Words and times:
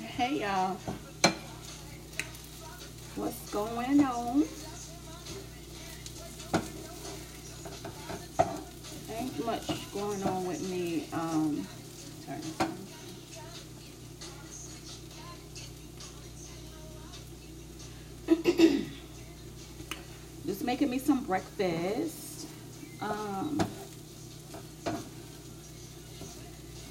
Hey 0.00 0.40
y'all. 0.40 0.76
What's 3.14 3.50
going 3.50 4.02
on? 4.02 4.42
Ain't 9.12 9.46
much 9.46 9.92
going 9.92 10.22
on 10.24 10.46
with 10.46 10.68
me. 10.68 11.06
Um, 11.12 11.64
on. 12.28 12.42
Just 20.44 20.64
making 20.64 20.90
me 20.90 20.98
some 20.98 21.22
breakfast. 21.22 22.48
Um, 23.00 23.62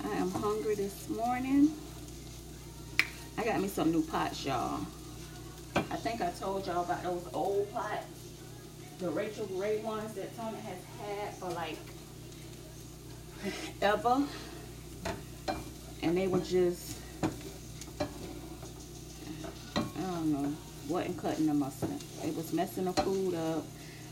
I 0.05 0.09
am 0.15 0.31
hungry 0.31 0.75
this 0.75 1.09
morning. 1.09 1.73
I 3.37 3.43
got 3.43 3.61
me 3.61 3.67
some 3.67 3.91
new 3.91 4.03
pots, 4.03 4.45
y'all. 4.45 4.85
I 5.75 5.95
think 5.97 6.21
I 6.21 6.29
told 6.31 6.67
y'all 6.67 6.83
about 6.83 7.03
those 7.03 7.27
old 7.33 7.71
pots. 7.73 8.05
The 8.99 9.09
Rachael 9.09 9.47
Ray 9.53 9.79
ones 9.79 10.13
that 10.13 10.35
Tony 10.37 10.57
has 10.57 10.77
had 11.01 11.33
for 11.35 11.49
like 11.49 11.77
ever. 13.81 14.23
And 16.01 16.17
they 16.17 16.27
were 16.27 16.39
just, 16.39 16.97
I 19.75 19.81
don't 19.97 20.31
know, 20.31 20.53
wasn't 20.87 21.17
cutting 21.17 21.47
the 21.47 21.53
mustard. 21.53 21.89
It 22.23 22.35
was 22.35 22.53
messing 22.53 22.85
the 22.85 22.93
food 22.93 23.35
up. 23.35 23.65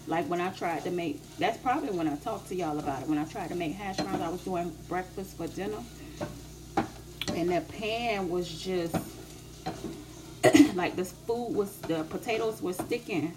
Like 0.08 0.28
when 0.30 0.42
I 0.42 0.50
tried 0.50 0.84
to 0.86 0.92
make, 0.92 1.22
that's 1.38 1.58
probably 1.58 1.92
when 1.92 2.08
I 2.08 2.16
talked 2.16 2.48
to 2.50 2.56
y'all 2.56 2.80
about 2.80 3.04
it. 3.04 3.08
When 3.08 3.18
I 3.18 3.26
tried 3.26 3.50
to 3.50 3.56
make 3.56 3.74
hash 3.74 3.98
browns, 3.98 4.22
I 4.22 4.30
was 4.30 4.42
doing 4.44 4.76
breakfast 4.90 5.38
for 5.38 5.48
dinner. 5.48 5.84
And 7.36 7.50
the 7.50 7.62
pan 7.62 8.30
was 8.30 8.50
just, 8.50 8.96
like 10.76 10.96
the 10.96 11.06
food 11.06 11.56
was, 11.56 11.76
the 11.82 12.04
potatoes 12.06 12.62
were 12.62 12.74
sticking. 12.74 13.34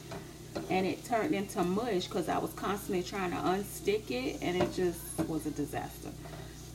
And 0.71 0.87
it 0.87 1.05
turned 1.05 1.35
into 1.35 1.63
mush 1.63 2.07
because 2.07 2.29
I 2.29 2.39
was 2.39 2.53
constantly 2.53 3.03
trying 3.03 3.33
to 3.33 3.37
unstick 3.37 4.11
it. 4.11 4.39
And 4.43 4.61
it 4.61 4.73
just 4.73 5.19
was 5.29 5.47
a 5.47 5.51
disaster. 5.51 6.11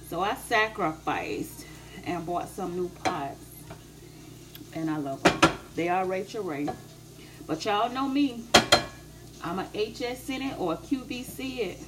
So 0.08 0.22
I 0.22 0.36
sacrificed 0.36 1.66
and 2.06 2.25
bought 2.25 2.50
some 2.50 2.75
new 2.75 2.89
pots. 3.03 3.45
And 4.73 4.89
I 4.89 4.97
love 4.97 5.23
them. 5.23 5.39
They 5.75 5.89
are 5.89 6.06
Rachael 6.06 6.44
Ray. 6.44 6.67
But 7.47 7.66
y'all 7.66 7.89
know 7.89 8.08
me. 8.08 8.44
I'm 9.44 9.59
a 9.59 9.63
HSN 9.63 10.52
it 10.52 10.59
or 10.59 10.73
a 10.73 10.78
QVC 10.78 11.59
it. 11.59 11.80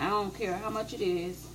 I 0.00 0.08
don't 0.08 0.36
care 0.36 0.54
how 0.56 0.70
much 0.70 0.94
it 0.94 1.02
is. 1.02 1.46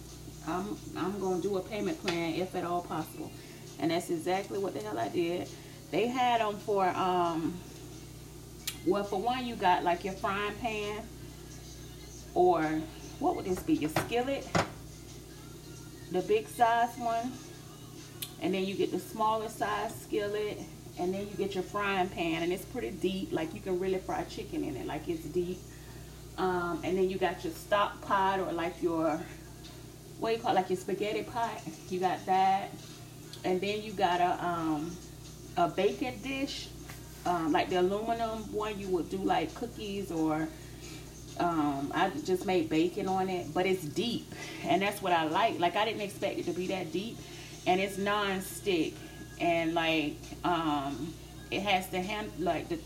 I'm 0.47 0.77
I'm 0.95 1.19
gonna 1.19 1.41
do 1.41 1.57
a 1.57 1.61
payment 1.61 2.01
plan 2.05 2.35
if 2.35 2.55
at 2.55 2.63
all 2.63 2.81
possible. 2.81 3.31
And 3.80 3.92
that's 3.92 4.09
exactly 4.09 4.59
what 4.59 4.73
the 4.73 4.81
hell 4.81 4.97
I 4.97 5.09
did. 5.09 5.47
They 5.92 6.08
had 6.08 6.42
them 6.42 6.58
for 6.58 6.88
um 6.88 7.53
well 8.86 9.03
for 9.03 9.19
one 9.19 9.45
you 9.45 9.56
got 9.56 9.84
like 9.84 10.03
your 10.03 10.14
frying 10.14 10.56
pan 10.56 11.03
or 12.34 12.81
what 13.19 13.36
would 13.36 13.45
this 13.45 13.59
be? 13.59 13.73
Your 13.73 13.89
skillet. 13.89 14.47
The 16.11 16.22
big 16.22 16.47
size 16.47 16.95
one. 16.97 17.31
And 18.42 18.53
then 18.53 18.66
you 18.66 18.75
get 18.75 18.92
the 18.92 19.00
smaller 19.00 19.50
size 19.50 19.94
skillet 20.02 20.59
and 21.00 21.14
then 21.14 21.22
you 21.22 21.34
get 21.36 21.53
your 21.53 21.64
frying 21.64 22.09
pan 22.09 22.44
and 22.44 22.52
it's 22.52 22.66
pretty 22.66 22.91
deep 22.91 23.31
like 23.31 23.53
you 23.53 23.62
can 23.62 23.80
really 23.80 24.00
fry 24.00 24.23
chicken 24.23 24.64
in 24.64 24.75
it 24.75 24.86
like 24.86 25.08
it's 25.08 25.25
deep 25.25 25.59
um, 26.38 26.80
and 26.84 26.97
then 26.97 27.09
you 27.09 27.17
got 27.17 27.44
your 27.44 27.53
stock 27.53 28.02
pot 28.02 28.39
or 28.39 28.52
like 28.52 28.81
your 28.81 29.19
what 30.19 30.30
do 30.30 30.36
you 30.36 30.41
call 30.41 30.52
it 30.52 30.56
like 30.56 30.69
your 30.69 30.78
spaghetti 30.78 31.23
pot 31.23 31.62
you 31.89 32.00
got 32.00 32.23
that 32.25 32.72
and 33.48 33.62
then 33.62 33.81
you 33.81 33.94
got 33.94 34.20
a 34.20 34.45
um, 34.45 34.92
a 35.56 35.70
baking 35.70 36.20
dish 36.22 36.67
um, 37.26 37.53
like 37.53 37.70
the 37.70 37.80
aluminum 37.80 38.40
one 38.53 38.78
you 38.78 38.90
would 38.90 39.09
do 39.09 39.17
like 39.17 39.53
cookies 39.56 40.12
or 40.12 40.48
um, 41.40 41.91
I 41.96 42.12
just 42.25 42.46
made 42.46 42.69
bacon 42.69 43.07
on 43.07 43.30
it 43.30 43.53
but 43.53 43.66
it's 43.66 43.86
deep 43.86 44.34
and 44.66 44.81
that's 44.81 45.02
what 45.02 45.13
I 45.13 45.25
like. 45.25 45.59
Like 45.59 45.78
I 45.78 45.86
didn't 45.86 46.02
expect 46.02 46.40
it 46.40 46.46
to 46.46 46.52
be 46.52 46.68
that 46.68 46.91
deep 46.91 47.18
and 47.66 47.80
it's 47.80 47.97
non-stick 47.97 48.94
and 49.40 49.74
like 49.74 50.18
um 50.44 51.13
it 51.50 51.62
has 51.62 51.88
the 51.88 52.02
hand 52.02 52.30
like 52.40 52.68
the 52.68 52.80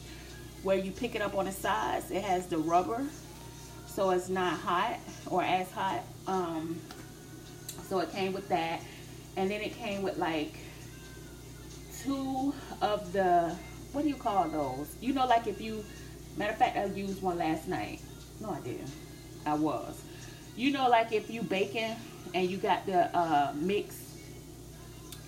where 0.62 0.78
you 0.78 0.92
pick 0.92 1.16
it 1.16 1.24
up 1.24 1.36
on 1.36 1.46
the 1.46 1.52
sides 1.52 2.12
it 2.12 2.22
has 2.22 2.46
the 2.48 2.58
rubber 2.58 3.04
so 3.88 4.12
it's 4.12 4.30
not 4.30 4.60
hot 4.60 5.00
or 5.28 5.42
as 5.42 5.72
hot 5.72 6.04
um 6.28 6.80
so 7.90 8.00
it 8.00 8.12
came 8.12 8.32
with 8.34 8.48
that 8.50 8.82
and 9.38 9.50
then 9.50 9.62
it 9.62 9.76
came 9.76 10.02
with 10.02 10.18
like 10.18 10.54
two 12.04 12.54
of 12.82 13.12
the 13.14 13.56
what 13.92 14.04
do 14.04 14.08
you 14.08 14.16
call 14.16 14.48
those? 14.50 14.96
You 15.02 15.14
know 15.14 15.26
like 15.26 15.48
if 15.48 15.62
you 15.62 15.84
matter 16.38 16.54
of 16.54 16.58
fact 16.58 16.78
i 16.78 16.86
used 16.86 17.22
one 17.22 17.38
last 17.38 17.68
night. 17.68 18.02
No 18.40 18.52
i 18.52 18.60
didn't. 18.62 18.92
I 19.46 19.56
was. 19.56 20.02
You 20.56 20.72
know 20.72 20.90
like 20.90 21.12
if 21.12 21.30
you 21.30 21.42
baking 21.44 21.96
and 22.34 22.50
you 22.50 22.58
got 22.58 22.86
the 22.86 23.16
uh 23.16 23.54
mix 23.56 24.16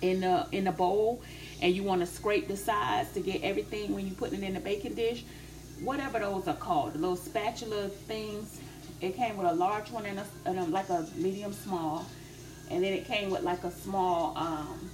in 0.02 0.20
the 0.20 0.46
in 0.52 0.64
the 0.64 0.72
bowl 0.72 1.22
and 1.62 1.74
you 1.74 1.82
want 1.82 2.00
to 2.00 2.06
scrape 2.06 2.48
the 2.48 2.56
sides 2.56 3.12
to 3.12 3.20
get 3.20 3.42
everything 3.42 3.94
when 3.94 4.06
you 4.06 4.14
put 4.14 4.32
it 4.32 4.42
in 4.42 4.54
the 4.54 4.60
baking 4.60 4.94
dish 4.94 5.24
whatever 5.80 6.18
those 6.18 6.46
are 6.46 6.56
called 6.56 6.92
the 6.92 6.98
little 6.98 7.16
spatula 7.16 7.88
things 7.88 8.60
it 9.00 9.16
came 9.16 9.36
with 9.36 9.46
a 9.46 9.54
large 9.54 9.90
one 9.90 10.06
and, 10.06 10.18
a, 10.18 10.24
and 10.46 10.58
a, 10.58 10.64
like 10.64 10.88
a 10.88 11.06
medium 11.16 11.52
small 11.52 12.06
and 12.70 12.82
then 12.82 12.92
it 12.92 13.06
came 13.06 13.30
with 13.30 13.42
like 13.42 13.64
a 13.64 13.70
small 13.70 14.36
um, 14.36 14.90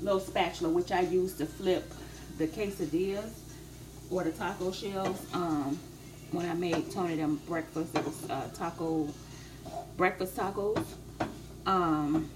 little 0.00 0.20
spatula 0.20 0.70
which 0.70 0.92
I 0.92 1.00
used 1.00 1.38
to 1.38 1.46
flip 1.46 1.92
the 2.38 2.46
quesadillas 2.46 3.30
or 4.10 4.24
the 4.24 4.32
taco 4.32 4.72
shells 4.72 5.26
um, 5.34 5.78
when 6.30 6.48
I 6.48 6.54
made 6.54 6.90
Tony 6.90 7.16
them 7.16 7.40
breakfast 7.46 7.96
it 7.96 8.04
was 8.04 8.30
uh, 8.30 8.48
taco 8.54 9.08
breakfast 9.96 10.36
tacos 10.36 10.84
um, 11.66 12.30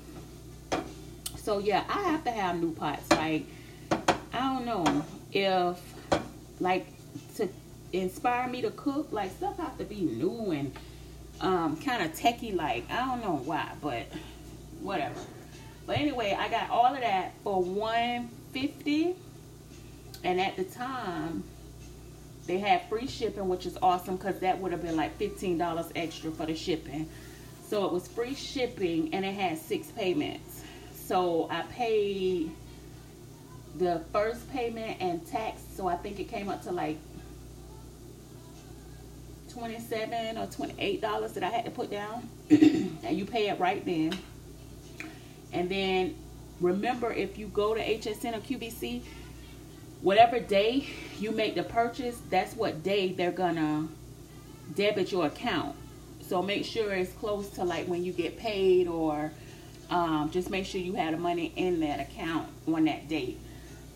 so 1.42 1.58
yeah, 1.58 1.84
I 1.88 2.02
have 2.02 2.22
to 2.24 2.30
have 2.30 2.60
new 2.60 2.72
pots. 2.72 3.10
Like, 3.10 3.46
I 3.90 4.38
don't 4.38 4.64
know 4.64 5.04
if 5.32 5.80
like 6.60 6.86
to 7.36 7.48
inspire 7.92 8.48
me 8.48 8.62
to 8.62 8.70
cook, 8.70 9.08
like 9.10 9.30
stuff 9.32 9.56
have 9.56 9.76
to 9.78 9.84
be 9.84 10.02
new 10.02 10.52
and 10.52 10.72
um, 11.40 11.76
kind 11.78 12.04
of 12.04 12.16
techie 12.16 12.54
like. 12.54 12.84
I 12.90 13.06
don't 13.06 13.22
know 13.22 13.40
why, 13.44 13.72
but 13.80 14.04
whatever. 14.82 15.20
But 15.86 15.98
anyway, 15.98 16.36
I 16.38 16.48
got 16.48 16.70
all 16.70 16.94
of 16.94 17.00
that 17.00 17.34
for 17.42 17.62
150 17.62 19.14
and 20.24 20.40
at 20.40 20.56
the 20.56 20.64
time 20.64 21.44
they 22.46 22.58
had 22.58 22.88
free 22.88 23.06
shipping, 23.06 23.48
which 23.48 23.66
is 23.66 23.78
awesome 23.82 24.16
because 24.16 24.40
that 24.40 24.58
would 24.58 24.72
have 24.72 24.82
been 24.82 24.96
like 24.96 25.18
$15 25.18 25.92
extra 25.94 26.30
for 26.30 26.46
the 26.46 26.54
shipping. 26.54 27.08
So 27.68 27.86
it 27.86 27.92
was 27.92 28.08
free 28.08 28.34
shipping 28.34 29.14
and 29.14 29.24
it 29.24 29.34
had 29.34 29.58
six 29.58 29.88
payments. 29.88 30.62
So 30.94 31.48
I 31.50 31.62
paid 31.62 32.50
the 33.78 34.02
first 34.12 34.50
payment 34.52 35.00
and 35.00 35.26
tax. 35.26 35.62
So 35.74 35.88
I 35.88 35.96
think 35.96 36.20
it 36.20 36.28
came 36.28 36.48
up 36.48 36.62
to 36.64 36.72
like 36.72 36.98
27 39.52 40.38
or 40.38 40.46
28 40.46 41.00
dollars 41.00 41.32
that 41.32 41.44
I 41.44 41.48
had 41.48 41.64
to 41.64 41.70
put 41.70 41.90
down. 41.90 42.28
and 42.50 43.16
you 43.16 43.24
pay 43.24 43.48
it 43.48 43.58
right 43.58 43.84
then. 43.84 44.18
And 45.52 45.68
then 45.68 46.14
remember 46.60 47.12
if 47.12 47.38
you 47.38 47.46
go 47.48 47.74
to 47.74 47.80
HSN 47.80 48.36
or 48.36 48.40
QVC, 48.40 49.02
whatever 50.00 50.40
day 50.40 50.86
you 51.18 51.30
make 51.30 51.54
the 51.54 51.62
purchase, 51.62 52.18
that's 52.30 52.54
what 52.54 52.82
day 52.82 53.12
they're 53.12 53.30
gonna 53.32 53.88
debit 54.74 55.12
your 55.12 55.26
account. 55.26 55.76
So 56.28 56.42
make 56.42 56.64
sure 56.64 56.92
it's 56.92 57.12
close 57.12 57.48
to 57.50 57.64
like 57.64 57.86
when 57.86 58.04
you 58.04 58.12
get 58.12 58.38
paid 58.38 58.88
or 58.88 59.32
um, 59.90 60.30
just 60.30 60.48
make 60.48 60.64
sure 60.64 60.80
you 60.80 60.94
have 60.94 61.12
the 61.12 61.18
money 61.18 61.52
in 61.56 61.80
that 61.80 62.00
account 62.00 62.48
on 62.66 62.84
that 62.86 63.08
date. 63.08 63.38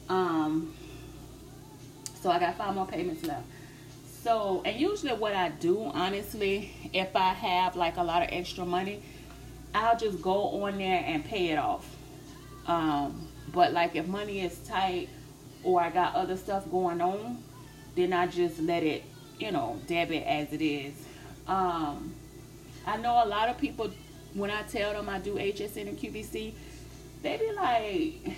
Um, 0.09 0.75
so 2.21 2.31
I 2.31 2.39
got 2.39 2.57
five 2.59 2.75
more 2.75 2.87
payments 2.87 3.25
left. 3.25 3.47
So, 4.23 4.63
and 4.65 4.79
usually 4.79 5.13
what 5.13 5.35
I 5.35 5.51
do, 5.51 5.85
honestly, 5.95 6.73
if 6.93 7.15
I 7.15 7.33
have 7.33 7.77
like 7.77 7.97
a 7.97 8.03
lot 8.03 8.23
of 8.23 8.29
extra 8.33 8.65
money, 8.65 9.01
I'll 9.75 9.97
just 9.97 10.23
go 10.23 10.63
on 10.63 10.79
there 10.79 11.03
and 11.07 11.25
pay 11.25 11.51
it 11.51 11.59
off. 11.59 11.87
Um, 12.67 13.29
but 13.53 13.73
like 13.73 13.95
if 13.97 14.07
money 14.07 14.41
is 14.41 14.59
tight 14.61 15.09
or 15.63 15.81
I 15.81 15.91
got 15.91 16.15
other 16.15 16.37
stuff 16.37 16.71
going 16.71 17.01
on, 17.01 17.43
then 17.95 18.13
I 18.13 18.27
just 18.27 18.61
let 18.61 18.83
it, 18.83 19.05
you 19.39 19.53
know, 19.53 19.81
debit 19.87 20.25
as 20.27 20.53
it 20.53 20.63
is. 20.63 20.95
Um, 21.47 22.15
I 22.87 22.97
know 22.97 23.23
a 23.25 23.27
lot 23.27 23.49
of 23.49 23.59
people 23.59 23.91
when 24.35 24.51
I 24.51 24.63
tell 24.63 24.93
them 24.93 25.09
I 25.09 25.19
do 25.19 25.35
HSN 25.35 25.89
and 25.89 25.99
QVC, 25.99 26.53
they 27.23 27.37
be 27.39 27.53
like, 27.53 28.37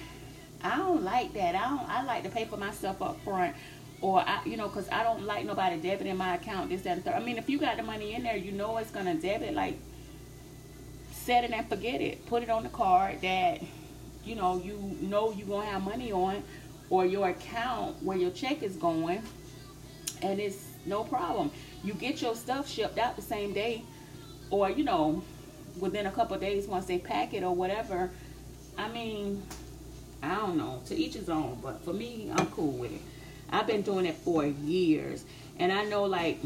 I 0.62 0.76
don't 0.76 1.02
like 1.02 1.32
that. 1.34 1.54
I 1.54 1.68
don't. 1.68 1.88
I 1.88 2.02
like 2.04 2.22
to 2.24 2.30
pay 2.30 2.44
for 2.44 2.56
myself 2.56 3.02
up 3.02 3.20
front, 3.22 3.54
or 4.00 4.20
I, 4.20 4.40
you 4.44 4.56
know, 4.56 4.68
cause 4.68 4.88
I 4.90 5.02
don't 5.02 5.24
like 5.24 5.44
nobody 5.44 5.76
debiting 5.76 6.16
my 6.16 6.36
account. 6.36 6.70
This, 6.70 6.82
that, 6.82 6.96
and 6.96 7.04
third. 7.04 7.14
I 7.14 7.20
mean, 7.20 7.38
if 7.38 7.48
you 7.48 7.58
got 7.58 7.76
the 7.76 7.82
money 7.82 8.14
in 8.14 8.22
there, 8.22 8.36
you 8.36 8.52
know 8.52 8.76
it's 8.78 8.90
gonna 8.90 9.14
debit. 9.14 9.54
Like, 9.54 9.78
set 11.28 11.44
it 11.44 11.50
and 11.50 11.68
forget 11.68 12.00
it. 12.00 12.24
Put 12.24 12.42
it 12.42 12.48
on 12.48 12.62
the 12.62 12.70
card 12.70 13.20
that 13.20 13.60
you 14.24 14.34
know 14.34 14.62
you 14.64 14.96
know 15.02 15.30
you're 15.30 15.46
gonna 15.46 15.66
have 15.66 15.84
money 15.84 16.10
on 16.10 16.42
or 16.88 17.04
your 17.04 17.28
account 17.28 18.02
where 18.02 18.16
your 18.16 18.30
check 18.30 18.62
is 18.62 18.76
going 18.76 19.22
and 20.22 20.40
it's 20.40 20.68
no 20.86 21.04
problem 21.04 21.50
you 21.84 21.92
get 21.94 22.20
your 22.22 22.34
stuff 22.34 22.68
shipped 22.68 22.98
out 22.98 23.14
the 23.14 23.22
same 23.22 23.52
day 23.52 23.82
or 24.50 24.70
you 24.70 24.84
know 24.84 25.22
within 25.78 26.06
a 26.06 26.10
couple 26.10 26.36
days 26.38 26.66
once 26.66 26.86
they 26.86 26.98
pack 26.98 27.32
it 27.32 27.42
or 27.42 27.54
whatever 27.54 28.10
i 28.76 28.88
mean 28.88 29.42
i 30.22 30.34
don't 30.34 30.56
know 30.56 30.82
to 30.84 30.94
each 30.94 31.14
his 31.14 31.30
own 31.30 31.58
but 31.62 31.80
for 31.84 31.92
me 31.92 32.30
i'm 32.36 32.46
cool 32.48 32.72
with 32.72 32.92
it 32.92 33.00
i've 33.50 33.66
been 33.66 33.82
doing 33.82 34.04
it 34.04 34.16
for 34.16 34.44
years 34.44 35.24
and 35.58 35.72
i 35.72 35.84
know 35.84 36.04
like 36.04 36.38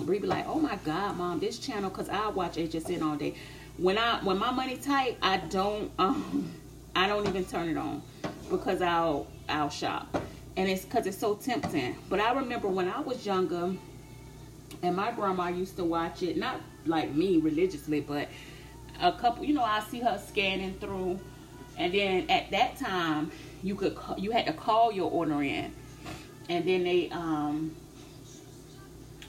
Bree 0.00 0.18
be 0.18 0.26
like, 0.26 0.46
oh 0.46 0.58
my 0.58 0.76
God, 0.84 1.16
mom, 1.16 1.40
this 1.40 1.58
channel, 1.58 1.90
cause 1.90 2.08
I 2.08 2.28
watch 2.28 2.56
HSN 2.56 3.02
all 3.02 3.16
day. 3.16 3.34
When 3.76 3.98
I 3.98 4.22
when 4.22 4.38
my 4.38 4.52
money 4.52 4.76
tight, 4.76 5.18
I 5.20 5.38
don't 5.38 5.90
um 5.98 6.52
I 6.94 7.08
don't 7.08 7.26
even 7.26 7.44
turn 7.44 7.68
it 7.68 7.76
on 7.76 8.02
because 8.48 8.80
I'll 8.80 9.26
I'll 9.48 9.70
shop. 9.70 10.16
And 10.56 10.68
it's 10.68 10.84
cause 10.84 11.06
it's 11.06 11.18
so 11.18 11.34
tempting. 11.34 11.96
But 12.08 12.20
I 12.20 12.32
remember 12.34 12.68
when 12.68 12.88
I 12.88 13.00
was 13.00 13.26
younger 13.26 13.74
and 14.82 14.96
my 14.96 15.10
grandma 15.10 15.48
used 15.48 15.76
to 15.76 15.84
watch 15.84 16.22
it, 16.22 16.36
not 16.36 16.60
like 16.86 17.12
me 17.12 17.38
religiously, 17.38 18.00
but 18.00 18.28
a 19.00 19.10
couple, 19.10 19.44
you 19.44 19.54
know, 19.54 19.64
I 19.64 19.80
see 19.80 20.00
her 20.00 20.22
scanning 20.24 20.74
through. 20.74 21.18
And 21.76 21.92
then 21.92 22.30
at 22.30 22.52
that 22.52 22.76
time, 22.76 23.32
you 23.64 23.74
could 23.74 23.98
you 24.16 24.30
had 24.30 24.46
to 24.46 24.52
call 24.52 24.92
your 24.92 25.10
order 25.10 25.42
in, 25.42 25.72
and 26.48 26.64
then 26.64 26.84
they 26.84 27.10
um 27.10 27.74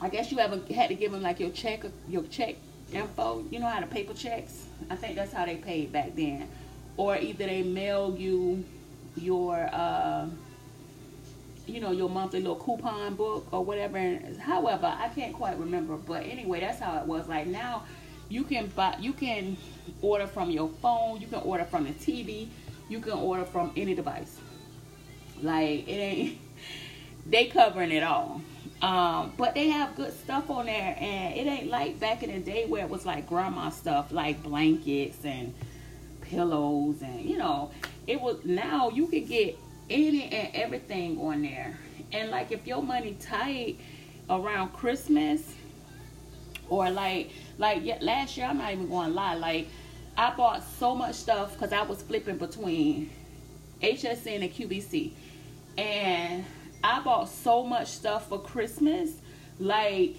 I 0.00 0.08
guess 0.08 0.30
you 0.30 0.38
ever 0.38 0.60
had 0.72 0.88
to 0.90 0.94
give 0.94 1.10
them 1.10 1.22
like 1.22 1.40
your 1.40 1.50
check, 1.50 1.84
your 2.08 2.22
check 2.24 2.54
info. 2.92 3.44
You 3.50 3.58
know 3.60 3.66
how 3.66 3.80
to 3.80 3.86
paper 3.86 4.14
checks? 4.14 4.66
I 4.90 4.96
think 4.96 5.16
that's 5.16 5.32
how 5.32 5.44
they 5.44 5.56
paid 5.56 5.92
back 5.92 6.14
then. 6.14 6.48
Or 6.96 7.16
either 7.16 7.46
they 7.46 7.62
mail 7.62 8.16
you 8.18 8.64
your, 9.16 9.68
uh, 9.72 10.28
you 11.66 11.80
know, 11.80 11.90
your 11.90 12.08
monthly 12.08 12.40
little 12.40 12.56
coupon 12.56 13.14
book 13.14 13.46
or 13.52 13.64
whatever. 13.64 14.18
However, 14.40 14.86
I 14.98 15.08
can't 15.08 15.34
quite 15.34 15.58
remember. 15.58 15.96
But 15.96 16.24
anyway, 16.24 16.60
that's 16.60 16.80
how 16.80 16.98
it 16.98 17.06
was. 17.06 17.28
Like 17.28 17.46
now, 17.46 17.82
you 18.28 18.44
can 18.44 18.66
buy, 18.68 18.96
you 19.00 19.12
can 19.12 19.56
order 20.00 20.26
from 20.26 20.50
your 20.50 20.68
phone. 20.80 21.20
You 21.20 21.26
can 21.26 21.40
order 21.40 21.64
from 21.64 21.84
the 21.84 21.92
TV. 21.92 22.48
You 22.88 23.00
can 23.00 23.12
order 23.12 23.44
from 23.44 23.72
any 23.76 23.94
device. 23.94 24.38
Like 25.42 25.88
it 25.88 25.92
ain't. 25.92 26.38
They 27.28 27.46
covering 27.46 27.90
it 27.90 28.04
all. 28.04 28.40
Um, 28.82 29.32
but 29.38 29.54
they 29.54 29.68
have 29.68 29.96
good 29.96 30.12
stuff 30.12 30.50
on 30.50 30.66
there, 30.66 30.96
and 30.98 31.34
it 31.34 31.46
ain't 31.46 31.68
like 31.70 31.98
back 31.98 32.22
in 32.22 32.30
the 32.30 32.40
day 32.40 32.66
where 32.66 32.84
it 32.84 32.90
was 32.90 33.06
like 33.06 33.26
grandma 33.26 33.70
stuff, 33.70 34.12
like 34.12 34.42
blankets 34.42 35.24
and 35.24 35.54
pillows, 36.20 37.00
and 37.00 37.22
you 37.22 37.38
know, 37.38 37.70
it 38.06 38.20
was 38.20 38.44
now 38.44 38.90
you 38.90 39.06
can 39.06 39.24
get 39.24 39.58
any 39.88 40.24
and 40.24 40.54
everything 40.54 41.18
on 41.18 41.42
there. 41.42 41.78
And 42.12 42.30
like 42.30 42.52
if 42.52 42.66
your 42.66 42.82
money 42.82 43.16
tight 43.18 43.78
around 44.28 44.74
Christmas, 44.74 45.54
or 46.68 46.90
like 46.90 47.30
like 47.56 47.82
last 48.02 48.36
year, 48.36 48.46
I'm 48.46 48.58
not 48.58 48.72
even 48.72 48.88
going 48.88 49.08
to 49.08 49.14
lie, 49.14 49.34
like 49.34 49.68
I 50.18 50.34
bought 50.34 50.62
so 50.78 50.94
much 50.94 51.14
stuff 51.14 51.54
because 51.54 51.72
I 51.72 51.82
was 51.82 52.02
flipping 52.02 52.36
between 52.36 53.10
HSN 53.82 54.42
and 54.42 54.52
QVC, 54.52 55.12
and 55.78 56.44
I 56.82 57.00
bought 57.00 57.28
so 57.28 57.64
much 57.64 57.88
stuff 57.88 58.28
for 58.28 58.40
Christmas, 58.40 59.10
like 59.58 60.16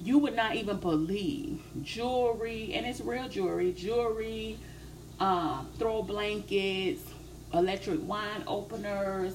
you 0.00 0.18
would 0.18 0.36
not 0.36 0.56
even 0.56 0.76
believe. 0.78 1.62
Jewelry, 1.82 2.72
and 2.74 2.86
it's 2.86 3.00
real 3.00 3.28
jewelry, 3.28 3.72
jewelry, 3.72 4.58
um, 5.20 5.68
throw 5.78 6.02
blankets, 6.02 7.02
electric 7.52 8.06
wine 8.06 8.44
openers, 8.46 9.34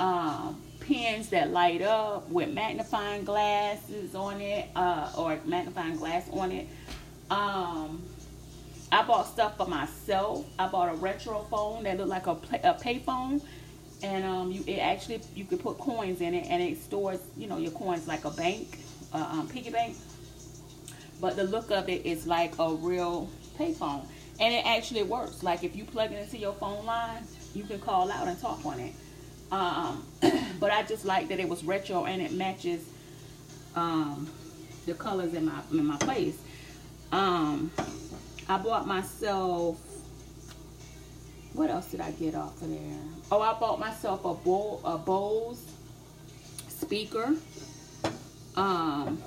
um, 0.00 0.60
pens 0.80 1.28
that 1.30 1.50
light 1.50 1.82
up 1.82 2.28
with 2.30 2.52
magnifying 2.52 3.24
glasses 3.24 4.14
on 4.14 4.40
it, 4.40 4.68
uh, 4.76 5.12
or 5.16 5.38
magnifying 5.44 5.96
glass 5.96 6.28
on 6.32 6.52
it. 6.52 6.66
Um, 7.30 8.02
I 8.90 9.02
bought 9.02 9.26
stuff 9.26 9.56
for 9.56 9.66
myself. 9.66 10.46
I 10.58 10.68
bought 10.68 10.88
a 10.88 10.96
retro 10.96 11.44
phone 11.50 11.82
that 11.84 11.98
looked 11.98 12.08
like 12.08 12.26
a, 12.26 12.70
a 12.70 12.74
payphone 12.74 13.42
and 14.02 14.24
um, 14.24 14.52
you 14.52 14.62
it 14.66 14.78
actually 14.78 15.20
you 15.34 15.44
could 15.44 15.60
put 15.60 15.78
coins 15.78 16.20
in 16.20 16.34
it 16.34 16.46
and 16.48 16.62
it 16.62 16.80
stores 16.80 17.20
you 17.36 17.46
know 17.46 17.58
your 17.58 17.72
coins 17.72 18.06
like 18.06 18.24
a 18.24 18.30
bank, 18.30 18.78
uh, 19.12 19.28
um, 19.32 19.48
piggy 19.48 19.70
bank. 19.70 19.96
But 21.20 21.36
the 21.36 21.44
look 21.44 21.70
of 21.70 21.88
it 21.88 22.06
is 22.06 22.26
like 22.26 22.52
a 22.58 22.72
real 22.74 23.28
payphone, 23.58 24.04
and 24.38 24.54
it 24.54 24.64
actually 24.64 25.02
works. 25.02 25.42
Like 25.42 25.64
if 25.64 25.74
you 25.74 25.84
plug 25.84 26.12
it 26.12 26.22
into 26.22 26.38
your 26.38 26.52
phone 26.54 26.84
line, 26.86 27.24
you 27.54 27.64
can 27.64 27.80
call 27.80 28.10
out 28.10 28.28
and 28.28 28.40
talk 28.40 28.64
on 28.64 28.78
it. 28.78 28.92
Um, 29.50 30.06
but 30.60 30.70
I 30.70 30.82
just 30.84 31.04
like 31.04 31.28
that 31.28 31.40
it 31.40 31.48
was 31.48 31.64
retro 31.64 32.04
and 32.04 32.20
it 32.22 32.32
matches 32.32 32.84
um, 33.74 34.28
the 34.86 34.94
colors 34.94 35.34
in 35.34 35.46
my 35.46 35.60
in 35.72 35.86
my 35.86 35.96
place. 35.96 36.38
Um, 37.10 37.70
I 38.48 38.58
bought 38.58 38.86
myself 38.86 39.78
what 41.58 41.70
else 41.70 41.90
did 41.90 42.00
I 42.00 42.12
get 42.12 42.36
off 42.36 42.62
of 42.62 42.70
there? 42.70 42.98
Oh, 43.32 43.42
I 43.42 43.52
bought 43.58 43.80
myself 43.80 44.24
a 44.24 44.32
bowl, 44.32 44.80
a 44.84 44.96
Bose 44.96 45.60
speaker. 46.68 47.34
Um, 48.54 49.20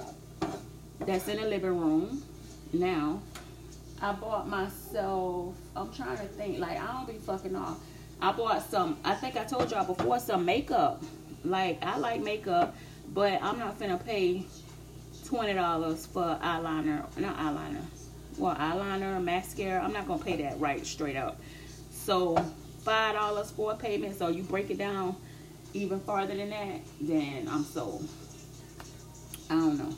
that's 1.01 1.28
in 1.28 1.42
the 1.42 1.48
living 1.48 1.78
room. 1.78 2.24
Now, 2.72 3.22
I 4.01 4.13
bought 4.13 4.48
myself. 4.48 5.56
I'm 5.75 5.92
trying 5.92 6.18
to 6.18 6.24
think. 6.24 6.60
Like 6.60 6.81
I 6.81 6.88
don't 6.88 7.06
be 7.06 7.19
fucking 7.19 7.54
off. 7.54 7.80
I 8.22 8.31
bought 8.31 8.63
some. 8.69 8.98
I 9.04 9.13
think 9.16 9.36
I 9.36 9.44
told 9.44 9.69
y'all 9.69 9.94
before 9.94 10.19
some 10.19 10.45
makeup. 10.45 11.04
Like 11.44 11.84
I 11.84 11.98
like 11.98 12.22
makeup, 12.22 12.75
but 13.13 13.44
I'm 13.44 13.60
not 13.60 13.77
finna 13.77 14.04
pay 14.04 14.45
twenty 15.25 15.54
dollars 15.54 16.06
for 16.06 16.39
eyeliner. 16.42 17.06
Not 17.18 17.38
eyeliner. 17.38 17.84
Well, 18.38 18.56
eyeliner, 18.56 19.22
mascara. 19.22 19.84
I'm 19.84 19.92
not 19.92 20.07
gonna 20.07 20.24
pay 20.24 20.42
that 20.44 20.57
right 20.62 20.86
straight 20.86 21.18
up. 21.18 21.38
So 22.03 22.36
five 22.80 23.13
dollars 23.13 23.51
for 23.51 23.74
a 23.74 23.75
payment. 23.75 24.18
So 24.18 24.30
you 24.30 24.44
break 24.44 24.71
it 24.71 24.77
down 24.77 25.15
even 25.74 26.00
farther 26.01 26.36
than 26.36 26.50
that, 26.50 26.81
then 27.00 27.48
I'm 27.50 27.63
sold. 27.63 28.07
I 29.50 29.56
don't 29.56 29.77
know. 29.77 29.95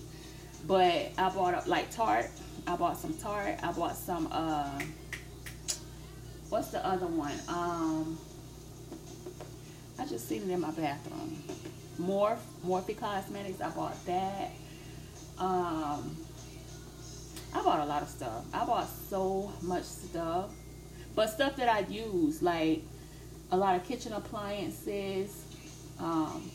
But 0.67 1.11
I 1.17 1.29
bought 1.29 1.53
up 1.53 1.67
like 1.67 1.91
Tarte. 1.91 2.29
I 2.67 2.75
bought 2.75 2.97
some 2.97 3.13
Tarte. 3.13 3.57
I 3.63 3.71
bought 3.71 3.95
some 3.95 4.27
uh 4.31 4.79
what's 6.49 6.69
the 6.69 6.85
other 6.85 7.07
one? 7.07 7.33
Um 7.47 8.17
I 9.97 10.05
just 10.05 10.27
seen 10.27 10.43
it 10.43 10.49
in 10.49 10.59
my 10.59 10.71
bathroom. 10.71 11.41
Morphe, 12.01 12.39
Morphe 12.65 12.97
Cosmetics. 12.97 13.61
I 13.61 13.69
bought 13.69 14.05
that. 14.05 14.51
Um 15.37 16.17
I 17.55 17.61
bought 17.63 17.79
a 17.81 17.85
lot 17.85 18.01
of 18.01 18.09
stuff. 18.09 18.43
I 18.53 18.65
bought 18.65 18.89
so 19.09 19.51
much 19.61 19.83
stuff. 19.83 20.51
But 21.15 21.27
stuff 21.29 21.55
that 21.57 21.69
I 21.69 21.79
use, 21.91 22.41
like 22.41 22.83
a 23.51 23.57
lot 23.57 23.75
of 23.75 23.85
kitchen 23.85 24.13
appliances. 24.13 25.45
Um, 25.99 26.49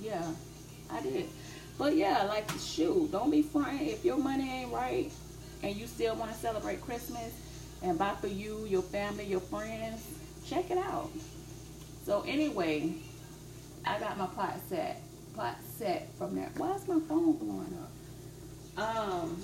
yeah, 0.00 0.24
I 0.90 1.02
did. 1.02 1.26
But 1.76 1.96
yeah, 1.96 2.24
like 2.24 2.50
shoot, 2.58 3.10
don't 3.12 3.30
be 3.30 3.42
fronting 3.42 3.88
if 3.88 4.04
your 4.04 4.16
money 4.16 4.50
ain't 4.50 4.72
right 4.72 5.10
and 5.62 5.76
you 5.76 5.86
still 5.86 6.14
want 6.14 6.32
to 6.32 6.36
celebrate 6.36 6.80
Christmas 6.80 7.32
and 7.82 7.98
buy 7.98 8.14
for 8.20 8.26
you, 8.26 8.64
your 8.66 8.82
family, 8.82 9.24
your 9.24 9.40
friends. 9.40 10.04
Check 10.46 10.70
it 10.70 10.78
out. 10.78 11.10
So 12.04 12.24
anyway, 12.26 12.94
I 13.84 13.98
got 13.98 14.16
my 14.18 14.26
pot 14.26 14.58
set, 14.68 15.00
pot 15.36 15.56
set 15.76 16.08
from 16.16 16.34
there. 16.34 16.50
Why 16.56 16.74
is 16.74 16.88
my 16.88 16.98
phone 17.00 17.32
blowing 17.36 17.78
up? 18.76 18.96
Um, 18.96 19.42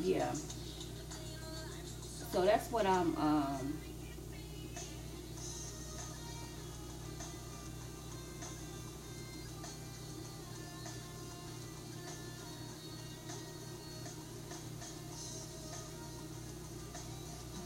yeah. 0.00 0.32
So 2.32 2.44
that's 2.44 2.70
what 2.70 2.84
I'm, 2.86 3.16
um, 3.16 3.78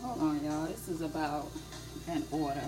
hold 0.02 0.20
on 0.20 0.44
y'all, 0.44 0.66
this 0.66 0.88
is 0.88 1.00
about 1.00 1.46
an 2.08 2.24
order. 2.30 2.60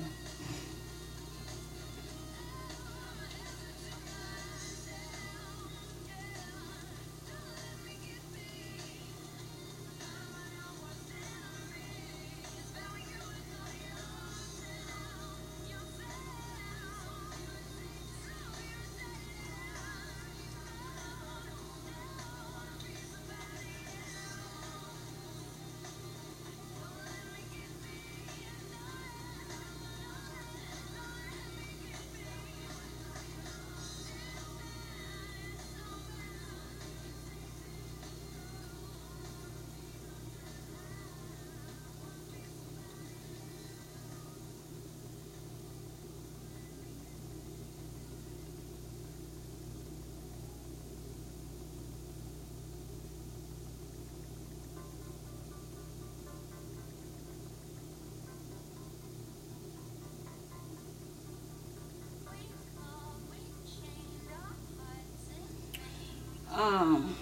Um, 66.61 67.17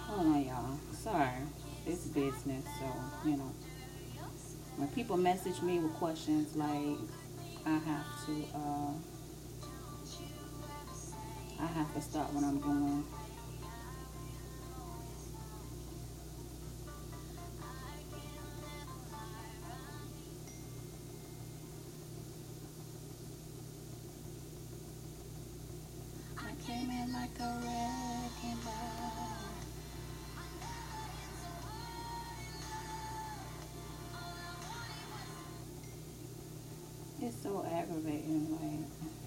hold 0.00 0.26
on, 0.26 0.44
y'all. 0.44 0.78
Sorry, 0.92 1.28
it's 1.86 2.08
business, 2.08 2.64
so 2.80 2.86
you 3.24 3.36
know. 3.36 3.52
When 4.76 4.88
people 4.88 5.16
message 5.16 5.62
me 5.62 5.78
with 5.78 5.94
questions 5.94 6.56
like, 6.56 6.98
I 7.64 7.70
have 7.70 8.26
to, 8.26 8.32
uh, 8.52 8.90
I 11.62 11.66
have 11.66 11.94
to 11.94 12.00
stop 12.00 12.32
what 12.32 12.42
I'm 12.42 12.58
doing. 12.58 13.04
So 37.46 37.64
aggravating, 37.64 38.50
like. 38.60 39.25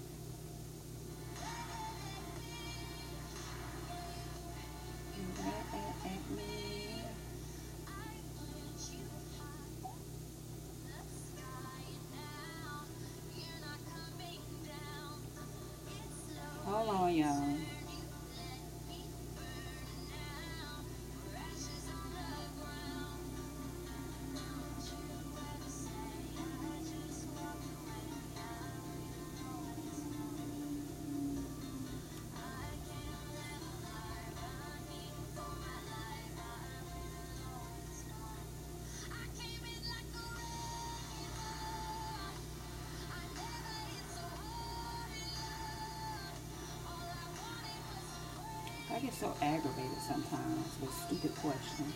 I 49.00 49.02
get 49.04 49.14
so 49.14 49.32
aggravated 49.40 49.98
sometimes 50.06 50.66
with 50.80 50.92
stupid 50.92 51.34
questions. 51.36 51.94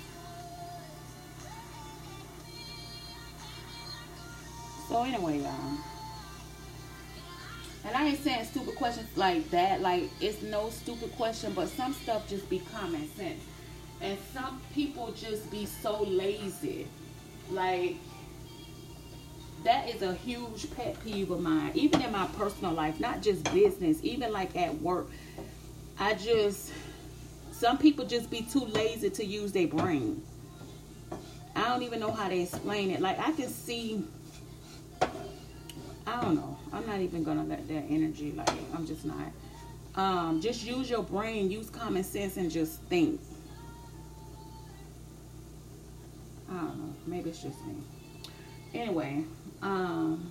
So 4.89 5.03
anyway, 5.03 5.41
y'all. 5.41 5.79
And 7.85 7.95
I 7.95 8.07
ain't 8.07 8.21
saying 8.21 8.47
stupid 8.47 8.77
questions 8.77 9.09
like 9.17 9.51
that. 9.51 9.83
Like 9.83 10.05
it's 10.21 10.41
no 10.43 10.71
stupid 10.71 11.15
question, 11.17 11.53
but 11.53 11.69
some 11.69 11.93
stuff 11.93 12.27
just 12.27 12.49
be 12.49 12.63
common 12.73 13.07
sense. 13.15 13.43
And 14.01 14.19
some 14.33 14.63
people 14.73 15.13
just 15.13 15.51
be 15.51 15.67
so 15.67 16.05
lazy. 16.05 16.87
Like 17.51 17.97
that 19.65 19.91
is 19.91 20.01
a 20.01 20.15
huge 20.15 20.75
pet 20.75 20.97
peeve 21.05 21.31
of 21.31 21.41
mine. 21.41 21.73
Even 21.75 22.01
in 22.01 22.13
my 22.13 22.27
personal 22.39 22.73
life, 22.73 22.99
not 22.99 23.21
just 23.21 23.45
business, 23.53 23.99
even 24.03 24.33
like 24.33 24.57
at 24.57 24.81
work. 24.81 25.09
I 25.99 26.15
just 26.15 26.73
some 27.65 27.79
people 27.79 28.05
just 28.05 28.29
be 28.29 28.43
too 28.43 28.67
lazy 28.67 29.09
to 29.09 29.25
use 29.25 29.51
their 29.51 29.67
brain. 29.67 30.23
I 31.57 31.67
don't 31.67 31.83
even 31.83 31.99
know 31.99 32.11
how 32.13 32.29
to 32.29 32.39
explain 32.39 32.91
it. 32.91 33.01
Like 33.01 33.19
I 33.19 33.33
can 33.33 33.49
see 33.49 34.05
I 36.07 36.21
don't 36.21 36.35
know. 36.35 36.59
I'm 36.75 36.87
not 36.87 37.01
even 37.01 37.25
gonna 37.25 37.45
let 37.45 37.67
that 37.69 37.85
energy 37.89 38.33
like 38.33 38.51
I'm 38.75 38.87
just 38.87 39.07
not. 39.07 39.33
Um, 39.95 40.43
just 40.43 40.63
use 40.63 40.91
your 40.91 41.03
brain, 41.03 41.51
use 41.51 41.71
common 41.71 42.05
sense 42.05 42.37
and 42.37 42.51
just 42.51 42.83
think. 42.83 43.19
I 46.51 46.59
don't 46.59 46.79
know. 46.79 46.95
Maybe 47.07 47.31
it's 47.31 47.43
just 47.43 47.65
me. 47.65 47.77
Anyway, 48.75 49.25
um 49.63 50.31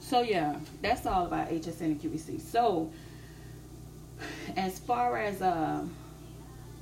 so 0.00 0.22
yeah, 0.22 0.56
that's 0.82 1.06
all 1.06 1.26
about 1.26 1.48
HSN 1.50 1.80
and 1.80 2.02
QVC. 2.02 2.40
So 2.40 2.90
as 4.56 4.78
far 4.78 5.18
as 5.18 5.42
uh, 5.42 5.84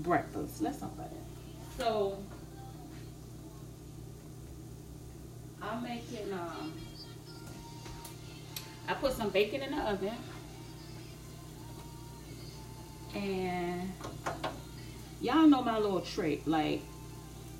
breakfast, 0.00 0.60
let's 0.62 0.78
talk 0.78 0.92
about 0.92 1.10
that. 1.10 1.82
So 1.82 2.18
I'm 5.60 5.82
making. 5.82 6.32
Um, 6.32 6.72
I 8.88 8.94
put 8.94 9.12
some 9.12 9.30
bacon 9.30 9.62
in 9.62 9.70
the 9.70 9.82
oven, 9.82 10.12
and 13.14 13.92
y'all 15.20 15.46
know 15.46 15.62
my 15.62 15.78
little 15.78 16.00
trick. 16.00 16.42
Like, 16.46 16.82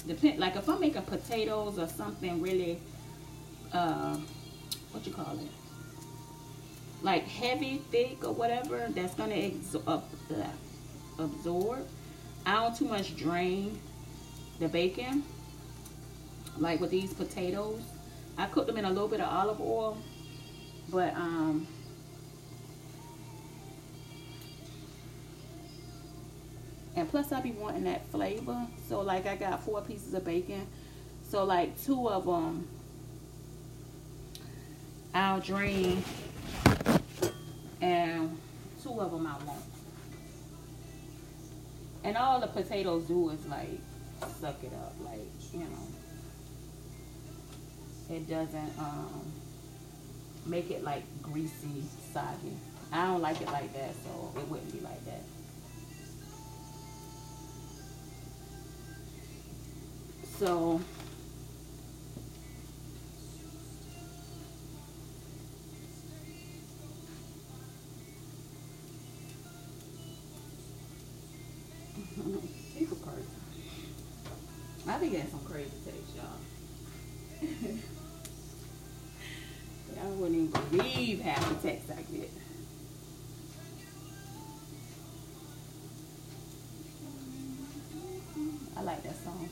depend. 0.07 0.39
Like 0.39 0.57
if 0.57 0.69
I'm 0.69 0.81
making 0.81 1.03
potatoes 1.03 1.79
or 1.79 1.89
something 1.89 2.43
really, 2.43 2.79
uh, 3.73 4.17
what 4.91 5.07
you 5.07 5.13
call 5.13 5.39
it? 5.39 5.62
Like 7.03 7.27
heavy, 7.27 7.83
thick, 7.91 8.25
or 8.25 8.33
whatever 8.33 8.87
that's 8.91 9.15
gonna 9.15 9.47
absorb. 9.47 10.05
absorb. 11.19 11.87
I 12.47 12.55
don't 12.55 12.77
too 12.77 12.87
much 12.87 13.17
drain 13.17 13.79
the 14.59 14.69
bacon. 14.69 15.25
Like 16.59 16.81
with 16.81 16.91
these 16.91 17.13
potatoes, 17.13 17.83
I 18.39 18.47
cook 18.47 18.67
them 18.67 18.77
in 18.77 18.85
a 18.85 18.91
little 18.91 19.09
bit 19.09 19.21
of 19.21 19.29
olive 19.29 19.61
oil, 19.61 19.99
but 20.91 21.15
um. 21.15 21.67
And 26.95 27.09
plus 27.09 27.33
I 27.33 27.41
be 27.41 27.53
wanting 27.53 27.85
that 27.85 28.07
flavor. 28.09 28.67
So 28.89 29.01
like 29.01 29.27
I 29.27 29.35
got 29.37 29.63
four 29.65 29.81
pieces 29.81 30.13
of 30.15 30.25
bacon. 30.25 30.67
So 31.29 31.45
like 31.45 31.81
two 31.83 32.09
of 32.09 32.27
them 32.27 32.69
I'll 35.15 35.41
drain 35.41 36.03
and 37.81 38.39
two 38.83 39.01
of 39.01 39.11
them 39.11 39.27
I 39.27 39.45
won't. 39.45 39.65
And 42.05 42.17
all 42.17 42.41
the 42.41 42.49
potatoes 42.49 43.05
do 43.05 43.31
is 43.31 43.47
like 43.47 43.81
suck 44.41 44.63
it 44.63 44.73
up, 44.75 44.95
like 45.05 45.21
you 45.53 45.61
know. 45.61 45.67
It 48.11 48.29
doesn't 48.29 48.79
um, 48.79 49.23
make 50.47 50.71
it 50.71 50.85
like 50.85 51.03
greasy, 51.23 51.85
soggy. 52.13 52.57
I 52.93 53.07
don't 53.07 53.23
like 53.23 53.41
it 53.41 53.49
like 53.49 53.73
that, 53.73 53.95
so 54.05 54.33
it 54.39 54.49
wouldn't 54.49 54.73
be 54.73 54.81
like 54.81 55.05
that. 55.07 55.23
So 60.39 60.81
be 75.03 75.09
getting 75.09 75.31
some 75.31 75.41
crazy 75.41 75.71
taste, 75.85 76.15
y'all. 76.17 76.39
y'all 79.97 80.15
wouldn't 80.15 80.49
even 80.49 80.63
believe 80.71 81.21
half 81.21 81.49
the 81.49 81.69
text 81.69 81.91
I 81.91 82.03
get. 82.03 82.31
I 88.77 88.83
like 88.83 89.03
that 89.03 89.25
song. 89.25 89.49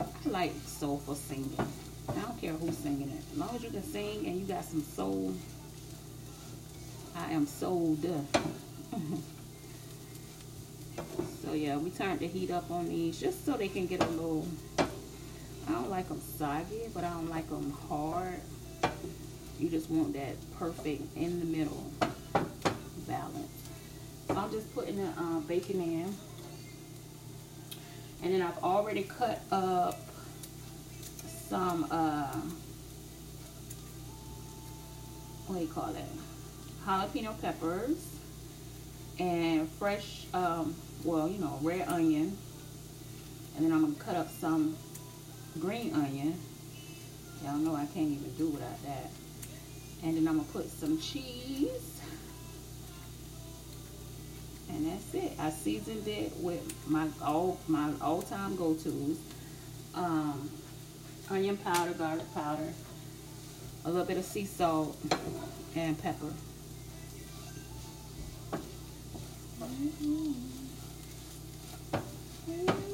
I 0.00 0.28
like 0.28 0.52
soulful 0.66 1.14
singing. 1.14 1.56
I 2.08 2.12
don't 2.20 2.40
care 2.40 2.52
who's 2.52 2.76
singing 2.78 3.10
it. 3.10 3.22
As 3.32 3.38
long 3.38 3.54
as 3.54 3.62
you 3.62 3.70
can 3.70 3.82
sing 3.84 4.26
and 4.26 4.40
you 4.40 4.44
got 4.44 4.64
some 4.64 4.82
soul 4.82 5.34
I 7.14 7.30
am 7.32 7.46
sold. 7.46 8.04
yeah, 11.58 11.76
we 11.76 11.90
turned 11.90 12.20
the 12.20 12.26
heat 12.26 12.50
up 12.50 12.70
on 12.70 12.88
these 12.88 13.20
just 13.20 13.44
so 13.44 13.52
they 13.52 13.68
can 13.68 13.86
get 13.86 14.02
a 14.02 14.06
little, 14.08 14.46
I 14.78 15.72
don't 15.72 15.90
like 15.90 16.08
them 16.08 16.20
soggy, 16.20 16.88
but 16.92 17.04
I 17.04 17.10
don't 17.10 17.28
like 17.28 17.48
them 17.48 17.70
hard. 17.88 18.40
You 19.58 19.68
just 19.68 19.90
want 19.90 20.12
that 20.14 20.34
perfect 20.58 21.16
in 21.16 21.40
the 21.40 21.46
middle 21.46 21.90
balance. 23.06 23.68
I'm 24.28 24.50
just 24.50 24.74
putting 24.74 24.96
the 24.96 25.08
uh, 25.08 25.40
bacon 25.40 25.80
in. 25.80 26.14
And 28.22 28.34
then 28.34 28.42
I've 28.42 28.58
already 28.62 29.02
cut 29.04 29.40
up 29.50 29.98
some 31.48 31.86
uh, 31.90 32.40
what 35.46 35.56
do 35.56 35.62
you 35.62 35.68
call 35.68 35.90
it? 35.90 36.04
Jalapeno 36.84 37.40
peppers 37.40 38.15
and 39.18 39.68
fresh, 39.72 40.26
um, 40.34 40.74
well, 41.04 41.28
you 41.28 41.38
know, 41.38 41.58
red 41.62 41.88
onion. 41.88 42.36
And 43.56 43.64
then 43.64 43.72
I'm 43.72 43.82
gonna 43.82 43.94
cut 43.94 44.16
up 44.16 44.30
some 44.30 44.76
green 45.58 45.94
onion. 45.94 46.38
Y'all 47.42 47.56
know 47.56 47.74
I 47.74 47.86
can't 47.86 48.10
even 48.10 48.32
do 48.36 48.48
without 48.48 48.82
that. 48.84 49.10
And 50.02 50.16
then 50.16 50.28
I'm 50.28 50.38
gonna 50.38 50.48
put 50.52 50.70
some 50.70 51.00
cheese. 51.00 52.00
And 54.68 54.86
that's 54.86 55.14
it. 55.14 55.32
I 55.38 55.50
seasoned 55.50 56.06
it 56.08 56.32
with 56.38 56.62
my 56.88 57.08
all 57.22 57.58
my 57.68 57.92
all-time 58.00 58.56
go-tos. 58.56 59.16
Um, 59.94 60.50
onion 61.30 61.56
powder, 61.56 61.92
garlic 61.92 62.34
powder, 62.34 62.72
a 63.84 63.90
little 63.90 64.04
bit 64.04 64.18
of 64.18 64.24
sea 64.24 64.44
salt, 64.44 64.96
and 65.74 66.00
pepper. 66.00 66.32
Mm 69.66 69.90
-hmm. 72.48 72.85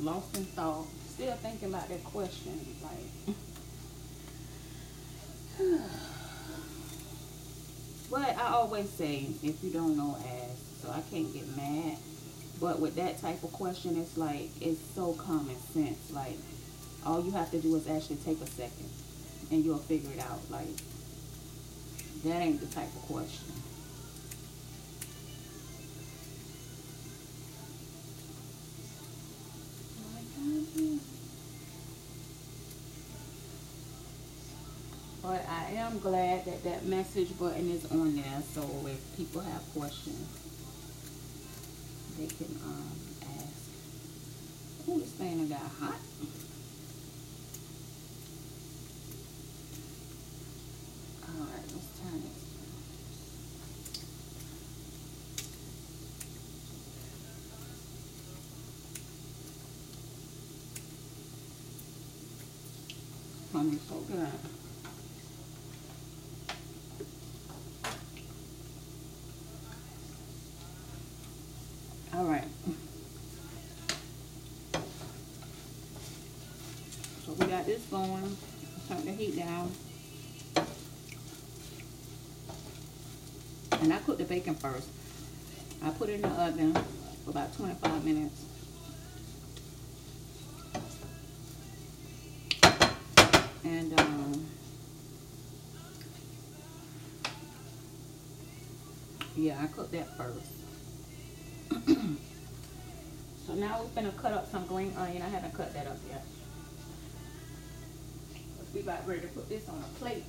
Lost 0.00 0.36
in 0.36 0.44
thought. 0.44 0.86
Still 1.14 1.34
thinking 1.36 1.68
about 1.70 1.88
that 1.88 2.04
question. 2.04 2.76
Like, 2.82 3.36
but 8.10 8.36
I 8.36 8.52
always 8.52 8.88
say, 8.90 9.26
if 9.42 9.62
you 9.62 9.70
don't 9.70 9.96
know, 9.96 10.16
ask. 10.16 10.82
So 10.82 10.90
I 10.90 11.00
can't 11.10 11.32
get 11.32 11.46
mad. 11.56 11.96
But 12.60 12.80
with 12.80 12.96
that 12.96 13.20
type 13.20 13.42
of 13.42 13.52
question, 13.52 13.96
it's 13.98 14.16
like, 14.16 14.50
it's 14.60 14.80
so 14.94 15.12
common 15.14 15.56
sense. 15.72 16.10
Like, 16.10 16.36
all 17.04 17.24
you 17.24 17.30
have 17.32 17.50
to 17.52 17.60
do 17.60 17.74
is 17.76 17.88
actually 17.88 18.16
take 18.16 18.40
a 18.40 18.46
second 18.46 18.88
and 19.50 19.64
you'll 19.64 19.78
figure 19.78 20.10
it 20.12 20.20
out. 20.20 20.40
Like, 20.50 20.68
that 22.24 22.42
ain't 22.42 22.60
the 22.60 22.66
type 22.66 22.94
of 22.94 23.02
question. 23.02 23.57
Am 35.78 35.98
glad 36.00 36.44
that 36.44 36.64
that 36.64 36.84
message 36.86 37.38
button 37.38 37.70
is 37.70 37.90
on 37.92 38.16
there. 38.16 38.42
So 38.54 38.62
if 38.86 39.16
people 39.16 39.40
have 39.42 39.62
questions, 39.72 40.28
they 42.18 42.26
can 42.26 42.58
um, 42.64 42.90
ask. 43.22 43.70
Oh, 44.88 44.98
this 44.98 45.10
thing 45.10 45.48
got 45.48 45.60
hot. 45.60 45.96
Alright, 51.30 51.64
let's 51.72 52.00
turn. 52.00 52.22
Honey, 63.52 63.78
so 63.88 63.94
good. 64.08 64.28
All 72.18 72.24
right. 72.24 72.44
So 77.24 77.32
we 77.34 77.46
got 77.46 77.64
this 77.64 77.82
going. 77.84 78.36
Turn 78.88 79.04
the 79.04 79.12
heat 79.12 79.36
down. 79.36 79.70
And 83.88 83.96
I 83.96 84.00
cook 84.00 84.18
the 84.18 84.24
bacon 84.24 84.54
first. 84.54 84.86
I 85.82 85.88
put 85.88 86.10
it 86.10 86.16
in 86.16 86.20
the 86.20 86.28
oven 86.28 86.74
for 87.24 87.30
about 87.30 87.56
25 87.56 88.04
minutes. 88.04 88.44
And 93.64 93.98
um, 93.98 94.46
yeah, 99.34 99.58
I 99.58 99.68
cooked 99.68 99.92
that 99.92 100.14
first. 100.18 100.52
so 103.46 103.54
now 103.54 103.80
we're 103.80 104.02
gonna 104.02 104.12
cut 104.18 104.34
up 104.34 104.50
some 104.50 104.66
green 104.66 104.92
onion. 104.98 105.22
I 105.22 105.30
haven't 105.30 105.54
cut 105.54 105.72
that 105.72 105.86
up 105.86 105.96
yet. 106.10 106.26
Be 108.74 108.80
about 108.80 109.08
ready 109.08 109.22
to 109.22 109.28
put 109.28 109.48
this 109.48 109.66
on 109.66 109.82
a 109.82 109.98
plate. 109.98 110.24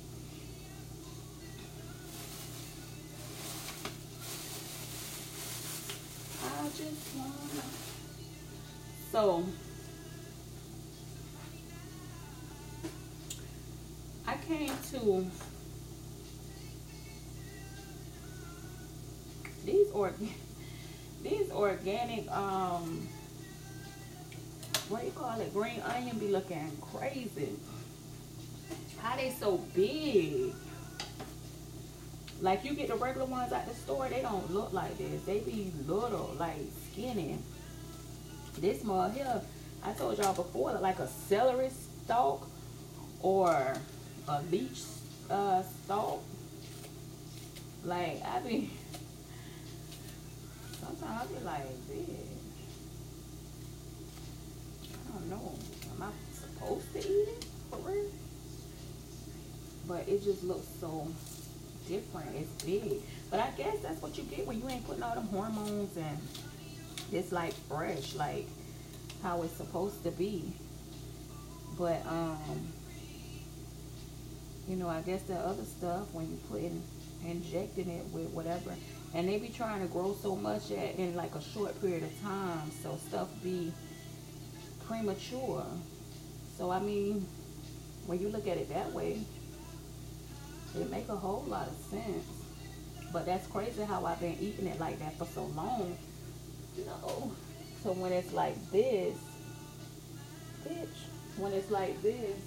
So 9.10 9.44
I 14.26 14.36
came 14.46 14.72
to 14.92 15.26
these 19.64 19.90
organic 19.92 20.30
these 21.22 21.50
organic, 21.50 22.30
um, 22.30 23.06
what 24.88 25.00
do 25.00 25.06
you 25.06 25.12
call 25.12 25.40
it? 25.40 25.52
Green 25.52 25.80
onion 25.82 26.18
be 26.18 26.28
looking 26.28 26.70
crazy. 26.80 27.56
How 28.98 29.16
they 29.16 29.30
so 29.30 29.58
big? 29.74 30.54
Like 32.40 32.64
you 32.64 32.74
get 32.74 32.88
the 32.88 32.96
regular 32.96 33.26
ones 33.26 33.52
at 33.52 33.68
the 33.68 33.74
store, 33.74 34.08
they 34.08 34.22
don't 34.22 34.50
look 34.50 34.72
like 34.72 34.96
this. 34.96 35.22
They 35.24 35.40
be 35.40 35.72
little, 35.86 36.34
like 36.38 36.56
skinny. 36.90 37.38
This 38.58 38.82
mug 38.82 39.14
here, 39.14 39.42
I 39.84 39.92
told 39.92 40.18
y'all 40.18 40.34
before, 40.34 40.72
like 40.80 40.98
a 40.98 41.06
celery 41.06 41.70
stalk 42.04 42.48
or 43.22 43.74
a 44.28 44.42
leech 44.50 44.80
uh, 45.30 45.62
stalk. 45.84 46.22
Like 47.84 48.22
I 48.24 48.40
be 48.40 48.70
Sometimes 50.80 51.22
I 51.22 51.38
be 51.38 51.44
like, 51.44 51.66
bitch. 51.90 52.30
I 54.92 55.12
don't 55.12 55.30
know. 55.30 55.52
Am 55.94 56.02
I 56.02 56.10
supposed 56.34 56.92
to 56.94 56.98
eat 56.98 57.28
it 57.28 57.44
for 57.70 57.76
real? 57.78 58.06
But 59.86 60.08
it 60.08 60.24
just 60.24 60.42
looks 60.44 60.66
so 60.80 61.06
different. 61.90 62.36
It's 62.36 62.64
big. 62.64 63.00
But 63.30 63.40
I 63.40 63.50
guess 63.50 63.78
that's 63.80 64.00
what 64.00 64.16
you 64.16 64.24
get 64.24 64.46
when 64.46 64.60
you 64.60 64.68
ain't 64.68 64.86
putting 64.86 65.02
all 65.02 65.14
them 65.14 65.26
hormones 65.26 65.96
and 65.96 66.18
it's 67.12 67.32
like 67.32 67.52
fresh, 67.68 68.14
like 68.14 68.46
how 69.22 69.42
it's 69.42 69.54
supposed 69.54 70.02
to 70.04 70.10
be. 70.12 70.52
But 71.76 72.06
um 72.06 72.72
you 74.68 74.76
know, 74.76 74.88
I 74.88 75.00
guess 75.00 75.22
the 75.22 75.34
other 75.34 75.64
stuff 75.64 76.06
when 76.12 76.30
you 76.30 76.38
put 76.48 76.60
in 76.60 76.80
injecting 77.26 77.90
it 77.90 78.06
with 78.12 78.30
whatever 78.30 78.72
and 79.14 79.28
they 79.28 79.38
be 79.38 79.48
trying 79.48 79.80
to 79.80 79.88
grow 79.88 80.16
so 80.22 80.36
much 80.36 80.70
at, 80.70 80.96
in 80.96 81.14
like 81.14 81.34
a 81.34 81.42
short 81.42 81.78
period 81.80 82.02
of 82.02 82.22
time 82.22 82.70
so 82.82 82.98
stuff 83.08 83.28
be 83.42 83.72
premature 84.86 85.66
so 86.56 86.70
I 86.70 86.80
mean 86.80 87.26
when 88.06 88.20
you 88.20 88.28
look 88.28 88.46
at 88.48 88.56
it 88.56 88.70
that 88.70 88.90
way 88.92 89.20
it 90.78 90.90
make 90.90 91.08
a 91.08 91.16
whole 91.16 91.44
lot 91.48 91.68
of 91.68 91.74
sense. 91.90 92.26
But 93.12 93.26
that's 93.26 93.46
crazy 93.48 93.82
how 93.82 94.04
I've 94.04 94.20
been 94.20 94.36
eating 94.40 94.66
it 94.66 94.78
like 94.78 94.98
that 95.00 95.18
for 95.18 95.24
so 95.26 95.44
long. 95.46 95.96
You 96.76 96.84
know 96.86 97.32
so 97.82 97.92
when 97.92 98.12
it's 98.12 98.32
like 98.32 98.54
this 98.70 99.16
bitch 100.66 100.86
when 101.38 101.52
it's 101.52 101.70
like 101.70 102.00
this 102.02 102.38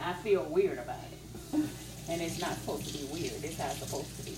I 0.00 0.12
feel 0.12 0.44
weird 0.44 0.78
about 0.78 0.98
it. 1.52 1.60
And 2.06 2.20
it's 2.20 2.38
not 2.38 2.52
supposed 2.52 2.86
to 2.88 2.98
be 2.98 3.04
weird. 3.04 3.42
It's 3.42 3.58
how 3.58 3.70
it's 3.70 3.78
supposed 3.78 4.14
to 4.18 4.24
be. 4.24 4.36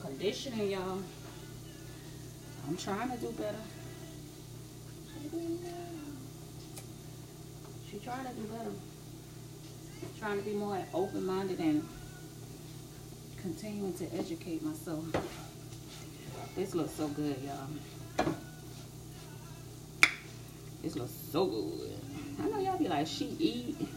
Conditioning, 0.00 0.70
y'all. 0.70 1.02
I'm 2.68 2.76
trying 2.76 3.10
to 3.10 3.16
do 3.16 3.32
better. 3.32 3.58
She 7.90 7.98
trying 7.98 8.26
to 8.26 8.32
do 8.32 8.42
better. 8.42 8.70
Trying 10.18 10.38
to 10.38 10.44
be 10.44 10.54
more 10.54 10.78
open-minded 10.92 11.58
and 11.58 11.86
continuing 13.40 13.94
to 13.94 14.04
educate 14.14 14.62
myself. 14.62 15.04
This 16.54 16.74
looks 16.74 16.92
so 16.92 17.08
good, 17.08 17.36
y'all. 17.42 18.26
This 20.82 20.96
looks 20.96 21.12
so 21.30 21.46
good. 21.46 21.98
I 22.42 22.48
know 22.48 22.58
y'all 22.58 22.78
be 22.78 22.88
like, 22.88 23.06
she 23.06 23.36
eat. 23.38 23.88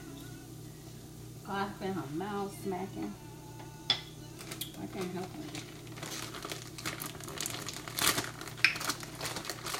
Coughing, 1.46 1.94
her 1.94 2.16
mouth 2.16 2.56
smacking. 2.63 3.13
I 4.82 4.86
can't 4.88 5.13
help 5.13 5.26
it. 5.26 5.63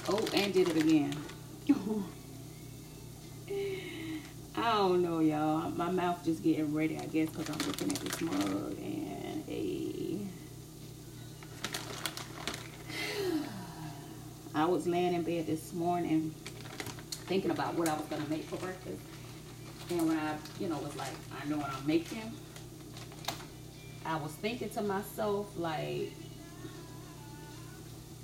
Oh, 0.10 0.28
and 0.34 0.54
did 0.54 0.70
it 0.70 0.78
again. 0.78 1.16
I 4.64 4.78
don't 4.78 5.02
know, 5.02 5.20
y'all. 5.20 5.72
My 5.72 5.92
mouth 5.92 6.24
just 6.24 6.42
getting 6.42 6.74
ready, 6.74 6.98
I 6.98 7.06
guess, 7.08 7.28
because 7.30 7.50
I'm 7.50 7.68
looking 7.68 7.92
at 7.92 7.98
this 7.98 8.22
mug 8.22 8.78
and 8.82 9.44
a. 9.50 10.20
I 14.56 14.64
was 14.64 14.88
laying 14.88 15.16
in 15.16 15.24
bed 15.24 15.48
this 15.48 15.74
morning 15.74 16.34
thinking 17.28 17.52
about 17.52 17.74
what 17.74 17.90
I 17.90 17.94
was 17.94 18.06
gonna 18.06 18.26
make 18.30 18.46
for 18.46 18.56
breakfast. 18.56 19.02
And 19.90 20.08
when 20.08 20.18
I, 20.18 20.38
you 20.62 20.70
know, 20.70 20.78
was 20.78 20.96
like, 20.96 21.12
I 21.42 21.46
know 21.50 21.58
what 21.58 21.70
I'm 21.70 21.86
making, 21.86 22.32
I 24.06 24.16
was 24.16 24.32
thinking 24.32 24.70
to 24.70 24.82
myself, 24.82 25.58
like, 25.58 26.14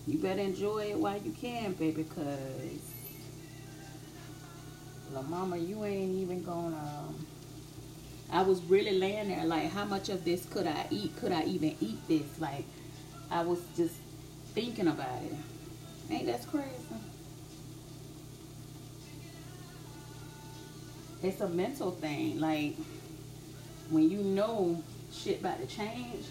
you 0.07 0.17
better 0.19 0.39
enjoy 0.39 0.91
it 0.91 0.97
while 0.97 1.19
you 1.19 1.33
can, 1.33 1.73
baby, 1.73 2.03
because 2.03 2.93
La 5.13 5.21
Mama, 5.23 5.57
you 5.57 5.83
ain't 5.85 6.15
even 6.15 6.43
gonna. 6.43 6.75
Um, 6.75 7.25
I 8.31 8.43
was 8.43 8.61
really 8.63 8.99
laying 8.99 9.29
there, 9.29 9.45
like, 9.45 9.71
how 9.71 9.85
much 9.85 10.09
of 10.09 10.23
this 10.23 10.45
could 10.45 10.67
I 10.67 10.85
eat? 10.91 11.15
Could 11.19 11.31
I 11.31 11.43
even 11.45 11.75
eat 11.81 12.07
this? 12.07 12.39
Like, 12.39 12.63
I 13.31 13.41
was 13.41 13.59
just 13.75 13.95
thinking 14.53 14.87
about 14.87 15.23
it. 15.23 15.33
Ain't 16.11 16.27
that 16.27 16.45
crazy? 16.47 16.69
It's 21.23 21.41
a 21.41 21.49
mental 21.49 21.91
thing. 21.91 22.39
Like, 22.39 22.75
when 23.89 24.09
you 24.09 24.19
know 24.19 24.83
shit 25.11 25.41
about 25.41 25.59
to 25.59 25.65
change, 25.65 26.25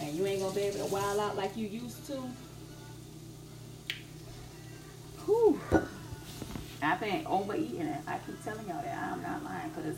and 0.00 0.14
you 0.14 0.26
ain't 0.26 0.40
gonna 0.40 0.54
be 0.54 0.62
able 0.62 0.86
to 0.86 0.92
wild 0.92 1.18
out 1.18 1.36
like 1.36 1.56
you 1.56 1.66
used 1.66 2.06
to. 2.06 2.22
Whew. 5.26 5.60
I've 6.82 6.98
been 7.00 7.24
overeating 7.26 7.82
it. 7.82 8.00
I 8.08 8.18
keep 8.26 8.42
telling 8.44 8.66
y'all 8.66 8.82
that. 8.82 9.12
I'm 9.12 9.22
not 9.22 9.44
lying 9.44 9.70
because 9.70 9.96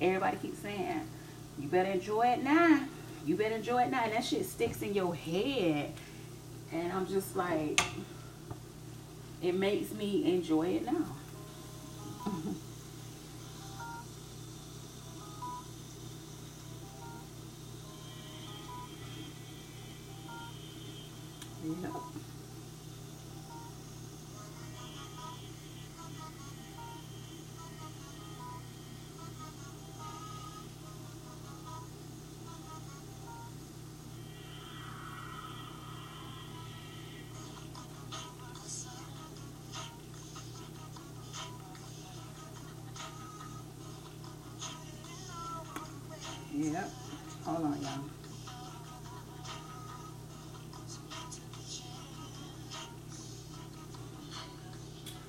everybody 0.00 0.38
keeps 0.38 0.58
saying, 0.58 1.06
you 1.58 1.68
better 1.68 1.90
enjoy 1.90 2.28
it 2.28 2.42
now. 2.42 2.80
You 3.26 3.36
better 3.36 3.56
enjoy 3.56 3.82
it 3.82 3.90
now. 3.90 4.04
And 4.04 4.12
that 4.12 4.24
shit 4.24 4.46
sticks 4.46 4.80
in 4.80 4.94
your 4.94 5.14
head. 5.14 5.92
And 6.72 6.92
I'm 6.92 7.06
just 7.06 7.36
like, 7.36 7.80
it 9.42 9.54
makes 9.54 9.92
me 9.92 10.34
enjoy 10.34 10.68
it 10.68 10.86
now. 10.86 11.06
Yeah. 21.66 21.88
Yep. 46.56 46.90
Hold 47.46 47.64
on, 47.64 47.82
y'all. 47.82 47.90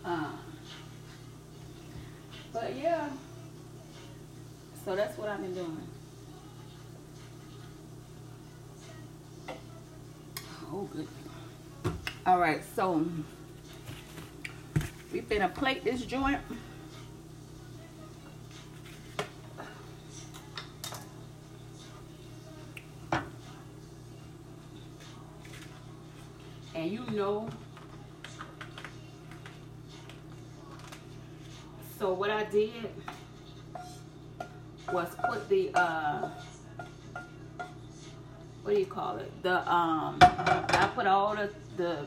Um, 0.05 0.37
but 2.53 2.75
yeah, 2.75 3.09
so 4.85 4.95
that's 4.95 5.17
what 5.17 5.29
I've 5.29 5.41
been 5.41 5.55
doing. 5.55 5.81
Oh, 10.71 10.87
good. 10.93 11.07
All 12.27 12.39
right, 12.39 12.61
so 12.75 13.03
we 15.11 15.21
finna 15.21 15.51
plate 15.51 15.83
this 15.83 16.05
joint. 16.05 16.39
So 31.97 32.13
what 32.13 32.29
I 32.29 32.43
did 32.43 32.91
was 34.93 35.07
put 35.27 35.49
the 35.49 35.71
uh 35.73 36.29
what 38.61 38.75
do 38.75 38.79
you 38.79 38.85
call 38.85 39.17
it? 39.17 39.31
The 39.41 39.57
um 39.67 40.19
I 40.21 40.91
put 40.93 41.07
all 41.07 41.35
the 41.35 41.49
the 41.77 42.05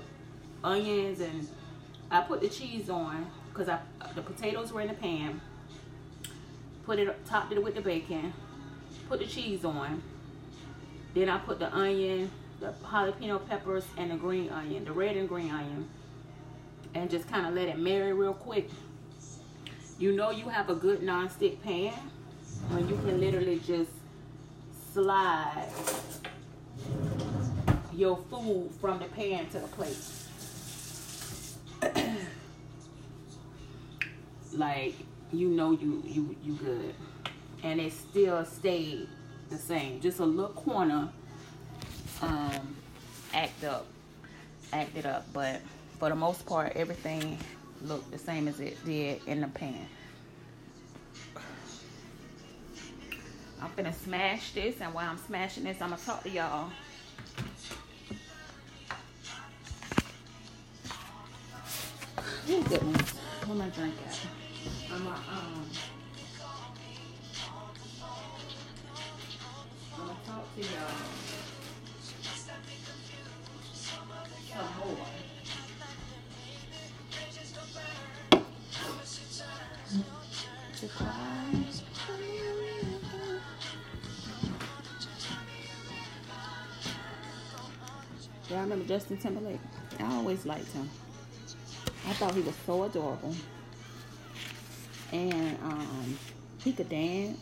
onions 0.62 1.20
and 1.20 1.48
I 2.12 2.20
put 2.20 2.40
the 2.40 2.48
cheese 2.48 2.88
on 2.88 3.28
because 3.48 3.68
I 3.68 3.80
the 4.14 4.22
potatoes 4.22 4.72
were 4.72 4.82
in 4.82 4.88
the 4.88 4.94
pan. 4.94 5.40
Put 6.86 7.00
it 7.00 7.26
topped 7.26 7.52
it 7.52 7.60
with 7.60 7.74
the 7.74 7.80
bacon. 7.80 8.32
Put 9.08 9.18
the 9.18 9.26
cheese 9.26 9.64
on. 9.64 10.00
Then 11.12 11.28
I 11.28 11.38
put 11.38 11.58
the 11.58 11.74
onion, 11.74 12.30
the 12.60 12.72
jalapeno 12.84 13.46
peppers, 13.48 13.84
and 13.96 14.10
the 14.10 14.16
green 14.16 14.50
onion, 14.50 14.84
the 14.84 14.92
red 14.92 15.16
and 15.16 15.28
green 15.28 15.50
onion, 15.50 15.88
and 16.94 17.10
just 17.10 17.28
kind 17.28 17.46
of 17.46 17.54
let 17.54 17.68
it 17.68 17.78
marry 17.78 18.12
real 18.12 18.34
quick. 18.34 18.68
You 19.98 20.12
know 20.12 20.30
you 20.30 20.48
have 20.48 20.70
a 20.70 20.74
good 20.74 21.02
non-stick 21.02 21.62
pan 21.62 21.92
when 22.70 22.88
you 22.88 22.96
can 22.96 23.20
literally 23.20 23.60
just 23.60 23.90
slide 24.92 25.68
your 27.92 28.16
food 28.30 28.70
from 28.80 29.00
the 29.00 29.06
pan 29.06 29.48
to 29.50 29.58
the 29.58 29.66
plate. 29.68 29.96
like 34.52 34.94
you 35.32 35.48
know 35.48 35.72
you 35.72 36.02
you 36.06 36.36
you 36.42 36.54
good. 36.54 36.94
And 37.62 37.80
it 37.80 37.92
still 37.92 38.44
stayed 38.44 39.08
the 39.50 39.58
same. 39.58 40.00
Just 40.00 40.20
a 40.20 40.24
little 40.24 40.52
corner 40.52 41.08
um 42.22 42.76
act 43.32 43.64
up 43.64 43.86
acted 44.72 45.06
up 45.06 45.26
but 45.32 45.60
for 45.98 46.08
the 46.08 46.14
most 46.14 46.44
part 46.46 46.72
everything 46.76 47.38
looked 47.82 48.10
the 48.10 48.18
same 48.18 48.48
as 48.48 48.60
it 48.60 48.76
did 48.84 49.20
in 49.26 49.40
the 49.40 49.48
pan. 49.48 49.86
I'm 53.60 53.70
gonna 53.76 53.92
smash 53.92 54.52
this 54.52 54.80
and 54.80 54.94
while 54.94 55.10
I'm 55.10 55.18
smashing 55.18 55.64
this, 55.64 55.80
I'm 55.80 55.90
gonna 55.90 56.02
talk 56.02 56.22
to 56.22 56.30
y'all. 56.30 56.70
Oh 62.50 62.62
goodness, 62.62 63.10
what 63.44 63.54
am 63.54 63.62
I 63.62 63.66
at? 63.66 64.20
I'm 64.90 65.04
gonna, 65.04 65.10
um, 65.10 65.66
I'm 69.94 70.06
gonna 70.06 70.18
talk 70.24 70.54
to 70.54 70.62
y'all 70.62 71.47
more. 74.58 74.96
Y'all 88.50 88.60
remember 88.62 88.86
Justin 88.86 89.18
Timberlake? 89.18 89.60
I 90.00 90.14
always 90.14 90.46
liked 90.46 90.72
him. 90.72 90.88
I 92.06 92.12
thought 92.14 92.34
he 92.34 92.40
was 92.40 92.54
so 92.64 92.84
adorable. 92.84 93.34
And 95.12 95.58
um, 95.62 96.18
he 96.64 96.72
could 96.72 96.88
dance. 96.88 97.38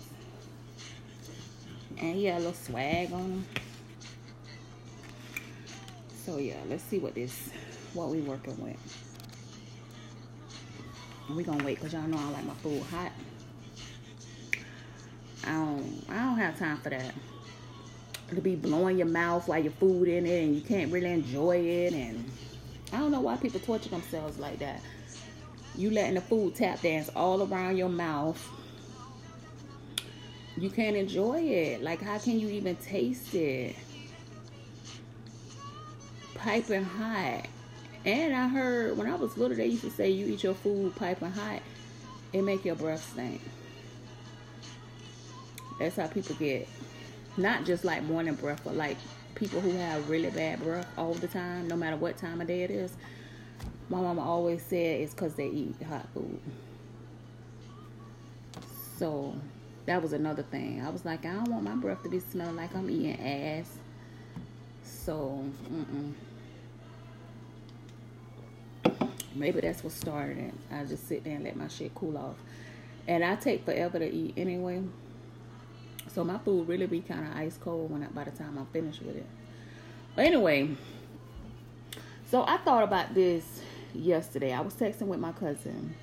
And 1.99 2.17
he 2.17 2.25
had 2.25 2.37
a 2.37 2.39
little 2.39 2.55
swag 2.55 3.13
on 3.13 3.21
him. 3.21 3.47
So 6.27 6.39
yeah, 6.39 6.57
let's 6.69 6.83
see 6.83 6.99
what 6.99 7.15
this, 7.15 7.51
what 7.95 8.09
we 8.09 8.19
working 8.19 8.61
with. 8.61 8.77
we 11.31 11.45
gonna 11.45 11.63
wait 11.63 11.77
because 11.77 11.93
y'all 11.93 12.03
know 12.03 12.19
I 12.19 12.31
like 12.31 12.45
my 12.45 12.55
food 12.55 12.83
hot. 12.83 13.13
I 15.45 15.53
don't, 15.53 16.05
I 16.09 16.15
don't 16.15 16.37
have 16.37 16.59
time 16.59 16.79
for 16.79 16.91
that. 16.91 17.15
to 18.31 18.41
be 18.41 18.57
blowing 18.57 18.99
your 18.99 19.07
mouth 19.07 19.47
while 19.47 19.61
your 19.63 19.71
food 19.75 20.09
in 20.09 20.27
it 20.27 20.43
and 20.43 20.57
you 20.57 20.63
can't 20.63 20.91
really 20.91 21.13
enjoy 21.13 21.59
it 21.59 21.93
and 21.93 22.29
I 22.93 22.99
don't 22.99 23.13
know 23.13 23.21
why 23.21 23.37
people 23.37 23.61
torture 23.61 23.91
themselves 23.91 24.41
like 24.41 24.59
that. 24.59 24.81
You 25.77 25.93
letting 25.93 26.15
the 26.15 26.23
food 26.23 26.57
tap 26.57 26.83
dance 26.83 27.09
all 27.15 27.41
around 27.45 27.77
your 27.77 27.89
mouth. 27.89 28.45
You 30.57 30.71
can't 30.71 30.97
enjoy 30.97 31.43
it. 31.43 31.83
Like 31.83 32.03
how 32.03 32.19
can 32.19 32.41
you 32.41 32.49
even 32.49 32.75
taste 32.75 33.33
it? 33.33 33.77
Piping 36.47 36.85
hot. 36.85 37.47
And 38.05 38.33
I 38.33 38.47
heard 38.47 38.97
when 38.97 39.09
I 39.09 39.17
was 39.17 39.37
little 39.37 39.57
they 39.57 39.67
used 39.67 39.83
to 39.83 39.91
say 39.91 40.11
you 40.11 40.27
eat 40.27 40.45
your 40.45 40.55
food 40.55 40.95
piping 40.95 41.33
hot, 41.33 41.61
it 42.33 42.43
make 42.43 42.65
your 42.65 42.77
breath 42.77 43.11
stink. 43.11 43.41
That's 45.81 45.97
how 45.97 46.07
people 46.07 46.37
get 46.37 46.69
not 47.37 47.65
just 47.65 47.85
like 47.85 48.05
morning 48.05 48.37
breath, 48.37 48.61
but 48.63 48.77
like 48.77 48.97
people 49.35 49.61
who 49.61 49.73
have 49.73 50.09
really 50.09 50.31
bad 50.31 50.63
breath 50.63 50.87
all 50.97 51.15
the 51.15 51.27
time, 51.27 51.67
no 51.67 51.75
matter 51.75 51.97
what 51.97 52.17
time 52.17 52.41
of 52.41 52.47
day 52.47 52.63
it 52.63 52.71
is. 52.71 52.93
My 53.89 54.01
mama 54.01 54.23
always 54.23 54.63
said 54.63 55.01
it's 55.01 55.15
because 55.15 55.35
they 55.35 55.49
eat 55.49 55.75
hot 55.83 56.07
food. 56.15 56.39
So 59.01 59.35
that 59.87 60.01
was 60.01 60.13
another 60.13 60.45
thing. 60.45 60.81
I 60.81 60.91
was 60.91 61.05
like, 61.05 61.27
I 61.27 61.33
don't 61.33 61.51
want 61.51 61.65
my 61.65 61.75
breath 61.75 62.05
to 62.05 62.09
be 62.09 62.21
smelling 62.21 62.55
like 62.55 62.73
I'm 62.77 62.89
eating 62.89 63.21
ass. 63.21 63.79
So, 64.85 65.45
mm-mm. 65.69 66.13
Maybe 69.39 69.61
that's 69.61 69.85
what 69.85 69.93
started 69.93 70.39
it. 70.39 70.55
I 70.71 70.85
just 70.85 71.07
sit 71.09 71.25
there 71.25 71.35
and 71.35 71.45
let 71.45 71.57
my 71.57 71.69
shit 71.69 71.95
cool 71.95 72.17
off. 72.17 72.37
And 73.07 73.25
I 73.25 73.37
take 73.37 73.65
forever 73.65 73.99
to 73.99 74.11
eat 74.11 74.35
anyway. 74.37 74.83
So 76.13 76.25
my 76.25 76.39
food 76.39 76.69
really 76.69 76.87
be 76.87 77.01
kind 77.01 77.27
of 77.27 77.37
ice 77.37 77.59
cold 77.59 77.91
when 77.91 78.03
I, 78.03 78.07
by 78.07 78.25
the 78.25 78.31
time 78.31 78.57
I'm 78.59 78.67
finished 78.67 79.03
with 79.03 79.17
it. 79.17 79.27
Anyway, 80.17 80.71
so 82.31 82.45
I 82.47 82.57
thought 82.59 82.83
about 82.83 83.15
this 83.15 83.61
yesterday. 83.95 84.53
I 84.53 84.61
was 84.61 84.75
texting 84.75 85.09
with 85.09 85.21
my 85.21 85.33
cousin. 85.33 85.95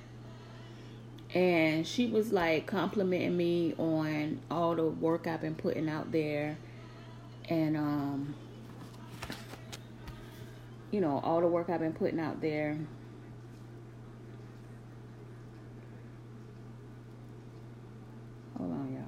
And 1.34 1.84
she 1.86 2.06
was 2.06 2.32
like 2.32 2.66
complimenting 2.66 3.36
me 3.36 3.74
on 3.76 4.40
all 4.50 4.76
the 4.76 4.84
work 4.84 5.26
I've 5.26 5.40
been 5.40 5.56
putting 5.56 5.88
out 5.88 6.12
there. 6.12 6.56
And 7.48 7.76
um 7.76 8.34
you 10.94 11.00
know, 11.00 11.20
all 11.24 11.40
the 11.40 11.48
work 11.48 11.70
I've 11.70 11.80
been 11.80 11.92
putting 11.92 12.20
out 12.20 12.40
there. 12.40 12.78
Hold 18.58 18.70
on, 18.72 18.92
y'all. 18.94 19.02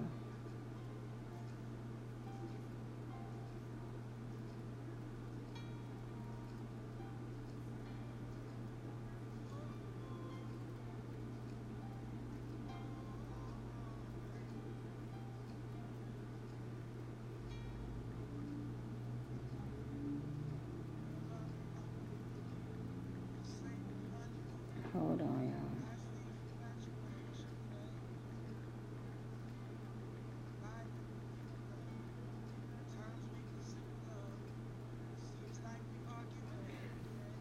Hold 24.92 25.20
on, 25.20 25.52
y'all. 25.52 25.52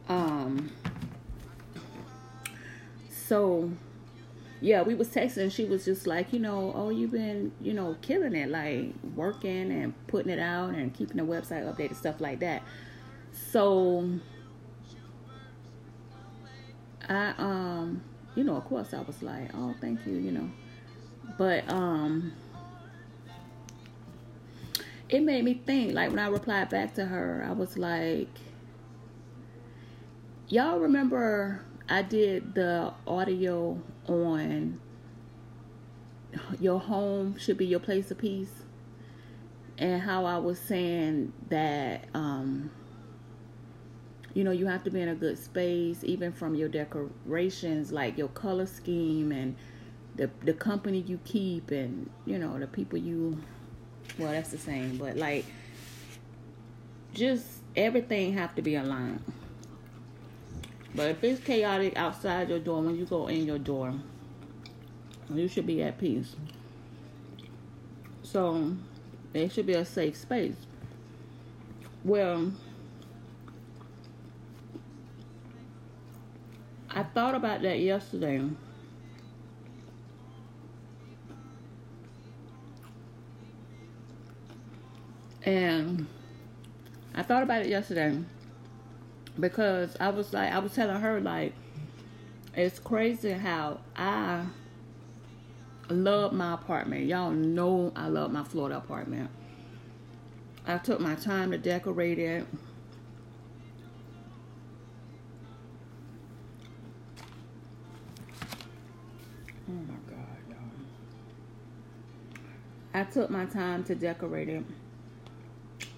Um. 0.08 0.70
So, 3.36 3.70
yeah, 4.62 4.82
we 4.84 4.96
was 4.96 5.10
texting. 5.10 5.52
She 5.52 5.66
was 5.66 5.84
just 5.84 6.08
like, 6.08 6.32
you 6.32 6.40
know, 6.40 6.72
oh, 6.74 6.90
you've 6.90 7.12
been, 7.12 7.52
you 7.60 7.74
know, 7.74 7.98
killing 8.02 8.34
it, 8.34 8.48
like 8.48 8.94
working 9.14 9.74
and 9.74 9.94
putting 10.08 10.32
it 10.32 10.40
out 10.40 10.70
and 10.70 10.94
keeping 10.94 11.18
the 11.18 11.24
website 11.24 11.70
updated, 11.70 11.98
stuff 11.98 12.22
like 12.22 12.40
that. 12.40 12.64
So, 13.34 14.10
I 17.10 17.34
um 17.38 18.02
you 18.36 18.44
know 18.44 18.56
of 18.56 18.66
course 18.66 18.94
I 18.94 19.02
was 19.02 19.22
like 19.22 19.52
oh 19.54 19.76
thank 19.80 20.08
you 20.08 20.14
you 20.14 20.32
know 20.32 20.50
but 21.38 21.72
um 21.72 22.34
it 25.08 25.22
made 25.22 25.44
me 25.44 25.62
think 25.68 25.94
like 25.94 26.10
when 26.10 26.18
I 26.18 26.30
replied 26.30 26.70
back 26.70 26.96
to 26.96 27.06
her 27.06 27.46
I 27.48 27.52
was 27.52 27.78
like 27.78 28.30
y'all 30.48 30.80
remember 30.80 31.62
I 31.88 32.02
did 32.02 32.56
the 32.56 32.94
audio 33.06 33.80
on 34.08 34.80
your 36.60 36.80
home 36.80 37.38
should 37.38 37.58
be 37.58 37.66
your 37.66 37.80
place 37.80 38.12
of 38.12 38.18
peace 38.18 38.52
and 39.78 40.02
how 40.02 40.26
I 40.26 40.38
was 40.38 40.60
saying 40.60 41.32
that 41.50 42.06
um 42.14 42.72
you 44.34 44.44
know 44.44 44.52
you 44.52 44.66
have 44.66 44.84
to 44.84 44.92
be 44.92 45.00
in 45.02 45.10
a 45.10 45.16
good 45.16 45.38
space 45.38 46.04
even 46.04 46.32
from 46.32 46.56
your 46.56 46.70
decorations 46.70 47.92
like 47.92 48.18
your 48.18 48.28
color 48.30 48.66
scheme 48.66 49.32
and 49.32 49.56
the 50.16 50.30
the 50.44 50.54
company 50.54 51.00
you 51.02 51.20
keep 51.24 51.72
and 51.72 52.10
you 52.26 52.38
know 52.38 52.58
the 52.58 52.68
people 52.68 52.98
you 52.98 53.38
well 54.18 54.32
that's 54.32 54.50
the 54.50 54.58
same 54.58 54.98
but 54.98 55.16
like 55.18 55.46
just 57.14 57.46
everything 57.76 58.34
have 58.34 58.56
to 58.56 58.62
be 58.62 58.76
aligned 58.76 59.22
but 60.96 61.10
if 61.10 61.24
it's 61.24 61.44
chaotic 61.44 61.98
outside 61.98 62.50
your 62.50 62.60
door 62.60 62.82
when 62.82 62.96
you 62.96 63.06
go 63.06 63.28
in 63.28 63.46
your 63.46 63.60
door 63.60 63.94
you 65.34 65.48
should 65.48 65.66
be 65.66 65.82
at 65.82 65.98
peace. 65.98 66.36
So 68.24 68.76
it 69.34 69.52
should 69.52 69.66
be 69.66 69.74
a 69.74 69.86
safe 69.86 70.16
space. 70.16 70.56
Well 72.04 72.52
I 76.90 77.04
thought 77.04 77.36
about 77.36 77.62
that 77.64 77.80
yesterday. 77.80 78.42
And 85.44 86.08
I 87.14 87.22
thought 87.22 87.44
about 87.44 87.62
it 87.64 87.68
yesterday 87.68 88.18
because 89.40 89.96
I 90.00 90.10
was 90.10 90.34
like, 90.34 90.52
I 90.52 90.60
was 90.60 90.74
telling 90.74 91.00
her, 91.02 91.20
like, 91.20 91.54
it's 92.54 92.80
crazy 92.80 93.32
how 93.32 93.80
I 93.96 94.46
love 95.90 96.34
my 96.34 96.54
apartment. 96.54 97.06
Y'all 97.06 97.32
know 97.32 97.92
I 97.96 98.08
love 98.08 98.32
my 98.32 98.44
Florida 98.44 98.78
apartment. 98.78 99.30
I 100.66 100.78
took 100.78 101.00
my 101.00 101.16
time 101.16 101.52
to 101.52 101.58
decorate 101.58 102.18
it. 102.18 102.46
Oh 109.68 109.74
my 109.74 109.96
God. 110.10 110.26
I 112.94 113.04
took 113.04 113.30
my 113.30 113.46
time 113.46 113.84
to 113.84 113.96
decorate 113.96 114.48
it. 114.48 114.64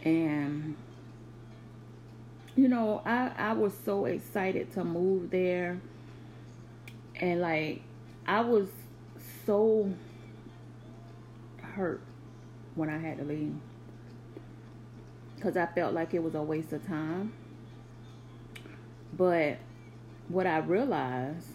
And, 0.04 0.76
you 2.58 2.67
know, 2.67 3.02
I, 3.06 3.32
I 3.38 3.54
was 3.54 3.74
so 3.86 4.06
excited 4.06 4.74
to 4.74 4.84
move 4.84 5.30
there. 5.30 5.80
And, 7.15 7.39
like, 7.39 7.84
I 8.26 8.41
was 8.41 8.67
so 9.46 9.93
hurt 11.62 12.02
when 12.76 12.89
I 12.89 12.98
had 12.98 13.20
to 13.20 13.24
leave. 13.24 13.56
Because 15.36 15.56
I 15.56 15.67
felt 15.67 15.93
like 15.93 16.15
it 16.15 16.24
was 16.24 16.34
a 16.34 16.41
waste 16.41 16.74
of 16.74 16.86
time. 16.86 17.32
But 19.15 19.58
what 20.28 20.48
I 20.48 20.58
realized 20.58 21.48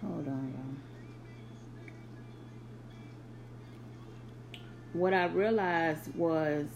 Hold 0.00 0.28
on, 0.28 0.54
y'all. 4.52 4.60
What 4.92 5.12
I 5.12 5.26
realized 5.26 6.14
was 6.14 6.68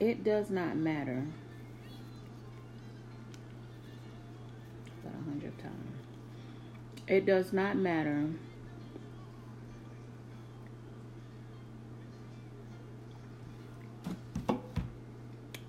it 0.00 0.24
does 0.24 0.50
not 0.50 0.76
matter. 0.76 1.26
About 5.04 5.20
a 5.20 5.24
hundred 5.24 5.58
times. 5.58 5.76
It 7.06 7.26
does 7.26 7.52
not 7.52 7.76
matter. 7.76 8.28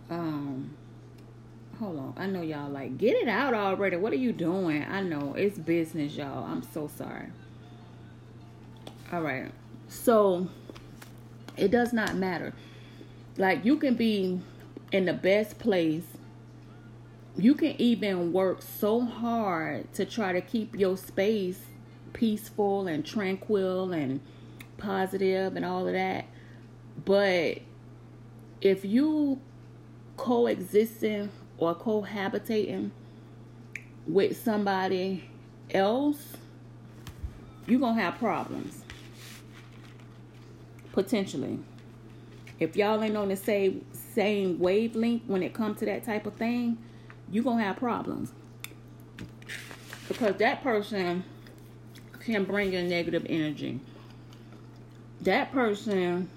Um, 0.10 0.76
hold 1.80 1.98
on. 1.98 2.14
I 2.18 2.26
know 2.26 2.42
y'all 2.42 2.70
like 2.70 2.98
get 2.98 3.16
it 3.16 3.28
out 3.28 3.54
already. 3.54 3.98
What 3.98 4.14
are 4.14 4.18
you 4.18 4.32
doing? 4.32 4.86
I 4.90 5.02
know 5.02 5.34
it's 5.36 5.58
business, 5.58 6.16
y'all. 6.16 6.46
I'm 6.46 6.64
so 6.64 6.88
sorry. 6.88 7.28
All 9.12 9.22
right. 9.22 9.52
So 9.88 10.48
it 11.58 11.72
does 11.72 11.92
not 11.92 12.16
matter. 12.16 12.54
Like 13.38 13.66
you 13.66 13.78
can 13.78 13.96
be 13.96 14.40
in 14.92 15.06
the 15.06 15.14
best 15.14 15.60
place. 15.60 16.04
You 17.38 17.56
can 17.56 17.80
even 17.80 18.34
work 18.34 18.62
so 18.62 19.02
hard 19.02 19.94
to 19.94 20.06
try 20.06 20.34
to 20.34 20.42
keep 20.42 20.78
your 20.78 20.98
space 20.98 21.60
peaceful 22.14 22.88
and 22.88 23.06
tranquil 23.06 23.94
and 23.94 24.20
positive 24.78 25.56
and 25.56 25.64
all 25.64 25.88
of 25.88 25.94
that. 25.94 26.26
But 27.06 27.60
if 28.60 28.84
you 28.84 29.40
coexisting 30.18 31.30
or 31.58 31.74
cohabitating 31.74 32.92
with 34.06 34.42
somebody 34.42 35.30
else, 35.74 36.34
you're 37.66 37.80
going 37.80 37.96
to 37.96 38.02
have 38.02 38.18
problems. 38.20 38.84
Potentially. 40.92 41.60
If 42.62 42.78
y'all 42.78 43.02
ain't 43.02 43.18
on 43.18 43.30
the 43.30 43.36
same 43.36 43.84
same 44.14 44.60
wavelength 44.60 45.24
when 45.26 45.42
it 45.42 45.52
comes 45.52 45.80
to 45.80 45.86
that 45.86 46.06
type 46.06 46.28
of 46.28 46.36
thing, 46.36 46.78
you're 47.32 47.44
to 47.58 47.64
have 47.64 47.78
problems. 47.78 48.34
Because 50.08 50.36
that 50.36 50.62
person 50.62 51.24
can 52.20 52.44
bring 52.44 52.74
in 52.74 52.88
negative 52.88 53.26
energy. 53.28 53.80
That 55.22 55.52
person 55.52 56.30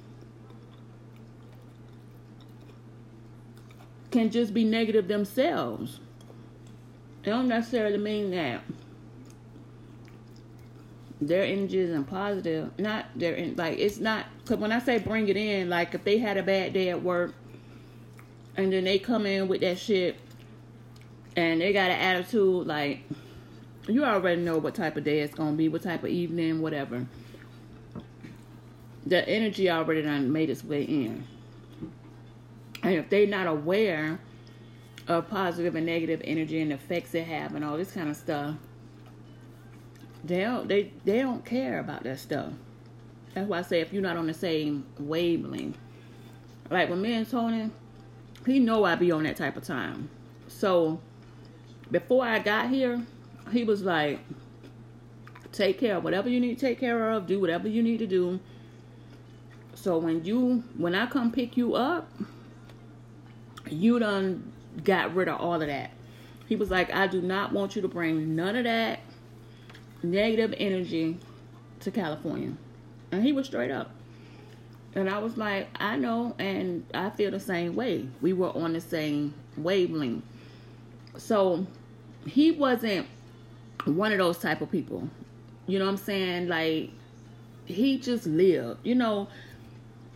can 4.11 4.31
just 4.31 4.55
be 4.55 4.65
negative 4.65 5.09
themselves. 5.09 6.01
It 7.23 7.29
don't 7.29 7.49
necessarily 7.49 7.99
mean 7.99 8.31
that 8.31 8.63
their 11.21 11.45
energy 11.45 11.79
isn't 11.79 12.05
positive. 12.05 12.77
Not 12.79 13.07
their 13.17 13.53
like 13.57 13.79
it's 13.79 13.99
not 13.99 14.27
because 14.39 14.59
when 14.59 14.73
I 14.73 14.79
say 14.79 14.99
bring 14.99 15.29
it 15.29 15.37
in, 15.37 15.69
like 15.69 15.95
if 15.95 16.05
they 16.05 16.19
had 16.19 16.37
a 16.37 16.43
bad 16.43 16.73
day 16.73 16.91
at 16.91 17.03
work 17.03 17.35
and 18.57 18.73
then 18.73 18.85
they 18.85 18.99
come 18.99 19.27
in 19.27 19.49
with 19.49 19.61
that 19.61 19.79
shit 19.79 20.17
and 21.37 21.61
they 21.61 21.73
got 21.73 21.91
an 21.91 21.99
attitude 21.99 22.67
like 22.67 23.01
you 23.89 24.05
already 24.05 24.41
know 24.41 24.59
what 24.59 24.75
type 24.75 24.97
of 24.97 25.05
day 25.05 25.21
it's 25.21 25.35
gonna 25.35 25.57
be, 25.57 25.69
what 25.69 25.83
type 25.83 26.03
of 26.05 26.11
evening, 26.11 26.61
whatever. 26.61 27.07
The 29.07 29.29
energy 29.29 29.71
already 29.71 30.03
done 30.03 30.33
made 30.33 30.49
its 30.49 30.65
way 30.65 30.83
in. 30.83 31.27
And 32.83 32.95
if 32.95 33.11
they're 33.11 33.27
not 33.27 33.47
aware 33.47 34.19
of 35.07 35.29
positive 35.29 35.75
and 35.75 35.85
negative 35.85 36.23
energy 36.25 36.61
and 36.61 36.73
effects 36.73 37.15
it 37.15 37.27
have 37.27 37.55
and 37.55 37.65
all 37.65 37.77
this 37.77 37.93
kind 37.93 38.09
of 38.09 38.17
stuff, 38.17 38.55
they 40.25 40.41
don't 40.41 40.69
they 40.69 40.93
they 41.05 41.21
don't 41.21 41.45
care 41.45 41.79
about 41.79 42.03
that 42.05 42.19
stuff. 42.19 42.53
That's 43.35 43.49
why 43.49 43.59
I 43.59 43.63
say 43.63 43.81
if 43.81 43.93
you're 43.93 44.03
not 44.03 44.17
on 44.17 44.27
the 44.27 44.35
same 44.35 44.87
wavelength. 44.99 45.77
Like 46.71 46.89
with 46.89 46.99
me 46.99 47.13
and 47.15 47.29
Tony, 47.29 47.71
he 48.47 48.59
know 48.59 48.85
I 48.85 48.95
be 48.95 49.13
on 49.13 49.25
that 49.25 49.37
type 49.37 49.57
of 49.57 49.65
time. 49.65 50.09
So 50.49 51.01
before 51.91 52.25
I 52.25 52.39
got 52.39 52.71
here, 52.71 53.05
he 53.53 53.65
was 53.65 53.83
like, 53.83 54.21
take 55.53 55.79
care 55.79 55.97
of 55.97 56.05
whatever 56.05 56.29
you 56.29 56.41
need 56.41 56.59
to 56.59 56.67
take 56.67 56.81
care 56.81 57.11
of, 57.11 57.27
do 57.27 57.41
whatever 57.41 57.69
you 57.69 57.83
need 57.83 57.99
to 57.99 58.07
do. 58.07 58.41
So 59.75 59.99
when 59.99 60.25
you 60.25 60.65
when 60.79 60.95
I 60.95 61.07
come 61.07 61.31
pick 61.31 61.57
you 61.57 61.75
up, 61.75 62.09
you 63.69 63.99
done 63.99 64.53
got 64.83 65.15
rid 65.15 65.29
of 65.29 65.41
all 65.41 65.61
of 65.61 65.69
that. 65.69 65.91
He 66.47 66.57
was 66.57 66.71
like, 66.71 66.93
I 66.95 67.07
do 67.07 67.21
not 67.21 67.53
want 67.53 67.77
you 67.77 67.83
to 67.83 67.89
bring 67.89 68.35
none 68.35 68.57
of 68.57 68.65
that 68.65 69.01
negative 70.05 70.55
energy 70.59 71.19
to 71.81 71.91
California. 71.91 72.53
And 73.13 73.23
he 73.23 73.33
was 73.33 73.47
straight 73.47 73.71
up. 73.71 73.91
And 74.95 75.11
I 75.11 75.19
was 75.19 75.37
like, 75.37 75.69
I 75.77 75.97
know, 75.97 76.35
and 76.39 76.85
I 76.95 77.11
feel 77.11 77.31
the 77.31 77.41
same 77.41 77.75
way. 77.75 78.07
We 78.21 78.33
were 78.33 78.57
on 78.57 78.73
the 78.73 78.81
same 78.81 79.35
wavelength. 79.57 80.25
So 81.17 81.67
he 82.27 82.53
wasn't 82.53 83.09
one 83.85 84.13
of 84.13 84.19
those 84.19 84.39
type 84.39 84.61
of 84.61 84.71
people. 84.71 85.09
You 85.67 85.79
know 85.79 85.87
what 85.87 85.93
I'm 85.93 85.97
saying? 85.97 86.49
Like, 86.49 86.91
he 87.65 87.99
just 87.99 88.27
lived, 88.27 88.81
you 88.85 88.95
know, 88.95 89.29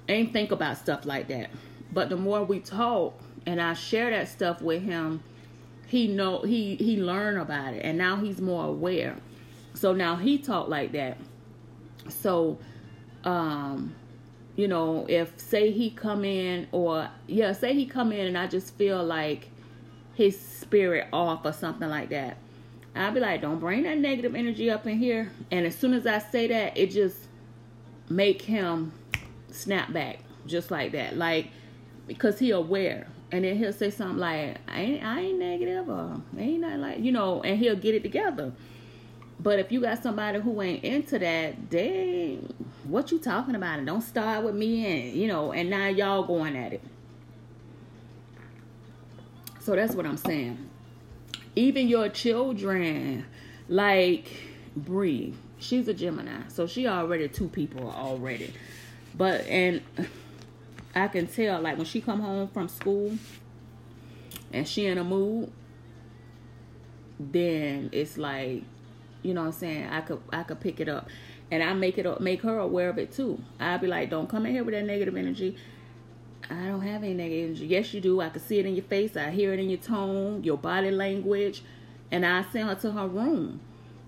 ain't 0.09 0.33
think 0.33 0.53
about 0.53 0.79
stuff 0.79 1.05
like 1.05 1.29
that. 1.29 1.51
But 1.93 2.09
the 2.09 2.17
more 2.17 2.45
we 2.45 2.61
talk, 2.61 3.19
and 3.47 3.61
I 3.61 3.75
share 3.75 4.11
that 4.11 4.29
stuff 4.29 4.61
with 4.61 4.83
him, 4.83 5.23
he 5.87 6.07
know 6.07 6.43
he 6.43 6.77
he 6.77 6.99
learned 6.99 7.39
about 7.39 7.73
it 7.73 7.83
and 7.83 7.97
now 7.97 8.17
he's 8.17 8.41
more 8.41 8.67
aware. 8.67 9.17
So 9.79 9.93
now 9.93 10.17
he 10.17 10.39
talk 10.39 10.69
like 10.69 10.93
that. 10.93 11.19
So 12.09 12.59
um 13.25 13.95
you 14.57 14.67
know, 14.67 15.07
if 15.09 15.39
say 15.39 15.71
he 15.71 15.91
come 15.91 16.25
in 16.25 16.67
or 16.73 17.09
yeah, 17.29 17.53
say 17.53 17.75
he 17.75 17.87
come 17.87 18.13
in 18.13 18.27
and 18.27 18.37
I 18.37 18.49
just 18.49 18.75
feel 18.75 19.05
like 19.05 19.49
his 20.15 20.39
spirit 20.39 21.07
off 21.13 21.45
or 21.45 21.53
something 21.53 21.89
like 21.89 22.09
that. 22.09 22.39
I'll 22.97 23.13
be 23.13 23.21
like, 23.21 23.41
don't 23.41 23.61
bring 23.61 23.85
that 23.85 23.99
negative 23.99 24.35
energy 24.35 24.69
up 24.69 24.85
in 24.85 24.99
here. 24.99 25.31
And 25.53 25.65
as 25.65 25.77
soon 25.77 25.95
as 25.95 26.05
I 26.09 26.19
say 26.19 26.49
that, 26.49 26.77
it 26.77 26.91
just 26.91 27.17
make 28.09 28.43
him 28.43 28.93
snap 29.53 29.93
back 29.93 30.19
just 30.47 30.73
like 30.73 30.91
that. 30.93 31.17
Like 31.17 31.51
because 32.09 32.41
he 32.41 32.51
aware 32.51 33.07
and 33.31 33.45
then 33.45 33.57
he'll 33.57 33.73
say 33.73 33.91
something 33.91 34.19
like, 34.19 34.57
I 34.67 34.81
ain't, 34.81 35.05
I 35.05 35.21
ain't 35.21 35.39
negative 35.39 35.89
or 35.89 36.21
ain't 36.37 36.63
not 36.63 36.81
like, 36.81 36.99
you 36.99 37.13
know, 37.13 37.43
and 37.43 37.59
he'll 37.59 37.77
get 37.77 37.95
it 37.95 38.03
together. 38.03 38.53
But 39.41 39.61
if 39.61 39.71
you 39.71 39.81
got 39.81 40.03
somebody 40.03 40.41
who 40.41 40.61
ain't 40.63 40.83
into 40.83 41.19
that, 41.21 41.71
they, 41.71 42.39
what 42.85 43.13
you 43.13 43.19
talking 43.19 43.55
about? 43.55 43.79
And 43.79 43.87
don't 43.87 44.03
start 44.03 44.45
with 44.45 44.55
me 44.55 44.85
and, 44.85 45.17
you 45.17 45.29
know, 45.29 45.53
and 45.53 45.71
now 45.71 45.87
y'all 45.87 46.25
going 46.25 46.57
at 46.57 46.73
it. 46.73 46.83
So 49.61 49.77
that's 49.77 49.95
what 49.95 50.07
I'm 50.07 50.17
saying. 50.17 50.69
Even 51.55 51.89
your 51.89 52.09
children, 52.09 53.27
like 53.69 54.29
Bree, 54.77 55.35
she's 55.59 55.87
a 55.87 55.95
Gemini. 55.95 56.49
So 56.49 56.67
she 56.67 56.89
already 56.89 57.29
two 57.29 57.49
people 57.49 57.91
already. 57.91 58.53
But, 59.15 59.47
and 59.47 59.83
I 60.97 61.07
can 61.09 61.29
tell 61.29 61.61
like 61.61 61.77
when 61.77 61.87
she 61.87 62.01
come 62.01 62.21
home 62.21 62.49
from 62.49 62.69
school 62.69 63.17
and 64.53 64.67
she 64.67 64.87
in 64.87 64.99
a 64.99 65.05
mood, 65.05 65.53
then 67.21 67.91
it's 67.93 68.19
like, 68.19 68.65
you 69.23 69.35
know 69.35 69.43
what 69.43 69.49
I'm 69.49 69.53
saying, 69.53 69.89
I 69.89 70.01
could 70.01 70.21
I 70.33 70.43
could 70.43 70.61
pick 70.61 70.81
it 70.81 70.89
up. 70.89 71.09
And 71.51 71.63
I 71.63 71.73
make 71.73 71.97
it 71.97 72.21
make 72.21 72.43
her 72.43 72.59
aware 72.59 72.91
of 72.91 72.99
it 72.99 73.13
too. 73.13 73.41
I'll 73.59 73.79
be 73.79 73.87
like, 73.87 74.11
don't 74.11 74.29
come 74.29 74.47
in 74.47 74.53
here 74.53 74.65
with 74.65 74.75
that 74.75 74.85
negative 74.85 75.17
energy. 75.17 75.57
I 76.51 76.67
don't 76.67 76.83
have 76.83 77.03
any 77.03 77.15
negative 77.15 77.45
energy. 77.47 77.67
Yes, 77.67 77.93
you 77.95 78.01
do. 78.01 78.21
I 78.21 78.29
can 78.29 78.41
see 78.41 78.59
it 78.59 78.67
in 78.67 78.75
your 78.75 78.85
face. 78.85 79.17
I 79.17 79.31
hear 79.31 79.53
it 79.53 79.59
in 79.59 79.71
your 79.71 79.79
tone, 79.79 80.45
your 80.45 80.59
body 80.59 80.91
language. 80.91 81.63
And 82.11 82.25
I 82.25 82.45
send 82.53 82.69
her 82.69 82.75
to 82.77 82.93
her 82.93 83.07
room. 83.07 83.61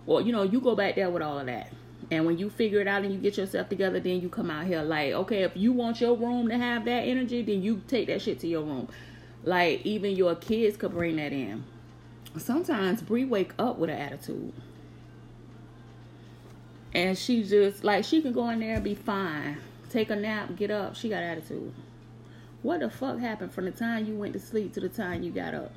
Well, 0.07 0.21
you 0.21 0.33
know, 0.33 0.43
you 0.43 0.61
go 0.61 0.75
back 0.75 0.97
there 0.97 1.11
with 1.11 1.23
all 1.23 1.39
of 1.39 1.47
that. 1.47 1.73
And 2.11 2.27
when 2.27 2.39
you 2.39 2.51
figure 2.51 2.81
it 2.81 2.89
out 2.89 3.05
and 3.05 3.13
you 3.13 3.21
get 3.21 3.37
yourself 3.37 3.69
together, 3.69 4.01
then 4.01 4.21
you 4.21 4.29
come 4.29 4.51
out 4.51 4.67
here 4.67 4.83
like, 4.83 5.13
okay, 5.13 5.43
if 5.43 5.57
you 5.57 5.73
want 5.73 6.01
your 6.01 6.17
room 6.17 6.49
to 6.49 6.59
have 6.59 6.85
that 6.87 7.03
energy, 7.03 7.43
then 7.43 7.63
you 7.63 7.83
take 7.87 8.09
that 8.09 8.21
shit 8.23 8.41
to 8.41 8.49
your 8.49 8.63
room. 8.63 8.89
Like 9.45 9.85
even 9.85 10.17
your 10.17 10.35
kids 10.35 10.77
could 10.77 10.93
bring 10.93 11.17
that 11.17 11.33
in. 11.33 11.65
Sometimes 12.37 13.03
Bree 13.03 13.25
wake 13.25 13.53
up 13.59 13.79
with 13.79 13.91
an 13.91 13.99
attitude. 13.99 14.53
And 16.93 17.17
she 17.17 17.45
just 17.45 17.85
like 17.85 18.05
she 18.05 18.21
can 18.21 18.33
go 18.33 18.49
in 18.51 18.61
there 18.61 18.75
and 18.75 18.85
be 18.85 18.95
fine. 18.95 19.59
Take 19.91 20.11
a 20.11 20.17
nap, 20.17 20.57
get 20.57 20.71
up, 20.71 20.97
she 20.97 21.09
got 21.09 21.23
attitude. 21.23 21.73
What 22.63 22.81
the 22.81 22.91
fuck 22.91 23.19
happened 23.19 23.53
from 23.53 23.65
the 23.65 23.71
time 23.71 24.07
you 24.07 24.15
went 24.15 24.35
to 24.35 24.39
sleep 24.41 24.75
to 24.75 24.81
the 24.81 24.89
time 24.89 25.23
you 25.23 25.31
got 25.31 25.55
up? 25.55 25.73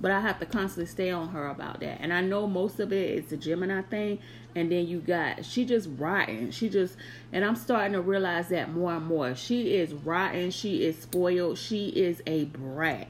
But 0.00 0.10
I 0.10 0.20
have 0.20 0.38
to 0.40 0.46
constantly 0.46 0.90
stay 0.90 1.10
on 1.10 1.28
her 1.28 1.46
about 1.46 1.80
that. 1.80 2.00
And 2.00 2.12
I 2.12 2.20
know 2.20 2.46
most 2.46 2.80
of 2.80 2.92
it 2.92 3.24
is 3.24 3.32
a 3.32 3.36
Gemini 3.36 3.82
thing. 3.82 4.18
And 4.56 4.70
then 4.70 4.86
you 4.86 5.00
got, 5.00 5.44
she 5.44 5.64
just 5.64 5.88
rotten. 5.96 6.50
She 6.50 6.68
just, 6.68 6.96
and 7.32 7.44
I'm 7.44 7.56
starting 7.56 7.92
to 7.94 8.02
realize 8.02 8.48
that 8.48 8.72
more 8.72 8.94
and 8.94 9.06
more. 9.06 9.34
She 9.34 9.76
is 9.76 9.94
rotten. 9.94 10.50
She 10.50 10.84
is 10.84 11.00
spoiled. 11.00 11.58
She 11.58 11.88
is 11.88 12.22
a 12.26 12.44
brat. 12.46 13.08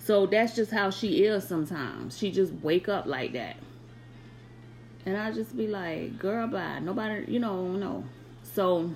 So 0.00 0.26
that's 0.26 0.56
just 0.56 0.72
how 0.72 0.90
she 0.90 1.24
is 1.24 1.46
sometimes. 1.46 2.18
She 2.18 2.32
just 2.32 2.52
wake 2.54 2.88
up 2.88 3.06
like 3.06 3.32
that. 3.34 3.56
And 5.06 5.16
I 5.16 5.30
just 5.30 5.56
be 5.56 5.68
like, 5.68 6.18
girl, 6.18 6.48
bye. 6.48 6.80
Nobody, 6.80 7.24
you 7.30 7.38
know, 7.38 7.68
no. 7.68 8.04
So, 8.42 8.90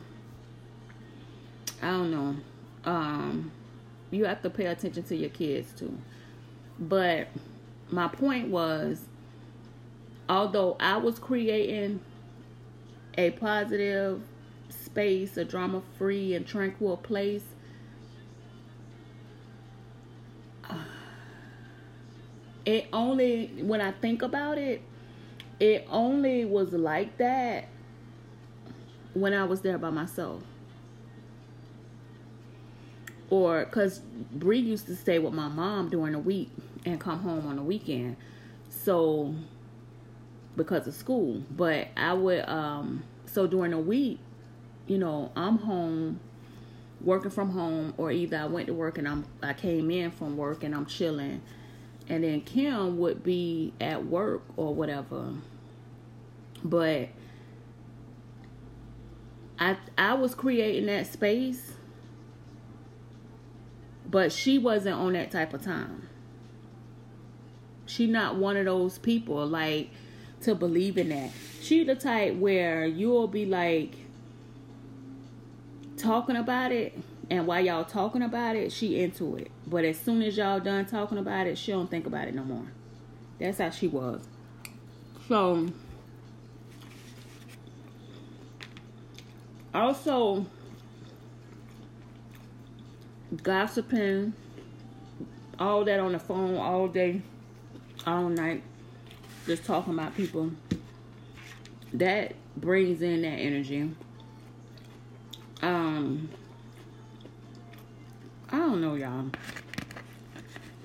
I 1.81 1.91
don't 1.91 2.11
know. 2.11 2.37
Um, 2.85 3.53
you 4.11 4.25
have 4.25 4.43
to 4.43 4.51
pay 4.51 4.67
attention 4.67 5.05
to 5.05 5.15
your 5.15 5.31
kids 5.31 5.73
too. 5.73 5.97
But 6.81 7.29
my 7.91 8.09
point 8.09 8.49
was, 8.49 9.03
although 10.29 10.77
I 10.81 10.97
was 10.97 11.21
creating 11.21 12.01
a 13.17 13.31
positive 13.31 14.21
space, 14.69 15.37
a 15.37 15.45
drama 15.45 15.83
free 15.97 16.35
and 16.35 16.45
tranquil 16.45 16.97
place, 16.97 17.45
it 22.65 22.87
only 22.93 23.47
when 23.63 23.81
I 23.81 23.93
think 23.93 24.23
about 24.23 24.59
it, 24.59 24.83
it 25.61 25.87
only 25.91 26.47
was 26.47 26.73
like 26.73 27.19
that 27.19 27.69
when 29.13 29.35
I 29.35 29.45
was 29.45 29.61
there 29.61 29.79
by 29.79 29.91
myself. 29.91 30.43
Or 33.29 33.65
because 33.65 34.01
Bree 34.33 34.59
used 34.59 34.87
to 34.87 34.97
stay 34.97 35.19
with 35.19 35.35
my 35.35 35.49
mom 35.49 35.91
during 35.91 36.13
the 36.13 36.19
week 36.19 36.51
and 36.85 36.99
come 36.99 37.21
home 37.21 37.47
on 37.47 37.57
the 37.57 37.63
weekend. 37.63 38.17
So 38.69 39.35
because 40.57 40.87
of 40.87 40.95
school. 40.95 41.43
But 41.51 41.89
I 41.97 42.15
would 42.15 42.49
um 42.49 43.05
so 43.27 43.47
during 43.47 43.71
the 43.71 43.79
week, 43.79 44.19
you 44.87 44.99
know, 44.99 45.31
I'm 45.37 45.59
home 45.59 46.21
working 47.03 47.31
from 47.31 47.51
home 47.51 47.95
or 47.97 48.11
either 48.11 48.37
I 48.37 48.47
went 48.47 48.67
to 48.67 48.75
work 48.75 48.99
and 48.99 49.07
I'm 49.07 49.25
I 49.43 49.53
came 49.53 49.91
in 49.91 50.11
from 50.11 50.37
work 50.37 50.65
and 50.65 50.75
I'm 50.75 50.87
chilling 50.87 51.43
and 52.11 52.25
then 52.25 52.43
Kim 52.43 52.99
would 52.99 53.25
be 53.25 53.73
at 53.81 54.05
work 54.05 54.43
or 54.57 54.75
whatever. 54.75 55.33
But 56.63 57.09
I 59.59 59.79
I 59.97 60.13
was 60.15 60.35
creating 60.35 60.87
that 60.87 61.07
space 61.07 61.73
but 64.11 64.33
she 64.33 64.59
wasn't 64.59 64.97
on 64.97 65.13
that 65.13 65.31
type 65.31 65.55
of 65.55 65.63
time. 65.63 66.09
She 67.87 68.07
not 68.07 68.37
one 68.37 68.57
of 68.57 68.65
those 68.65 68.99
people 68.99 69.47
like 69.47 69.91
to 70.43 70.55
believe 70.55 70.99
in 70.99 71.11
that. 71.11 71.31
She 71.61 71.85
the 71.85 71.95
type 71.95 72.37
where 72.37 72.87
you'll 72.87 73.29
be 73.29 73.47
like 73.47 73.95
talking 75.97 76.37
about 76.37 76.73
it 76.73 76.99
and 77.31 77.47
while 77.47 77.65
y'all 77.65 77.85
talking 77.85 78.23
about 78.23 78.57
it, 78.57 78.73
she 78.73 79.01
into 79.01 79.37
it. 79.37 79.51
But 79.67 79.85
as 79.85 79.99
soon 79.99 80.21
as 80.23 80.37
y'all 80.37 80.59
done 80.59 80.85
talking 80.85 81.17
about 81.17 81.47
it, 81.47 81.57
she 81.57 81.71
don't 81.71 81.89
think 81.89 82.07
about 82.07 82.27
it 82.27 82.35
no 82.35 82.43
more. 82.43 82.67
That's 83.39 83.59
how 83.59 83.71
she 83.71 83.87
was. 83.87 84.21
So 85.29 85.69
also 89.73 90.45
gossiping 93.43 94.33
all 95.59 95.85
that 95.85 96.01
on 96.01 96.13
the 96.13 96.19
phone 96.19 96.57
all 96.57 96.89
day 96.89 97.23
all 98.07 98.29
night 98.29 98.63
just 99.47 99.65
talking 99.65 99.93
about 99.93 100.17
people 100.17 100.51
that 101.93 102.35
brings 102.57 103.03
in 103.03 103.23
that 103.23 103.29
energy 103.29 103.89
um 105.63 106.29
I 108.53 108.59
don't 108.59 108.81
know 108.81 108.95
y'all 108.95 109.31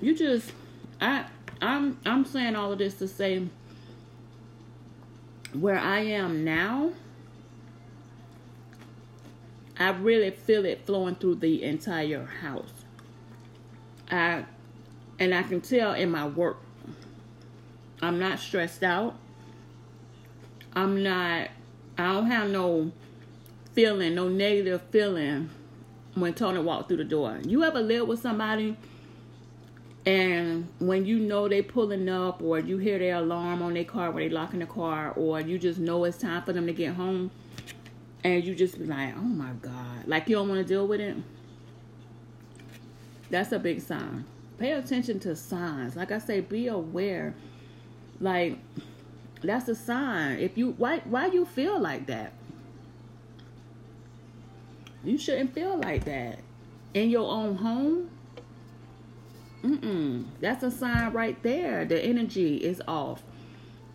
you 0.00 0.14
just 0.14 0.52
I 1.00 1.26
I'm 1.60 1.98
I'm 2.04 2.24
saying 2.24 2.56
all 2.56 2.72
of 2.72 2.78
this 2.78 2.94
to 2.96 3.08
say 3.08 3.46
where 5.52 5.78
I 5.78 6.00
am 6.00 6.44
now 6.44 6.92
I 9.78 9.90
really 9.90 10.30
feel 10.30 10.64
it 10.64 10.86
flowing 10.86 11.16
through 11.16 11.36
the 11.36 11.62
entire 11.62 12.24
house. 12.24 12.72
I 14.10 14.44
and 15.18 15.34
I 15.34 15.42
can 15.42 15.60
tell 15.60 15.92
in 15.92 16.10
my 16.10 16.26
work. 16.26 16.58
I'm 18.00 18.18
not 18.18 18.38
stressed 18.38 18.82
out. 18.82 19.16
I'm 20.74 21.02
not 21.02 21.48
I 21.98 22.12
don't 22.12 22.26
have 22.26 22.50
no 22.50 22.92
feeling, 23.72 24.14
no 24.14 24.28
negative 24.28 24.82
feeling 24.90 25.50
when 26.16 26.34
Tony 26.34 26.58
walked 26.58 26.88
through 26.88 26.96
the 26.96 27.04
door. 27.04 27.38
You 27.44 27.62
ever 27.62 27.80
live 27.80 28.08
with 28.08 28.20
somebody 28.20 28.76
and 30.06 30.68
when 30.78 31.04
you 31.04 31.18
know 31.18 31.48
they 31.48 31.62
pulling 31.62 32.08
up 32.08 32.40
or 32.40 32.58
you 32.58 32.78
hear 32.78 32.98
their 32.98 33.16
alarm 33.16 33.60
on 33.60 33.74
their 33.74 33.84
car 33.84 34.10
when 34.10 34.22
they 34.22 34.30
locking 34.30 34.60
the 34.60 34.66
car 34.66 35.12
or 35.16 35.40
you 35.40 35.58
just 35.58 35.78
know 35.78 36.04
it's 36.04 36.16
time 36.16 36.42
for 36.42 36.52
them 36.52 36.66
to 36.66 36.72
get 36.72 36.94
home 36.94 37.30
and 38.24 38.44
you 38.44 38.54
just 38.54 38.78
be 38.78 38.86
like, 38.86 39.14
oh 39.16 39.20
my 39.20 39.52
God. 39.60 40.06
Like 40.06 40.28
you 40.28 40.36
don't 40.36 40.48
want 40.48 40.60
to 40.60 40.66
deal 40.66 40.86
with 40.86 41.00
it. 41.00 41.16
That's 43.30 43.52
a 43.52 43.58
big 43.58 43.80
sign. 43.80 44.24
Pay 44.58 44.72
attention 44.72 45.20
to 45.20 45.36
signs. 45.36 45.96
Like 45.96 46.12
I 46.12 46.18
say, 46.18 46.40
be 46.40 46.68
aware. 46.68 47.34
Like 48.20 48.58
that's 49.42 49.68
a 49.68 49.74
sign. 49.74 50.38
If 50.38 50.56
you 50.56 50.74
why 50.78 51.02
why 51.04 51.26
you 51.26 51.44
feel 51.44 51.78
like 51.78 52.06
that? 52.06 52.32
You 55.06 55.16
shouldn't 55.16 55.54
feel 55.54 55.78
like 55.78 56.04
that. 56.04 56.40
In 56.92 57.10
your 57.10 57.30
own 57.30 57.54
home? 57.54 58.10
Mm-mm. 59.62 60.24
That's 60.40 60.64
a 60.64 60.70
sign 60.70 61.12
right 61.12 61.40
there. 61.44 61.84
The 61.84 62.04
energy 62.04 62.56
is 62.56 62.82
off. 62.88 63.22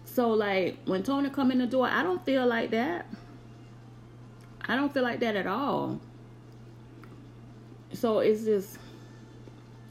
So 0.05 0.29
like 0.29 0.77
when 0.85 1.03
Tony 1.03 1.29
come 1.29 1.51
in 1.51 1.57
the 1.57 1.67
door, 1.67 1.87
I 1.87 2.01
don't 2.01 2.23
feel 2.25 2.47
like 2.47 2.71
that. 2.71 3.07
I 4.65 4.77
don't 4.77 4.93
feel 4.93 5.03
like 5.03 5.19
that 5.19 5.35
at 5.35 5.47
all. 5.47 5.99
So 7.91 8.19
it's 8.19 8.45
just, 8.45 8.77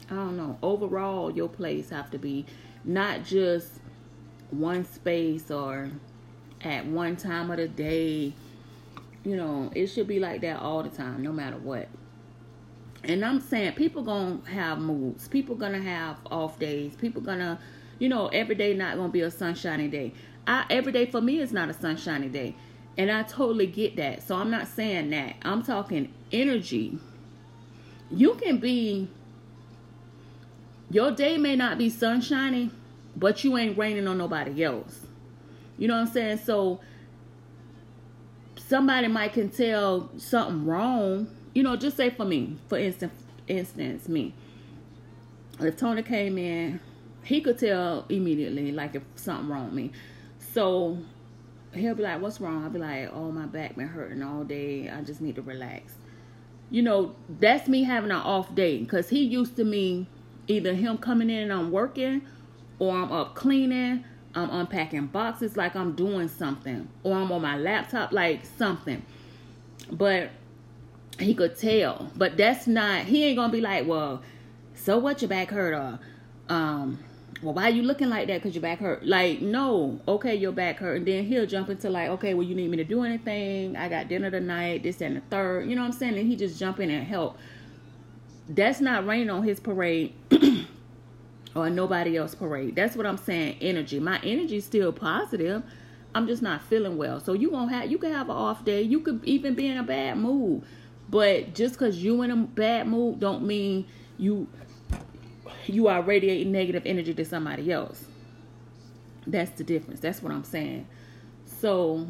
I 0.09 0.15
don't 0.15 0.37
know. 0.37 0.57
Overall, 0.63 1.29
your 1.31 1.49
place 1.49 1.91
have 1.91 2.09
to 2.11 2.17
be 2.17 2.47
not 2.83 3.23
just 3.23 3.73
one 4.49 4.85
space 4.85 5.51
or 5.51 5.91
at 6.63 6.85
one 6.87 7.15
time 7.15 7.51
of 7.51 7.57
the 7.57 7.67
day. 7.67 8.33
You 9.23 9.35
know, 9.35 9.71
it 9.75 9.87
should 9.87 10.07
be 10.07 10.19
like 10.19 10.41
that 10.41 10.59
all 10.59 10.81
the 10.83 10.89
time, 10.89 11.21
no 11.21 11.31
matter 11.31 11.57
what. 11.57 11.87
And 13.03 13.23
I'm 13.25 13.39
saying 13.39 13.73
people 13.73 14.03
gonna 14.03 14.39
have 14.49 14.79
moods. 14.79 15.27
People 15.27 15.55
gonna 15.55 15.81
have 15.81 16.17
off 16.29 16.59
days. 16.59 16.95
People 16.95 17.21
gonna, 17.21 17.59
you 17.99 18.09
know, 18.09 18.27
every 18.27 18.55
day 18.55 18.73
not 18.73 18.95
gonna 18.95 19.09
be 19.09 19.21
a 19.21 19.31
sunshiny 19.31 19.87
day. 19.87 20.13
I 20.47 20.65
every 20.69 20.91
day 20.91 21.05
for 21.05 21.21
me 21.21 21.39
is 21.39 21.51
not 21.51 21.69
a 21.69 21.73
sunshiny 21.73 22.29
day. 22.29 22.55
And 22.97 23.11
I 23.11 23.23
totally 23.23 23.67
get 23.67 23.95
that. 23.95 24.23
So 24.23 24.35
I'm 24.35 24.51
not 24.51 24.67
saying 24.67 25.09
that. 25.11 25.35
I'm 25.43 25.63
talking 25.63 26.13
energy. 26.31 26.99
You 28.11 28.35
can 28.35 28.57
be, 28.57 29.07
your 30.89 31.11
day 31.11 31.37
may 31.37 31.55
not 31.55 31.77
be 31.77 31.89
sunshiny, 31.89 32.69
but 33.15 33.43
you 33.43 33.57
ain't 33.57 33.77
raining 33.77 34.07
on 34.07 34.17
nobody 34.17 34.63
else. 34.63 35.05
You 35.77 35.87
know 35.87 35.95
what 35.95 36.07
I'm 36.07 36.13
saying? 36.13 36.37
So 36.39 36.81
somebody 38.71 39.09
might 39.09 39.33
can 39.33 39.49
tell 39.49 40.09
something 40.17 40.65
wrong. 40.65 41.27
You 41.53 41.61
know, 41.61 41.75
just 41.75 41.97
say 41.97 42.09
for 42.09 42.23
me, 42.23 42.55
for 42.69 42.77
instance, 42.77 43.11
instance, 43.49 44.07
me. 44.07 44.33
If 45.59 45.75
Tony 45.75 46.01
came 46.03 46.37
in, 46.37 46.79
he 47.25 47.41
could 47.41 47.59
tell 47.59 48.05
immediately, 48.07 48.71
like 48.71 48.95
if 48.95 49.03
something 49.15 49.49
wrong 49.49 49.65
with 49.65 49.73
me. 49.73 49.91
So 50.53 50.97
he'll 51.73 51.95
be 51.95 52.03
like, 52.03 52.21
"What's 52.21 52.39
wrong?" 52.39 52.63
I'll 52.63 52.69
be 52.69 52.79
like, 52.79 53.09
"Oh, 53.13 53.29
my 53.29 53.45
back 53.45 53.75
been 53.75 53.89
hurting 53.89 54.23
all 54.23 54.45
day. 54.45 54.89
I 54.89 55.01
just 55.01 55.19
need 55.19 55.35
to 55.35 55.41
relax." 55.41 55.93
You 56.69 56.81
know, 56.81 57.13
that's 57.41 57.67
me 57.67 57.83
having 57.83 58.11
an 58.11 58.21
off 58.21 58.55
day 58.55 58.77
because 58.77 59.09
he 59.09 59.21
used 59.21 59.57
to 59.57 59.65
me 59.65 60.07
either 60.47 60.73
him 60.73 60.97
coming 60.97 61.29
in 61.29 61.43
and 61.43 61.51
I'm 61.51 61.71
working, 61.71 62.21
or 62.79 62.95
I'm 62.95 63.11
up 63.11 63.35
cleaning, 63.35 64.05
I'm 64.35 64.49
unpacking 64.49 65.07
boxes 65.07 65.57
like 65.57 65.75
I'm 65.75 65.93
doing 65.93 66.27
something, 66.27 66.87
or 67.03 67.15
I'm 67.15 67.31
on 67.31 67.41
my 67.41 67.57
laptop 67.57 68.11
like 68.11 68.45
something. 68.57 69.03
But 69.91 70.31
he 71.19 71.33
could 71.33 71.57
tell, 71.57 72.09
but 72.15 72.37
that's 72.37 72.67
not. 72.67 73.05
He 73.05 73.25
ain't 73.25 73.37
gonna 73.37 73.51
be 73.51 73.61
like, 73.61 73.87
"Well, 73.87 74.21
so 74.73 74.97
what? 74.97 75.21
Your 75.21 75.29
back 75.29 75.49
hurt?" 75.49 75.73
or 75.73 75.99
um 76.49 76.99
well, 77.41 77.55
why 77.55 77.63
are 77.63 77.71
you 77.71 77.81
looking 77.81 78.09
like 78.09 78.27
that? 78.27 78.41
Because 78.41 78.53
your 78.53 78.61
back 78.61 78.79
hurt. 78.79 79.05
Like, 79.05 79.41
no, 79.41 79.99
okay, 80.07 80.35
your 80.35 80.51
back 80.51 80.77
hurt. 80.77 80.97
And 80.97 81.07
then 81.07 81.25
he'll 81.25 81.47
jump 81.47 81.69
into 81.69 81.89
like, 81.89 82.09
okay, 82.09 82.33
well, 82.35 82.45
you 82.45 82.53
need 82.53 82.69
me 82.69 82.77
to 82.77 82.83
do 82.83 83.03
anything? 83.03 83.75
I 83.75 83.89
got 83.89 84.07
dinner 84.07 84.29
tonight, 84.29 84.83
this 84.83 85.01
and 85.01 85.17
the 85.17 85.21
third. 85.21 85.67
You 85.67 85.75
know 85.75 85.81
what 85.81 85.87
I'm 85.87 85.93
saying? 85.93 86.17
And 86.17 86.27
he 86.27 86.35
just 86.35 86.59
jump 86.59 86.79
in 86.79 86.91
and 86.91 87.05
help. 87.05 87.37
That's 88.47 88.79
not 88.79 89.07
rain 89.07 89.29
on 89.29 89.43
his 89.43 89.59
parade 89.59 90.13
or 91.55 91.69
nobody 91.69 92.17
else 92.17 92.35
parade. 92.35 92.75
That's 92.75 92.95
what 92.95 93.05
I'm 93.05 93.17
saying. 93.17 93.57
Energy. 93.61 93.99
My 93.99 94.19
energy 94.23 94.57
is 94.57 94.65
still 94.65 94.91
positive. 94.91 95.63
I'm 96.13 96.27
just 96.27 96.41
not 96.41 96.61
feeling 96.63 96.97
well. 96.97 97.19
So 97.19 97.33
you 97.33 97.49
won't 97.49 97.71
have 97.71 97.89
you 97.89 97.97
can 97.97 98.11
have 98.11 98.29
an 98.29 98.35
off 98.35 98.65
day. 98.65 98.81
You 98.81 98.99
could 98.99 99.23
even 99.23 99.55
be 99.55 99.67
in 99.67 99.77
a 99.77 99.83
bad 99.83 100.17
mood. 100.17 100.63
But 101.09 101.55
just 101.55 101.75
because 101.75 102.03
you 102.03 102.21
in 102.21 102.31
a 102.31 102.37
bad 102.37 102.87
mood 102.87 103.19
don't 103.19 103.43
mean 103.43 103.85
you 104.17 104.47
you 105.67 105.87
are 105.87 106.01
radiating 106.01 106.51
negative 106.51 106.83
energy 106.85 107.13
to 107.13 107.25
somebody 107.25 107.71
else. 107.71 108.05
That's 109.27 109.51
the 109.51 109.63
difference. 109.63 109.99
That's 109.99 110.21
what 110.21 110.31
I'm 110.31 110.43
saying. 110.43 110.87
So 111.45 112.07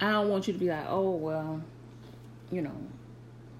I 0.00 0.12
don't 0.12 0.28
want 0.28 0.46
you 0.46 0.54
to 0.54 0.58
be 0.58 0.68
like, 0.68 0.86
oh 0.88 1.10
well, 1.10 1.62
you 2.50 2.62
know, 2.62 2.76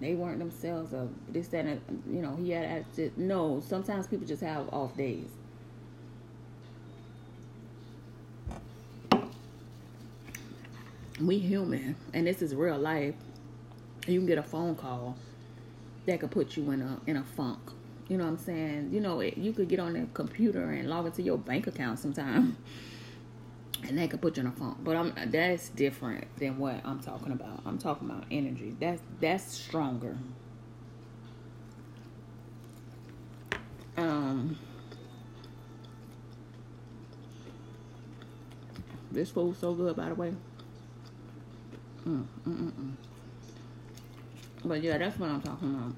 they 0.00 0.14
weren't 0.14 0.38
themselves 0.38 0.94
or 0.94 1.08
this, 1.28 1.48
that, 1.48 1.66
and 1.66 2.02
you 2.08 2.22
know, 2.22 2.36
he 2.36 2.50
had 2.50 2.64
attitude. 2.64 3.16
No, 3.18 3.62
sometimes 3.66 4.06
people 4.06 4.26
just 4.26 4.42
have 4.42 4.68
off 4.72 4.96
days. 4.96 5.28
We 11.20 11.38
human, 11.38 11.96
and 12.14 12.26
this 12.26 12.40
is 12.40 12.54
real 12.54 12.78
life. 12.78 13.14
You 14.06 14.18
can 14.18 14.26
get 14.26 14.38
a 14.38 14.42
phone 14.42 14.74
call 14.74 15.16
that 16.06 16.20
could 16.20 16.30
put 16.30 16.56
you 16.56 16.70
in 16.70 16.80
a 16.80 16.98
in 17.06 17.16
a 17.18 17.22
funk 17.22 17.60
You 18.08 18.16
know 18.16 18.24
what 18.24 18.30
I'm 18.30 18.38
saying? 18.38 18.90
You 18.92 19.00
know, 19.00 19.20
it, 19.20 19.36
you 19.36 19.52
could 19.52 19.68
get 19.68 19.80
on 19.80 19.92
the 19.92 20.06
computer 20.14 20.70
and 20.70 20.88
log 20.88 21.06
into 21.06 21.22
your 21.22 21.36
bank 21.38 21.66
account 21.66 21.98
sometime, 21.98 22.56
and 23.86 23.98
they 23.98 24.08
could 24.08 24.20
put 24.20 24.36
you 24.36 24.42
on 24.42 24.48
a 24.48 24.52
phone. 24.52 24.76
But 24.82 24.96
I'm 24.96 25.14
that's 25.30 25.68
different 25.70 26.26
than 26.36 26.58
what 26.58 26.80
I'm 26.84 27.00
talking 27.00 27.32
about. 27.32 27.62
I'm 27.64 27.78
talking 27.78 28.08
about 28.10 28.24
energy. 28.30 28.76
That's 28.78 29.02
that's 29.20 29.52
stronger. 29.52 30.16
Um. 33.96 34.58
This 39.12 39.30
food's 39.30 39.58
so 39.58 39.74
good, 39.74 39.96
by 39.96 40.08
the 40.08 40.14
way. 40.14 40.32
Mm, 42.06 42.24
mm, 42.46 42.56
mm, 42.56 42.72
mm. 42.72 42.92
But 44.64 44.82
yeah, 44.82 44.98
that's 44.98 45.18
what 45.18 45.30
I'm 45.30 45.42
talking 45.42 45.74
about. 45.74 45.94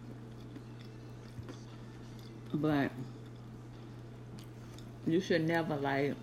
But 2.54 2.90
you 5.06 5.20
should 5.20 5.46
never 5.46 5.76
like 5.76 6.14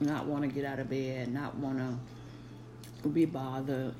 not 0.00 0.26
want 0.26 0.42
to 0.42 0.48
get 0.48 0.64
out 0.64 0.78
of 0.78 0.90
bed, 0.90 1.32
not 1.32 1.54
want 1.56 1.78
to 3.02 3.08
be 3.08 3.24
bothered, 3.24 3.94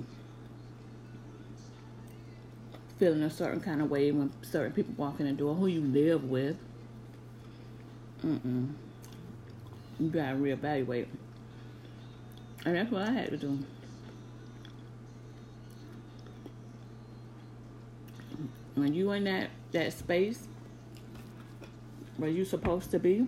feeling 2.98 3.22
a 3.22 3.30
certain 3.30 3.60
kind 3.60 3.80
of 3.80 3.90
way 3.90 4.10
when 4.10 4.32
certain 4.42 4.72
people 4.72 4.94
walk 4.96 5.20
in 5.20 5.26
the 5.26 5.32
door 5.32 5.54
who 5.54 5.66
you 5.66 5.80
live 5.80 6.24
with. 6.24 6.56
Mm-mm. 8.24 8.72
You 9.98 10.08
gotta 10.10 10.36
reevaluate. 10.36 11.06
And 12.64 12.76
that's 12.76 12.90
what 12.90 13.02
I 13.02 13.12
had 13.12 13.30
to 13.30 13.36
do. 13.36 13.58
When 18.74 18.92
you 18.92 19.12
in 19.12 19.24
that 19.24 19.50
that 19.72 19.92
space 19.92 20.48
where 22.16 22.30
you 22.30 22.44
supposed 22.44 22.90
to 22.90 22.98
be, 22.98 23.26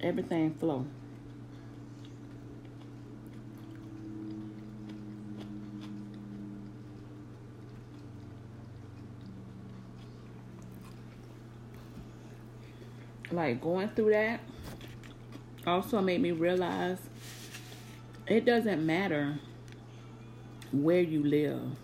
everything 0.00 0.54
flow. 0.54 0.86
Like 13.34 13.60
going 13.60 13.88
through 13.90 14.10
that 14.10 14.40
also 15.66 16.00
made 16.00 16.20
me 16.20 16.32
realize 16.32 16.98
it 18.26 18.44
doesn't 18.44 18.84
matter 18.84 19.38
where 20.72 21.00
you 21.00 21.22
live 21.22 21.76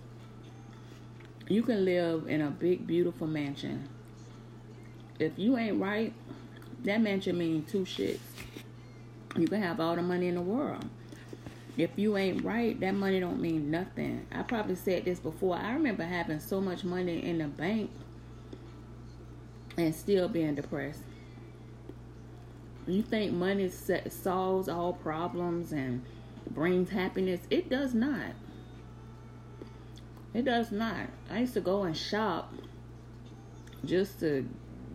you 1.51 1.65
can 1.65 1.85
live 1.85 2.29
in 2.29 2.43
a 2.43 2.49
big, 2.49 2.87
beautiful 2.87 3.27
mansion. 3.27 3.89
If 5.19 5.33
you 5.37 5.59
ain't 5.59 5.81
right, 5.81 6.15
that 6.85 7.01
mansion 7.03 7.37
means 7.37 7.71
two 7.71 7.81
shits. 7.81 8.21
You 9.37 9.49
can 9.49 9.61
have 9.61 9.81
all 9.81 9.97
the 9.97 10.03
money 10.03 10.29
in 10.29 10.37
the 10.37 10.41
world. 10.41 10.85
If 11.77 11.91
you 11.97 12.17
ain't 12.17 12.45
right, 12.45 12.79
that 12.79 12.95
money 12.95 13.19
don't 13.19 13.41
mean 13.41 13.69
nothing. 13.69 14.27
I 14.31 14.43
probably 14.45 14.77
said 14.77 15.05
this 15.05 15.19
before. 15.19 15.57
I 15.57 15.73
remember 15.73 16.05
having 16.05 16.39
so 16.39 16.61
much 16.61 16.85
money 16.85 17.19
in 17.25 17.39
the 17.39 17.49
bank 17.49 17.91
and 19.77 19.93
still 19.93 20.29
being 20.29 20.55
depressed. 20.55 21.03
You 22.87 23.03
think 23.03 23.33
money 23.33 23.71
solves 24.09 24.69
all 24.69 24.93
problems 24.93 25.73
and 25.73 26.05
brings 26.51 26.91
happiness? 26.91 27.41
It 27.51 27.69
does 27.69 27.95
not. 27.95 28.33
It 30.33 30.45
does 30.45 30.73
not. 30.73 31.09
I 31.31 31.41
used 31.41 31.55
to 31.55 31.61
go 31.61 31.83
and 31.83 31.97
shop 31.97 32.53
just 33.85 34.21
to 34.21 34.49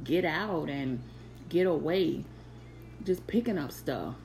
get 0.03 0.25
out 0.25 0.69
and 0.69 1.01
get 1.49 1.67
away, 1.67 2.23
just 3.03 3.25
picking 3.27 3.57
up 3.57 3.71
stuff. 3.71 4.15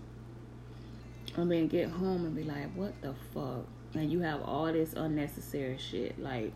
And 1.37 1.51
then 1.51 1.69
get 1.69 1.91
home 1.91 2.25
and 2.25 2.35
be 2.35 2.43
like, 2.43 2.73
what 2.75 3.01
the 3.03 3.15
fuck? 3.33 3.65
And 3.95 4.11
you 4.11 4.21
have 4.21 4.43
all 4.43 4.73
this 4.73 4.95
unnecessary 4.95 5.79
shit. 5.79 6.19
Like, 6.19 6.53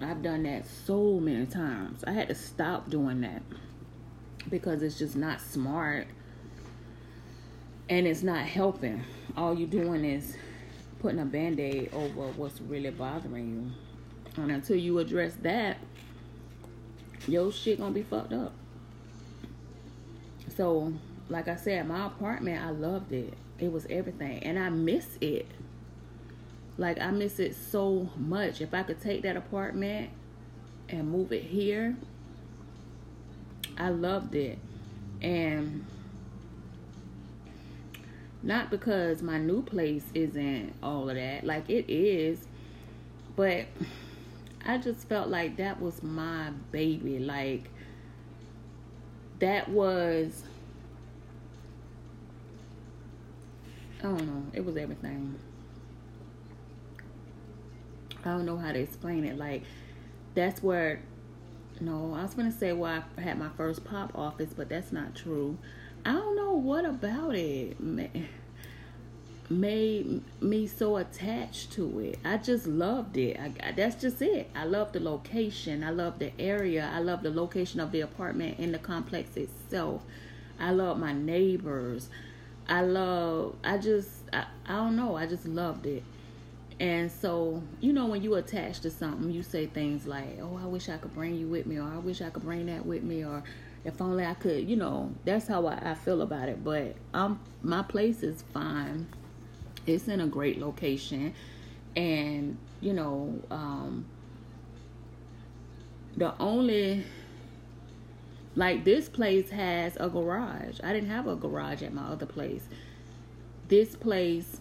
I've 0.00 0.22
done 0.22 0.44
that 0.44 0.66
so 0.66 1.18
many 1.18 1.46
times. 1.46 2.04
I 2.06 2.12
had 2.12 2.28
to 2.28 2.34
stop 2.34 2.88
doing 2.88 3.22
that 3.22 3.42
because 4.48 4.82
it's 4.82 4.98
just 4.98 5.16
not 5.16 5.40
smart 5.40 6.06
and 7.88 8.06
it's 8.06 8.22
not 8.22 8.44
helping. 8.44 9.02
All 9.36 9.54
you're 9.54 9.68
doing 9.68 10.04
is 10.04 10.36
putting 11.00 11.20
a 11.20 11.24
band-aid 11.24 11.90
over 11.92 12.28
what's 12.32 12.60
really 12.60 12.90
bothering 12.90 13.72
you. 14.36 14.42
And 14.42 14.50
until 14.50 14.76
you 14.76 14.98
address 14.98 15.34
that, 15.42 15.78
your 17.28 17.52
shit 17.52 17.78
gonna 17.78 17.92
be 17.92 18.02
fucked 18.02 18.32
up. 18.32 18.52
So, 20.56 20.92
like 21.28 21.48
I 21.48 21.56
said, 21.56 21.86
my 21.86 22.06
apartment, 22.06 22.64
I 22.64 22.70
loved 22.70 23.12
it. 23.12 23.34
It 23.58 23.72
was 23.72 23.86
everything. 23.88 24.42
And 24.42 24.58
I 24.58 24.68
miss 24.70 25.18
it. 25.20 25.46
Like 26.78 27.00
I 27.00 27.10
miss 27.10 27.38
it 27.38 27.54
so 27.54 28.10
much. 28.16 28.60
If 28.60 28.74
I 28.74 28.82
could 28.82 29.00
take 29.00 29.22
that 29.22 29.36
apartment 29.36 30.10
and 30.88 31.10
move 31.10 31.32
it 31.32 31.42
here, 31.42 31.96
I 33.78 33.88
loved 33.90 34.34
it. 34.34 34.58
And 35.22 35.84
not 38.46 38.70
because 38.70 39.22
my 39.22 39.38
new 39.38 39.60
place 39.60 40.04
isn't 40.14 40.72
all 40.80 41.10
of 41.10 41.16
that. 41.16 41.44
Like 41.44 41.68
it 41.68 41.92
is. 41.92 42.46
But 43.34 43.66
I 44.64 44.78
just 44.78 45.08
felt 45.08 45.28
like 45.28 45.56
that 45.56 45.80
was 45.80 46.00
my 46.02 46.50
baby. 46.70 47.18
Like 47.18 47.68
that 49.40 49.68
was 49.68 50.44
I 53.98 54.02
don't 54.04 54.26
know. 54.26 54.42
It 54.52 54.64
was 54.64 54.76
everything. 54.76 55.34
I 58.24 58.28
don't 58.28 58.46
know 58.46 58.58
how 58.58 58.70
to 58.70 58.78
explain 58.78 59.24
it. 59.24 59.36
Like 59.36 59.64
that's 60.34 60.62
where 60.62 61.02
no, 61.80 62.14
I 62.14 62.22
was 62.22 62.34
gonna 62.34 62.52
say 62.52 62.72
why 62.72 63.02
I 63.18 63.20
had 63.20 63.40
my 63.40 63.48
first 63.56 63.84
pop 63.84 64.16
office, 64.16 64.54
but 64.56 64.68
that's 64.68 64.92
not 64.92 65.16
true. 65.16 65.58
I 66.06 66.12
don't 66.12 66.36
know 66.36 66.52
what 66.52 66.84
about 66.84 67.34
it 67.34 67.76
made 69.50 70.22
me 70.40 70.66
so 70.66 70.96
attached 70.96 71.72
to 71.72 71.98
it. 72.00 72.18
I 72.24 72.36
just 72.36 72.66
loved 72.66 73.16
it. 73.16 73.38
I, 73.38 73.72
that's 73.72 74.00
just 74.00 74.22
it. 74.22 74.50
I 74.54 74.64
love 74.64 74.92
the 74.92 75.00
location. 75.00 75.82
I 75.84 75.90
love 75.90 76.18
the 76.18 76.32
area. 76.40 76.90
I 76.92 77.00
love 77.00 77.22
the 77.22 77.30
location 77.30 77.80
of 77.80 77.92
the 77.92 78.00
apartment 78.00 78.58
and 78.58 78.72
the 78.72 78.78
complex 78.78 79.36
itself. 79.36 80.02
I 80.58 80.70
love 80.70 80.98
my 80.98 81.12
neighbors. 81.12 82.08
I 82.68 82.82
love, 82.82 83.56
I 83.64 83.78
just, 83.78 84.10
I, 84.32 84.46
I 84.66 84.76
don't 84.76 84.96
know. 84.96 85.16
I 85.16 85.26
just 85.26 85.46
loved 85.46 85.86
it. 85.86 86.02
And 86.78 87.10
so, 87.10 87.62
you 87.80 87.92
know, 87.92 88.06
when 88.06 88.22
you 88.22 88.34
attach 88.34 88.80
to 88.80 88.90
something, 88.90 89.30
you 89.30 89.42
say 89.42 89.66
things 89.66 90.06
like, 90.06 90.38
oh, 90.40 90.60
I 90.62 90.66
wish 90.66 90.88
I 90.88 90.98
could 90.98 91.14
bring 91.14 91.36
you 91.36 91.48
with 91.48 91.66
me, 91.66 91.78
or 91.78 91.88
I 91.88 91.98
wish 91.98 92.20
I 92.20 92.28
could 92.28 92.42
bring 92.42 92.66
that 92.66 92.84
with 92.84 93.02
me, 93.02 93.24
or 93.24 93.42
if 93.86 94.02
only 94.02 94.26
I 94.26 94.34
could, 94.34 94.68
you 94.68 94.74
know, 94.74 95.12
that's 95.24 95.46
how 95.46 95.64
I, 95.66 95.92
I 95.92 95.94
feel 95.94 96.20
about 96.20 96.48
it. 96.48 96.64
But 96.64 96.96
um, 97.14 97.38
my 97.62 97.82
place 97.82 98.24
is 98.24 98.42
fine. 98.52 99.06
It's 99.86 100.08
in 100.08 100.20
a 100.20 100.26
great 100.26 100.58
location, 100.58 101.32
and 101.94 102.58
you 102.80 102.92
know, 102.92 103.40
um, 103.48 104.04
the 106.16 106.36
only 106.40 107.04
like 108.56 108.84
this 108.84 109.08
place 109.08 109.50
has 109.50 109.96
a 110.00 110.08
garage. 110.08 110.80
I 110.82 110.92
didn't 110.92 111.10
have 111.10 111.28
a 111.28 111.36
garage 111.36 111.82
at 111.84 111.94
my 111.94 112.08
other 112.08 112.26
place. 112.26 112.64
This 113.68 113.94
place 113.94 114.58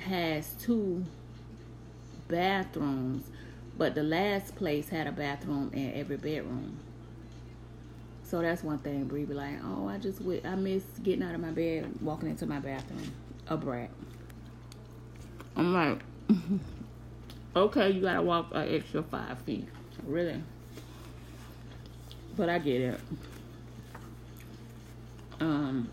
has 0.00 0.54
two 0.60 1.06
bathrooms, 2.28 3.30
but 3.78 3.94
the 3.94 4.02
last 4.02 4.56
place 4.56 4.90
had 4.90 5.06
a 5.06 5.12
bathroom 5.12 5.70
in 5.72 5.94
every 5.94 6.18
bedroom. 6.18 6.80
So 8.28 8.42
that's 8.42 8.62
one 8.62 8.76
thing. 8.78 9.04
Bree 9.04 9.24
be 9.24 9.32
like, 9.32 9.54
oh, 9.64 9.88
I 9.88 9.96
just 9.96 10.20
I 10.44 10.54
miss 10.54 10.82
getting 11.02 11.22
out 11.22 11.34
of 11.34 11.40
my 11.40 11.50
bed, 11.50 11.88
walking 12.02 12.28
into 12.28 12.44
my 12.44 12.58
bathroom. 12.58 13.10
A 13.48 13.56
brat. 13.56 13.88
I'm 15.56 15.72
like, 15.72 16.02
okay, 17.56 17.90
you 17.90 18.02
gotta 18.02 18.20
walk 18.20 18.48
an 18.52 18.68
extra 18.68 19.02
five 19.02 19.38
feet. 19.40 19.66
Really? 20.04 20.42
But 22.36 22.50
I 22.50 22.58
get 22.58 22.82
it. 22.82 23.00
Um, 25.40 25.88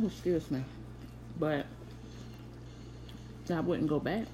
excuse 0.00 0.48
me. 0.52 0.62
But 1.36 1.66
I 3.52 3.58
wouldn't 3.58 3.88
go 3.88 3.98
back. 3.98 4.26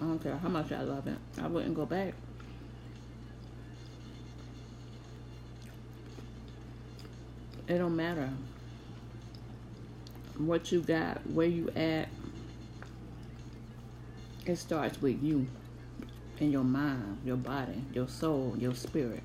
I 0.00 0.04
don't 0.04 0.22
care 0.22 0.36
how 0.36 0.48
much 0.48 0.70
I 0.70 0.82
love 0.82 1.08
it. 1.08 1.18
I 1.42 1.48
wouldn't 1.48 1.74
go 1.74 1.86
back. 1.86 2.14
It 7.70 7.78
don't 7.78 7.94
matter 7.96 8.28
what 10.38 10.72
you 10.72 10.80
got, 10.80 11.24
where 11.30 11.46
you 11.46 11.70
at. 11.76 12.08
It 14.44 14.56
starts 14.56 15.00
with 15.00 15.22
you. 15.22 15.46
in 16.40 16.50
your 16.50 16.64
mind, 16.64 17.18
your 17.24 17.36
body, 17.36 17.84
your 17.92 18.08
soul, 18.08 18.54
your 18.58 18.74
spirit. 18.74 19.22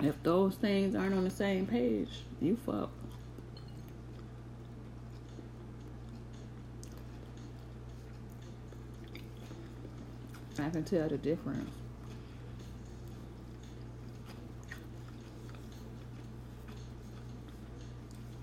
If 0.00 0.22
those 0.22 0.54
things 0.56 0.94
aren't 0.94 1.14
on 1.14 1.24
the 1.24 1.30
same 1.30 1.66
page, 1.66 2.08
you 2.40 2.56
fuck. 2.64 2.90
I 10.58 10.70
can 10.70 10.84
tell 10.84 11.08
the 11.08 11.18
difference. 11.18 11.70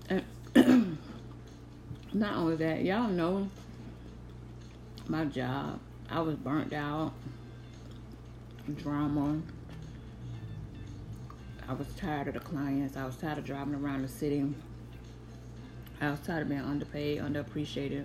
And 0.08 0.24
not 2.18 2.34
only 2.34 2.56
that, 2.56 2.82
y'all 2.82 3.08
know 3.08 3.48
my 5.06 5.24
job. 5.24 5.78
I 6.10 6.20
was 6.20 6.34
burnt 6.34 6.72
out, 6.72 7.12
drama. 8.76 9.40
I 11.68 11.74
was 11.74 11.86
tired 11.94 12.28
of 12.28 12.34
the 12.34 12.40
clients. 12.40 12.96
I 12.96 13.04
was 13.04 13.16
tired 13.16 13.38
of 13.38 13.44
driving 13.44 13.74
around 13.74 14.02
the 14.02 14.08
city. 14.08 14.52
I 16.00 16.10
was 16.10 16.18
tired 16.20 16.42
of 16.42 16.48
being 16.48 16.60
underpaid, 16.60 17.20
underappreciated, 17.20 18.04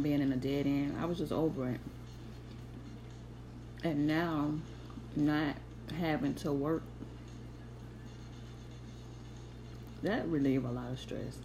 being 0.00 0.20
in 0.20 0.32
a 0.32 0.36
dead 0.36 0.66
end. 0.66 0.96
I 1.00 1.04
was 1.04 1.18
just 1.18 1.32
over 1.32 1.70
it. 1.70 1.80
And 3.82 4.06
now, 4.06 4.52
not 5.16 5.56
having 5.98 6.34
to 6.36 6.52
work, 6.52 6.82
that 10.02 10.28
relieved 10.28 10.64
a 10.64 10.70
lot 10.70 10.92
of 10.92 11.00
stress 11.00 11.38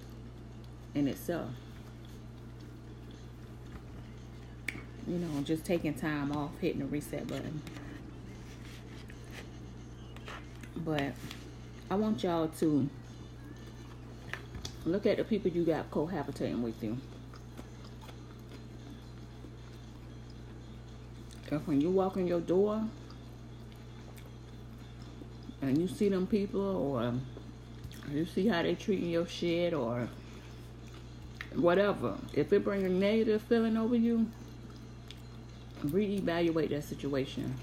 in 0.95 1.07
itself. 1.07 1.49
You 5.07 5.17
know, 5.17 5.41
just 5.43 5.65
taking 5.65 5.93
time 5.93 6.31
off, 6.31 6.51
hitting 6.61 6.79
the 6.79 6.85
reset 6.85 7.27
button. 7.27 7.61
But 10.77 11.13
I 11.89 11.95
want 11.95 12.23
y'all 12.23 12.47
to 12.59 12.89
look 14.85 15.05
at 15.05 15.17
the 15.17 15.23
people 15.23 15.51
you 15.51 15.63
got 15.63 15.89
cohabitating 15.91 16.61
with 16.61 16.81
you. 16.83 16.97
If 21.51 21.67
when 21.67 21.81
you 21.81 21.89
walk 21.89 22.17
in 22.17 22.27
your 22.27 22.41
door 22.41 22.87
and 25.61 25.77
you 25.77 25.87
see 25.87 26.09
them 26.09 26.27
people 26.27 26.61
or 26.61 27.13
you 28.11 28.25
see 28.25 28.47
how 28.47 28.61
they 28.61 28.75
treating 28.75 29.09
your 29.09 29.25
shit 29.25 29.73
or 29.73 30.07
whatever, 31.55 32.15
if 32.33 32.53
it 32.53 32.63
brings 32.63 32.83
a 32.83 32.89
negative 32.89 33.41
feeling 33.41 33.77
over 33.77 33.95
you, 33.95 34.27
reevaluate 35.85 36.69
that 36.69 36.83
situation. 36.83 37.55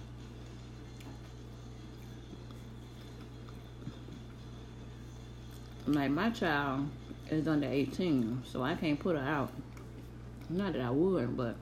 Like 5.87 6.11
my 6.11 6.31
child 6.31 6.89
is 7.31 7.47
under 7.47 7.69
18, 7.69 8.43
so 8.45 8.63
I 8.63 8.75
can't 8.75 8.99
put 8.99 9.17
her 9.17 9.23
out. 9.23 9.53
Not 10.49 10.73
that 10.73 10.83
I 10.83 10.91
would, 10.91 11.37
but 11.37 11.57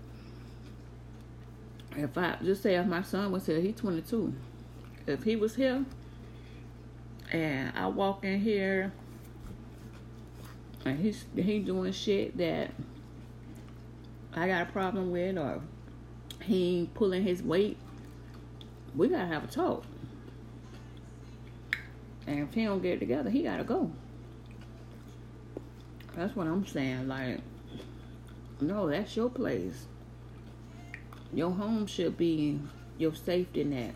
if 1.97 2.17
I 2.17 2.37
just 2.43 2.63
say 2.63 2.77
if 2.77 2.87
my 2.87 3.03
son 3.03 3.33
was 3.33 3.47
here, 3.47 3.61
he's 3.61 3.77
22. 3.77 4.35
If 5.07 5.23
he 5.23 5.37
was 5.37 5.55
here 5.55 5.85
and 7.33 7.73
I 7.77 7.87
walk 7.87 8.25
in 8.25 8.41
here 8.41 8.93
and 10.85 10.99
he's 10.99 11.25
he 11.35 11.59
doing 11.61 11.93
shit 11.93 12.37
that 12.37 12.71
I 14.35 14.47
got 14.47 14.69
a 14.69 14.73
problem 14.73 15.11
with 15.11 15.39
or 15.39 15.61
he 16.43 16.91
pulling 16.95 17.23
his 17.23 17.43
weight, 17.43 17.77
we 18.95 19.09
gotta 19.09 19.27
have 19.27 19.45
a 19.45 19.47
talk. 19.47 19.85
And 22.27 22.41
if 22.41 22.55
he 22.55 22.65
don't 22.65 22.83
get 22.83 22.95
it 22.95 22.99
together, 23.01 23.31
he 23.31 23.43
gotta 23.43 23.65
go. 23.65 23.91
That's 26.17 26.35
what 26.37 26.47
I'm 26.47 26.67
saying. 26.67 27.09
Like, 27.09 27.41
no, 28.61 28.89
that's 28.89 29.17
your 29.17 29.31
place. 29.31 29.87
Your 31.33 31.51
home 31.51 31.87
should 31.87 32.17
be 32.17 32.61
your 32.99 33.15
safety 33.15 33.65
net. 33.65 33.95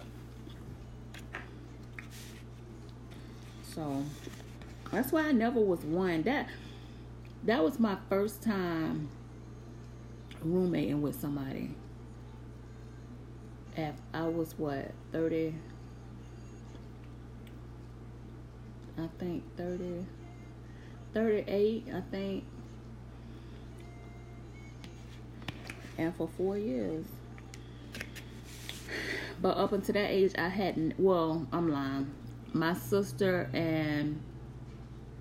So 3.63 4.03
that's 4.91 5.13
why 5.13 5.29
I 5.29 5.33
never 5.33 5.61
was 5.61 5.81
one 5.85 6.23
that 6.23 6.49
that 7.45 7.63
was 7.63 7.79
my 7.79 7.97
first 8.09 8.43
time 8.43 9.09
roommating 10.43 11.03
with 11.03 11.21
somebody. 11.21 11.75
At 13.77 13.95
I 14.13 14.25
was 14.25 14.59
what, 14.59 14.93
30 15.13 15.55
I 18.99 19.09
think 19.19 19.45
30 19.57 20.05
38, 21.15 21.89
I 21.95 22.01
think. 22.11 22.45
And 25.97 26.15
for 26.15 26.29
4 26.37 26.59
years. 26.59 27.07
But 29.41 29.57
up 29.57 29.73
until 29.73 29.95
that 29.95 30.11
age, 30.11 30.33
I 30.39 30.49
hadn't. 30.49 30.99
Well, 30.99 31.47
I'm 31.53 31.73
lying. 31.73 32.13
My 32.53 32.75
sister 32.75 33.51
and 33.53 34.21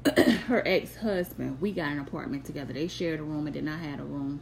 her 0.48 0.64
ex-husband, 0.66 1.62
we 1.62 1.72
got 1.72 1.92
an 1.92 2.00
apartment 2.00 2.46
together. 2.46 2.74
They 2.74 2.88
shared 2.88 3.20
a 3.20 3.24
room, 3.24 3.48
and 3.48 3.56
then 3.56 3.68
I 3.68 3.78
had 3.78 4.00
a 4.00 4.04
room 4.04 4.42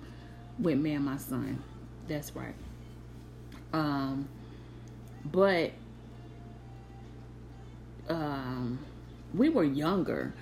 with 0.59 0.77
me 0.77 0.93
and 0.93 1.05
my 1.05 1.17
son. 1.17 1.63
That's 2.07 2.35
right. 2.35 2.55
Um, 3.73 4.29
but 5.25 5.71
um, 8.09 8.79
we 9.33 9.49
were 9.49 9.63
younger. 9.63 10.33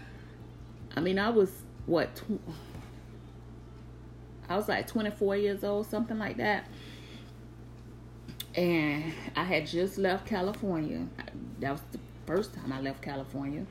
I 0.96 1.00
mean, 1.02 1.18
I 1.18 1.30
was 1.30 1.52
what? 1.86 2.16
Tw- 2.16 2.42
I 4.50 4.58
was 4.58 4.68
like 4.68 4.88
24 4.88 5.38
years 5.38 5.64
old, 5.64 5.88
something 5.88 6.20
like 6.20 6.38
that 6.38 6.66
and 8.56 9.14
I 9.36 9.44
had 9.44 9.66
just 9.66 9.98
left 9.98 10.28
California. 10.28 11.08
That 11.60 11.72
was 11.72 11.82
the 11.92 12.00
first 12.26 12.54
time 12.54 12.72
I 12.72 12.82
left 12.82 13.02
California. 13.02 13.66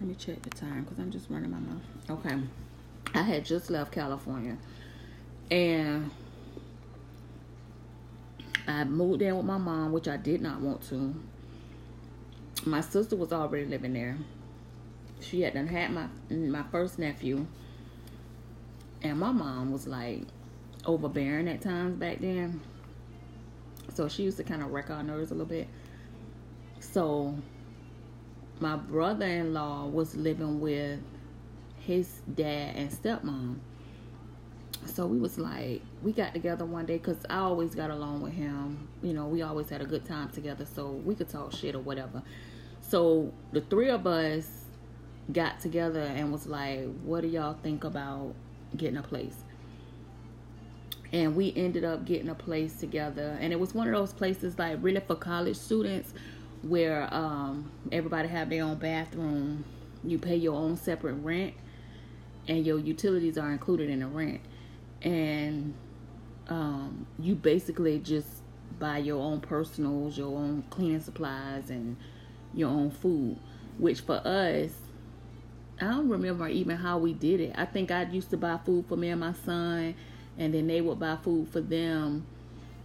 Let 0.00 0.08
me 0.08 0.14
check 0.14 0.42
the 0.42 0.50
time 0.50 0.84
because 0.84 0.98
I'm 0.98 1.10
just 1.10 1.28
running 1.28 1.50
my 1.50 1.58
mouth. 1.58 1.82
Okay. 2.10 2.36
I 3.14 3.22
had 3.22 3.44
just 3.44 3.70
left 3.70 3.92
California. 3.92 4.56
And 5.50 6.10
I 8.66 8.84
moved 8.84 9.22
in 9.22 9.36
with 9.36 9.46
my 9.46 9.58
mom, 9.58 9.92
which 9.92 10.08
I 10.08 10.16
did 10.16 10.40
not 10.40 10.60
want 10.60 10.82
to. 10.90 11.14
My 12.64 12.80
sister 12.80 13.16
was 13.16 13.32
already 13.32 13.64
living 13.64 13.94
there. 13.94 14.16
She 15.20 15.40
had 15.40 15.54
done 15.54 15.66
had 15.66 15.90
my 15.90 16.06
my 16.30 16.62
first 16.70 16.98
nephew 16.98 17.46
and 19.02 19.18
my 19.18 19.32
mom 19.32 19.72
was 19.72 19.86
like 19.86 20.22
overbearing 20.84 21.48
at 21.48 21.60
times 21.60 21.96
back 21.96 22.20
then. 22.20 22.60
So 23.94 24.08
she 24.08 24.22
used 24.22 24.36
to 24.36 24.44
kind 24.44 24.62
of 24.62 24.70
wreck 24.70 24.90
our 24.90 25.02
nerves 25.02 25.30
a 25.30 25.34
little 25.34 25.46
bit. 25.46 25.68
So 26.80 27.34
my 28.60 28.76
brother 28.76 29.26
in 29.26 29.54
law 29.54 29.86
was 29.86 30.14
living 30.14 30.60
with 30.60 31.00
his 31.80 32.20
dad 32.34 32.76
and 32.76 32.90
stepmom. 32.90 33.56
So 34.86 35.06
we 35.06 35.18
was 35.18 35.38
like, 35.38 35.82
we 36.02 36.12
got 36.12 36.34
together 36.34 36.64
one 36.64 36.86
day 36.86 36.98
because 36.98 37.18
I 37.28 37.38
always 37.38 37.74
got 37.74 37.90
along 37.90 38.22
with 38.22 38.32
him. 38.32 38.88
You 39.02 39.12
know, 39.12 39.26
we 39.26 39.42
always 39.42 39.68
had 39.68 39.80
a 39.80 39.86
good 39.86 40.04
time 40.04 40.28
together, 40.30 40.64
so 40.64 40.90
we 40.90 41.14
could 41.14 41.28
talk 41.28 41.52
shit 41.52 41.74
or 41.74 41.80
whatever. 41.80 42.22
So 42.80 43.32
the 43.52 43.60
three 43.62 43.90
of 43.90 44.06
us 44.06 44.64
got 45.32 45.60
together 45.60 46.00
and 46.00 46.32
was 46.32 46.46
like, 46.46 46.86
what 47.02 47.22
do 47.22 47.28
y'all 47.28 47.56
think 47.62 47.84
about 47.84 48.34
getting 48.76 48.98
a 48.98 49.02
place. 49.02 49.36
And 51.12 51.34
we 51.34 51.54
ended 51.56 51.84
up 51.84 52.04
getting 52.04 52.28
a 52.28 52.34
place 52.34 52.74
together. 52.74 53.38
And 53.40 53.52
it 53.52 53.58
was 53.58 53.74
one 53.74 53.88
of 53.88 53.94
those 53.94 54.12
places 54.12 54.58
like 54.58 54.78
really 54.82 55.00
for 55.00 55.14
college 55.14 55.56
students 55.56 56.12
where 56.62 57.12
um, 57.12 57.70
everybody 57.92 58.28
have 58.28 58.50
their 58.50 58.64
own 58.64 58.76
bathroom. 58.76 59.64
You 60.04 60.18
pay 60.18 60.36
your 60.36 60.54
own 60.54 60.76
separate 60.76 61.14
rent 61.14 61.54
and 62.48 62.64
your 62.66 62.78
utilities 62.78 63.36
are 63.38 63.52
included 63.52 63.90
in 63.90 64.00
the 64.00 64.06
rent. 64.06 64.40
And 65.02 65.74
um, 66.48 67.06
you 67.18 67.34
basically 67.34 67.98
just 67.98 68.28
buy 68.78 68.98
your 68.98 69.20
own 69.20 69.40
personals, 69.40 70.16
your 70.16 70.28
own 70.28 70.64
cleaning 70.70 71.00
supplies, 71.00 71.70
and 71.70 71.96
your 72.54 72.70
own 72.70 72.90
food. 72.90 73.36
Which 73.76 74.00
for 74.00 74.20
us, 74.24 74.70
I 75.80 75.84
don't 75.84 76.08
remember 76.08 76.48
even 76.48 76.76
how 76.76 76.98
we 76.98 77.12
did 77.12 77.40
it. 77.40 77.52
I 77.56 77.64
think 77.64 77.90
I 77.90 78.02
used 78.04 78.30
to 78.30 78.36
buy 78.36 78.58
food 78.64 78.86
for 78.88 78.96
me 78.96 79.10
and 79.10 79.20
my 79.20 79.34
son, 79.44 79.94
and 80.36 80.54
then 80.54 80.66
they 80.66 80.80
would 80.80 80.98
buy 80.98 81.16
food 81.22 81.48
for 81.48 81.60
them. 81.60 82.26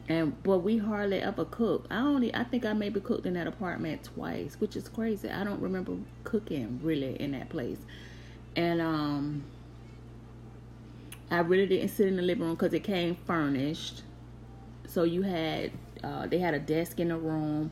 And 0.10 0.42
but 0.44 0.60
we 0.60 0.78
hardly 0.78 1.22
ever 1.22 1.46
cook. 1.46 1.86
I 1.90 2.00
only 2.00 2.34
I 2.36 2.44
think 2.44 2.66
I 2.66 2.74
maybe 2.74 3.00
cooked 3.00 3.26
in 3.26 3.34
that 3.36 3.48
apartment 3.48 4.04
twice, 4.04 4.56
which 4.60 4.76
is 4.76 4.90
crazy. 4.90 5.30
I 5.30 5.44
don't 5.44 5.62
remember 5.62 5.96
cooking 6.24 6.80
really 6.84 7.20
in 7.22 7.32
that 7.32 7.50
place, 7.50 7.80
and 8.56 8.82
um, 8.82 9.44
I 11.32 11.40
really 11.40 11.68
didn't 11.68 11.90
sit 11.90 12.08
in 12.08 12.18
the 12.18 12.22
living 12.22 12.44
room 12.44 12.56
because 12.56 12.74
it 12.74 12.84
came 12.84 13.16
furnished. 13.26 14.04
So 14.88 15.04
you 15.04 15.22
had 15.22 15.72
uh, 16.04 16.28
they 16.28 16.40
had 16.40 16.54
a 16.54 16.60
desk 16.60 17.00
in 17.00 17.08
the 17.08 17.18
room, 17.18 17.72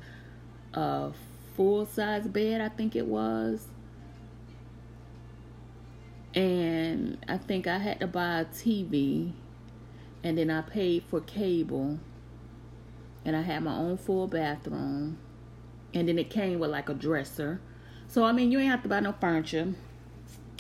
a 0.73 1.11
full 1.57 1.85
size 1.85 2.27
bed 2.27 2.61
I 2.61 2.69
think 2.69 2.95
it 2.95 3.07
was, 3.07 3.67
and 6.33 7.17
I 7.27 7.35
think 7.37 7.67
I 7.67 7.77
had 7.77 7.99
to 7.99 8.07
buy 8.07 8.39
a 8.39 8.45
TV, 8.45 9.33
and 10.23 10.37
then 10.37 10.49
I 10.49 10.61
paid 10.61 11.03
for 11.09 11.19
cable 11.19 11.99
and 13.25 13.35
I 13.35 13.41
had 13.41 13.63
my 13.63 13.75
own 13.75 13.97
full 13.97 14.27
bathroom. 14.27 15.17
And 15.93 16.07
then 16.07 16.17
it 16.17 16.29
came 16.29 16.59
with 16.59 16.71
like 16.71 16.89
a 16.89 16.93
dresser. 16.93 17.59
So 18.07 18.23
I 18.23 18.31
mean, 18.31 18.51
you 18.51 18.59
ain't 18.59 18.71
have 18.71 18.83
to 18.83 18.89
buy 18.89 18.99
no 18.99 19.13
furniture. 19.13 19.73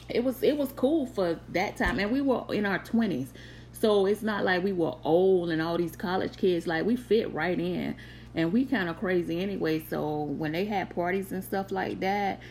It 0.09 0.23
was 0.23 0.43
it 0.43 0.57
was 0.57 0.71
cool 0.73 1.05
for 1.05 1.39
that 1.49 1.77
time, 1.77 1.99
and 1.99 2.11
we 2.11 2.21
were 2.21 2.43
in 2.53 2.65
our 2.65 2.79
twenties, 2.79 3.33
so 3.71 4.05
it's 4.05 4.21
not 4.21 4.43
like 4.43 4.63
we 4.63 4.73
were 4.73 4.95
old 5.03 5.49
and 5.49 5.61
all 5.61 5.77
these 5.77 5.95
college 5.95 6.37
kids. 6.37 6.67
Like 6.67 6.85
we 6.85 6.95
fit 6.95 7.33
right 7.33 7.57
in, 7.57 7.95
and 8.35 8.51
we 8.51 8.65
kind 8.65 8.89
of 8.89 8.97
crazy 8.99 9.41
anyway. 9.41 9.83
So 9.83 10.23
when 10.23 10.51
they 10.51 10.65
had 10.65 10.93
parties 10.93 11.31
and 11.31 11.43
stuff 11.43 11.71
like 11.71 12.01
that, 12.01 12.41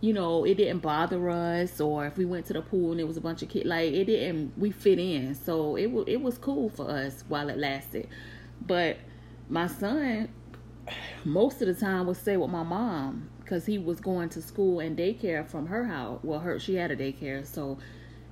you 0.00 0.12
know, 0.12 0.44
it 0.44 0.56
didn't 0.56 0.80
bother 0.80 1.30
us. 1.30 1.80
Or 1.80 2.06
if 2.06 2.16
we 2.16 2.24
went 2.24 2.46
to 2.46 2.52
the 2.52 2.62
pool 2.62 2.92
and 2.92 3.00
it 3.00 3.06
was 3.08 3.16
a 3.16 3.20
bunch 3.20 3.42
of 3.42 3.48
kids, 3.48 3.66
like 3.66 3.92
it 3.92 4.06
didn't. 4.06 4.58
We 4.58 4.70
fit 4.70 4.98
in, 4.98 5.34
so 5.34 5.76
it 5.76 5.90
was 5.90 6.04
it 6.08 6.20
was 6.20 6.38
cool 6.38 6.70
for 6.70 6.90
us 6.90 7.24
while 7.28 7.48
it 7.48 7.58
lasted. 7.58 8.08
But 8.64 8.98
my 9.48 9.66
son 9.66 10.28
most 11.24 11.60
of 11.60 11.68
the 11.68 11.74
time 11.74 12.06
would 12.06 12.16
stay 12.16 12.36
with 12.36 12.50
my 12.50 12.62
mom 12.62 13.28
because 13.40 13.66
he 13.66 13.78
was 13.78 14.00
going 14.00 14.28
to 14.28 14.42
school 14.42 14.80
and 14.80 14.96
daycare 14.96 15.46
from 15.46 15.66
her 15.66 15.84
house. 15.84 16.20
Well, 16.22 16.40
her 16.40 16.58
she 16.58 16.76
had 16.76 16.90
a 16.90 16.96
daycare, 16.96 17.44
so 17.46 17.78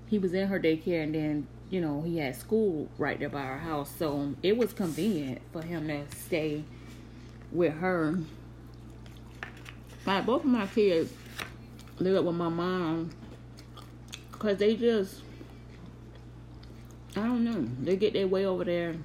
he 0.07 0.19
was 0.19 0.35
in 0.35 0.49
her 0.49 0.61
daycare, 0.61 1.03
and 1.05 1.15
then 1.15 1.47
you 1.71 1.81
know 1.81 2.03
he 2.03 2.19
had 2.19 2.37
school 2.37 2.89
right 2.99 3.19
there 3.19 3.29
by 3.29 3.43
our 3.43 3.59
house, 3.59 3.93
so 3.97 4.35
it 4.43 4.57
was 4.57 4.73
convenient 4.73 5.41
for 5.53 5.62
him 5.62 5.89
to 5.89 6.05
stay 6.17 6.65
with 7.51 7.75
her. 7.75 8.19
Like 10.07 10.27
both 10.27 10.45
of 10.45 10.51
my 10.51 10.67
kids 10.67 11.12
live 11.99 12.25
with 12.25 12.35
my 12.35 12.49
mom 12.49 13.11
because 14.33 14.59
they 14.59 14.77
just 14.77 15.23
I 17.17 17.21
don't 17.21 17.45
know 17.45 17.67
they 17.83 17.97
get 17.97 18.12
their 18.12 18.27
way 18.27 18.45
over 18.45 18.65
there 18.65 18.97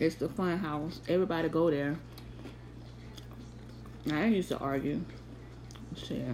it's 0.00 0.14
the 0.16 0.28
fun 0.30 0.58
house. 0.58 1.00
Everybody 1.08 1.48
go 1.50 1.70
there. 1.70 1.96
I 4.10 4.26
used 4.26 4.48
to 4.48 4.58
argue. 4.58 5.02
Shit. 5.94 6.24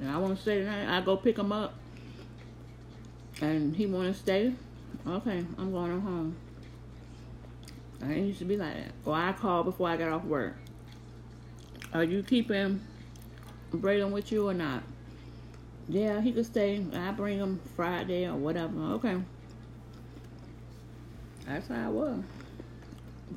And 0.00 0.10
I 0.10 0.16
want 0.16 0.36
to 0.36 0.42
stay 0.42 0.60
tonight. 0.60 0.88
I 0.88 1.02
go 1.02 1.16
pick 1.16 1.38
him 1.38 1.52
up. 1.52 1.74
And 3.42 3.76
he 3.76 3.86
want 3.86 4.12
to 4.12 4.18
stay. 4.18 4.54
Okay, 5.06 5.44
I'm 5.58 5.70
going 5.70 5.92
on 5.92 6.00
home. 6.00 6.36
I 8.02 8.14
used 8.14 8.38
to 8.38 8.46
be 8.46 8.56
like 8.56 8.74
that. 8.74 8.92
Or 9.04 9.14
I 9.14 9.32
call 9.32 9.64
before 9.64 9.88
I 9.88 9.96
got 9.96 10.10
off 10.10 10.24
work. 10.24 10.56
Are 11.92 12.04
you 12.04 12.22
keeping 12.22 12.80
Braden 13.70 14.12
with 14.12 14.32
you 14.32 14.48
or 14.48 14.54
not? 14.54 14.82
Yeah, 15.88 16.22
he 16.22 16.32
could 16.32 16.46
stay. 16.46 16.84
I 16.94 17.10
bring 17.12 17.38
him 17.38 17.60
Friday 17.76 18.26
or 18.26 18.36
whatever. 18.36 18.80
Okay. 18.94 19.20
That's 21.46 21.68
how 21.68 21.86
I 21.86 21.88
was. 21.88 22.22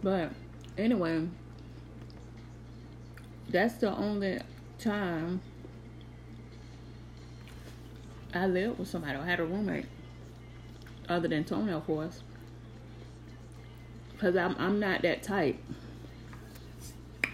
But 0.03 0.31
anyway, 0.77 1.27
that's 3.49 3.75
the 3.75 3.95
only 3.95 4.39
time 4.79 5.41
I 8.33 8.45
lived 8.45 8.79
with 8.79 8.87
somebody. 8.87 9.17
I 9.17 9.25
had 9.25 9.39
a 9.39 9.45
roommate, 9.45 9.87
other 11.09 11.27
than 11.27 11.43
Tony, 11.43 11.71
of 11.71 11.85
course, 11.85 12.21
because 14.11 14.35
I'm 14.35 14.55
I'm 14.59 14.79
not 14.79 15.01
that 15.01 15.23
type. 15.23 15.57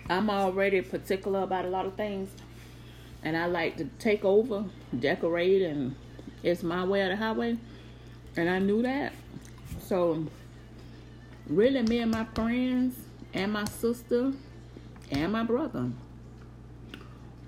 I'm 0.10 0.30
already 0.30 0.82
particular 0.82 1.42
about 1.42 1.66
a 1.66 1.70
lot 1.70 1.86
of 1.86 1.96
things, 1.96 2.30
and 3.24 3.36
I 3.36 3.48
like 3.48 3.78
to 3.78 3.86
take 4.00 4.24
over, 4.24 4.66
decorate, 4.98 5.64
and 5.64 5.96
it's 6.44 6.62
my 6.64 6.86
way 6.86 7.02
or 7.02 7.10
the 7.10 7.16
highway. 7.16 7.58
And 8.36 8.50
I 8.50 8.60
knew 8.60 8.82
that, 8.82 9.14
so 9.80 10.28
really 11.48 11.82
me 11.84 12.00
and 12.00 12.12
my 12.12 12.26
friends 12.36 12.96
and 13.34 13.52
my 13.52 13.66
sister 13.66 14.34
and 15.12 15.32
my 15.32 15.44
brother 15.44 15.90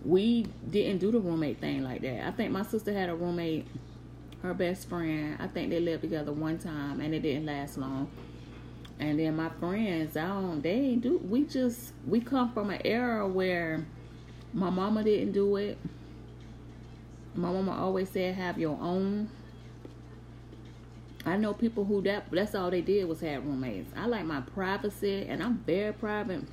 we 0.05 0.45
didn't 0.69 0.99
do 0.99 1.11
the 1.11 1.19
roommate 1.19 1.59
thing 1.59 1.83
like 1.83 2.01
that. 2.01 2.27
I 2.27 2.31
think 2.31 2.51
my 2.51 2.61
sister 2.61 2.93
had 2.93 3.09
a 3.09 3.15
roommate 3.15 3.65
her 4.43 4.53
best 4.53 4.87
friend. 4.87 5.35
I 5.39 5.47
think 5.47 5.71
they 5.71 5.79
lived 5.79 6.03
together 6.03 6.31
one 6.31 6.59
time 6.59 7.01
and 7.01 7.13
it 7.13 7.21
didn't 7.21 7.47
last 7.47 7.77
long. 7.77 8.09
And 8.99 9.19
then 9.19 9.35
my 9.35 9.49
friends 9.49 10.15
i 10.15 10.25
don't 10.27 10.61
they 10.61 10.95
do 10.95 11.17
we 11.17 11.43
just 11.43 11.91
we 12.07 12.21
come 12.21 12.53
from 12.53 12.69
an 12.69 12.81
era 12.85 13.27
where 13.27 13.85
my 14.53 14.69
mama 14.69 15.03
didn't 15.03 15.33
do 15.33 15.55
it. 15.57 15.77
My 17.33 17.51
mama 17.51 17.75
always 17.75 18.09
said 18.09 18.35
have 18.35 18.57
your 18.57 18.77
own 18.79 19.29
I 21.25 21.37
know 21.37 21.53
people 21.53 21.85
who 21.85 22.01
that 22.03 22.29
that's 22.31 22.53
all 22.53 22.69
they 22.69 22.81
did 22.81 23.07
was 23.07 23.19
have 23.21 23.45
roommates. 23.45 23.91
I 23.95 24.05
like 24.05 24.25
my 24.25 24.41
privacy, 24.41 25.25
and 25.27 25.41
I'm 25.41 25.57
very 25.59 25.91
private, 25.91 26.43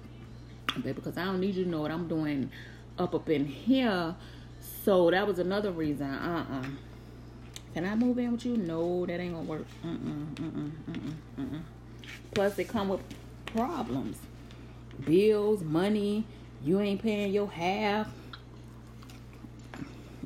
because 0.82 1.18
I 1.18 1.24
don't 1.24 1.40
need 1.40 1.54
you 1.56 1.64
to 1.64 1.70
know 1.70 1.82
what 1.82 1.90
I'm 1.90 2.08
doing 2.08 2.50
up 2.98 3.14
up 3.14 3.28
in 3.28 3.44
here. 3.44 4.14
So 4.84 5.10
that 5.10 5.26
was 5.26 5.38
another 5.38 5.72
reason. 5.72 6.08
Uh 6.08 6.46
uh 6.50 6.66
Can 7.74 7.84
I 7.84 7.94
move 7.94 8.18
in 8.18 8.32
with 8.32 8.46
you? 8.46 8.56
No, 8.56 9.04
that 9.04 9.20
ain't 9.20 9.34
gonna 9.34 9.46
work. 9.46 9.66
Mm 9.84 9.98
mm 9.98 10.34
mm 10.34 10.70
mm 10.88 11.14
mm 11.38 11.60
Plus, 12.34 12.54
they 12.54 12.64
come 12.64 12.88
with 12.88 13.00
problems, 13.46 14.16
bills, 15.04 15.62
money. 15.62 16.24
You 16.64 16.80
ain't 16.80 17.02
paying 17.02 17.32
your 17.32 17.50
half. 17.50 18.08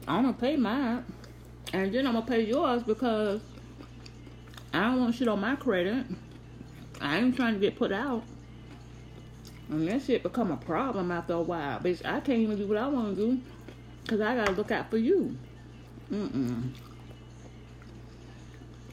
I'm 0.06 0.22
gonna 0.22 0.34
pay 0.34 0.56
mine, 0.56 1.04
and 1.72 1.92
then 1.92 2.06
I'm 2.06 2.12
gonna 2.12 2.26
pay 2.26 2.42
yours 2.44 2.84
because 2.84 3.40
I 4.72 4.80
don't 4.80 5.00
want 5.00 5.14
shit 5.14 5.28
on 5.28 5.40
my 5.40 5.56
credit. 5.56 6.06
I 7.00 7.18
ain't 7.18 7.36
trying 7.36 7.54
to 7.54 7.60
get 7.60 7.76
put 7.76 7.92
out. 7.92 8.22
And 9.68 9.88
that 9.88 10.02
shit 10.02 10.22
become 10.22 10.50
a 10.50 10.56
problem 10.56 11.10
after 11.10 11.34
a 11.34 11.42
while. 11.42 11.80
Bitch, 11.80 12.04
I 12.04 12.20
can't 12.20 12.38
even 12.38 12.56
do 12.56 12.66
what 12.66 12.78
I 12.78 12.86
want 12.88 13.16
to 13.16 13.26
do. 13.26 13.40
Because 14.02 14.20
I 14.20 14.36
got 14.36 14.46
to 14.46 14.52
look 14.52 14.70
out 14.70 14.90
for 14.90 14.98
you. 14.98 15.36
Mm-mm. 16.12 16.70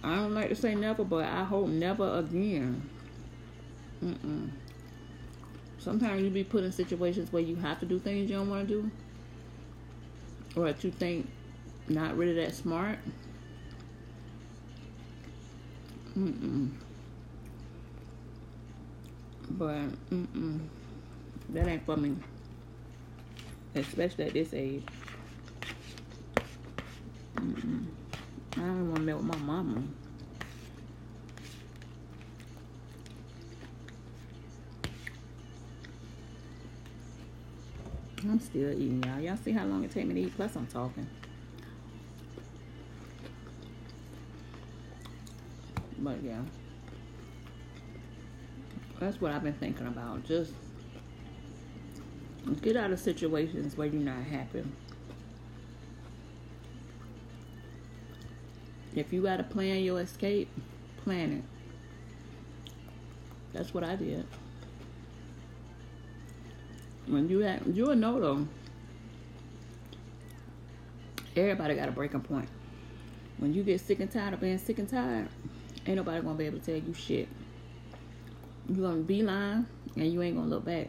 I 0.04 0.16
don't 0.16 0.34
like 0.34 0.50
to 0.50 0.56
say 0.56 0.74
never, 0.76 1.04
but 1.04 1.26
I 1.26 1.44
hope 1.44 1.68
never 1.68 2.18
again. 2.18 2.90
Mm-mm. 4.04 4.50
Sometimes 5.78 6.24
you 6.24 6.30
be 6.30 6.44
put 6.44 6.64
in 6.64 6.72
situations 6.72 7.32
where 7.32 7.42
you 7.42 7.56
have 7.58 7.80
to 7.82 7.86
do 7.86 8.00
things 8.00 8.30
you 8.30 8.38
don't 8.38 8.50
want 8.50 8.68
to 8.68 8.82
do. 8.82 8.92
Or 10.56 10.66
that 10.66 10.84
you 10.84 10.92
think 10.92 11.30
not 11.88 12.18
really 12.18 12.34
that 12.36 12.56
smart. 12.56 12.98
Mm-mm. 16.18 16.70
But, 19.52 20.10
mm-mm. 20.12 20.60
That 21.50 21.68
ain't 21.68 21.86
for 21.86 21.98
me. 21.98 22.16
Especially 23.76 24.26
at 24.26 24.34
this 24.34 24.54
age. 24.54 24.84
Mm-mm. 27.36 27.86
I 28.56 28.60
don't 28.60 28.92
want 28.92 29.08
to 29.08 29.14
with 29.16 29.26
my 29.26 29.38
mama. 29.38 29.84
I'm 38.24 38.40
still 38.40 38.72
eating, 38.72 39.04
y'all. 39.04 39.20
Y'all 39.20 39.38
see 39.38 39.52
how 39.52 39.66
long 39.66 39.84
it 39.84 39.92
take 39.92 40.06
me 40.06 40.14
to 40.14 40.22
eat? 40.22 40.36
Plus, 40.36 40.56
I'm 40.56 40.68
talking. 40.68 41.08
Yeah. 46.24 46.40
That's 49.00 49.20
what 49.20 49.32
I've 49.32 49.44
been 49.44 49.54
thinking 49.54 49.88
about. 49.88 50.24
Just 50.24 50.54
get 52.62 52.78
out 52.78 52.92
of 52.92 53.00
situations 53.00 53.76
where 53.76 53.88
you're 53.88 54.02
not 54.02 54.24
happy. 54.24 54.64
If 58.96 59.12
you 59.12 59.24
got 59.24 59.38
to 59.38 59.44
plan 59.44 59.84
your 59.84 60.00
escape, 60.00 60.50
plan 61.04 61.34
it. 61.34 61.44
That's 63.52 63.74
what 63.74 63.84
I 63.84 63.96
did. 63.96 64.26
When 67.08 67.28
you 67.28 67.40
have, 67.40 67.68
you'll 67.68 67.96
know 67.96 68.20
though. 68.20 68.48
Everybody 71.36 71.76
got 71.76 71.90
a 71.90 71.92
breaking 71.92 72.22
point. 72.22 72.48
When 73.40 73.54
you 73.54 73.64
get 73.64 73.82
sick 73.82 74.00
and 74.00 74.10
tired 74.10 74.36
of 74.36 74.40
being 74.40 74.58
sick 74.58 74.80
and 74.80 74.88
tired, 74.88 75.28
Ain't 75.86 75.98
nobody 75.98 76.22
gonna 76.22 76.36
be 76.36 76.46
able 76.46 76.60
to 76.60 76.66
tell 76.66 76.76
you 76.76 76.94
shit. 76.94 77.28
You're 78.70 78.90
gonna 78.90 79.02
be 79.02 79.22
lying 79.22 79.66
and 79.96 80.12
you 80.12 80.22
ain't 80.22 80.38
gonna 80.38 80.48
look 80.48 80.66
back. 80.66 80.88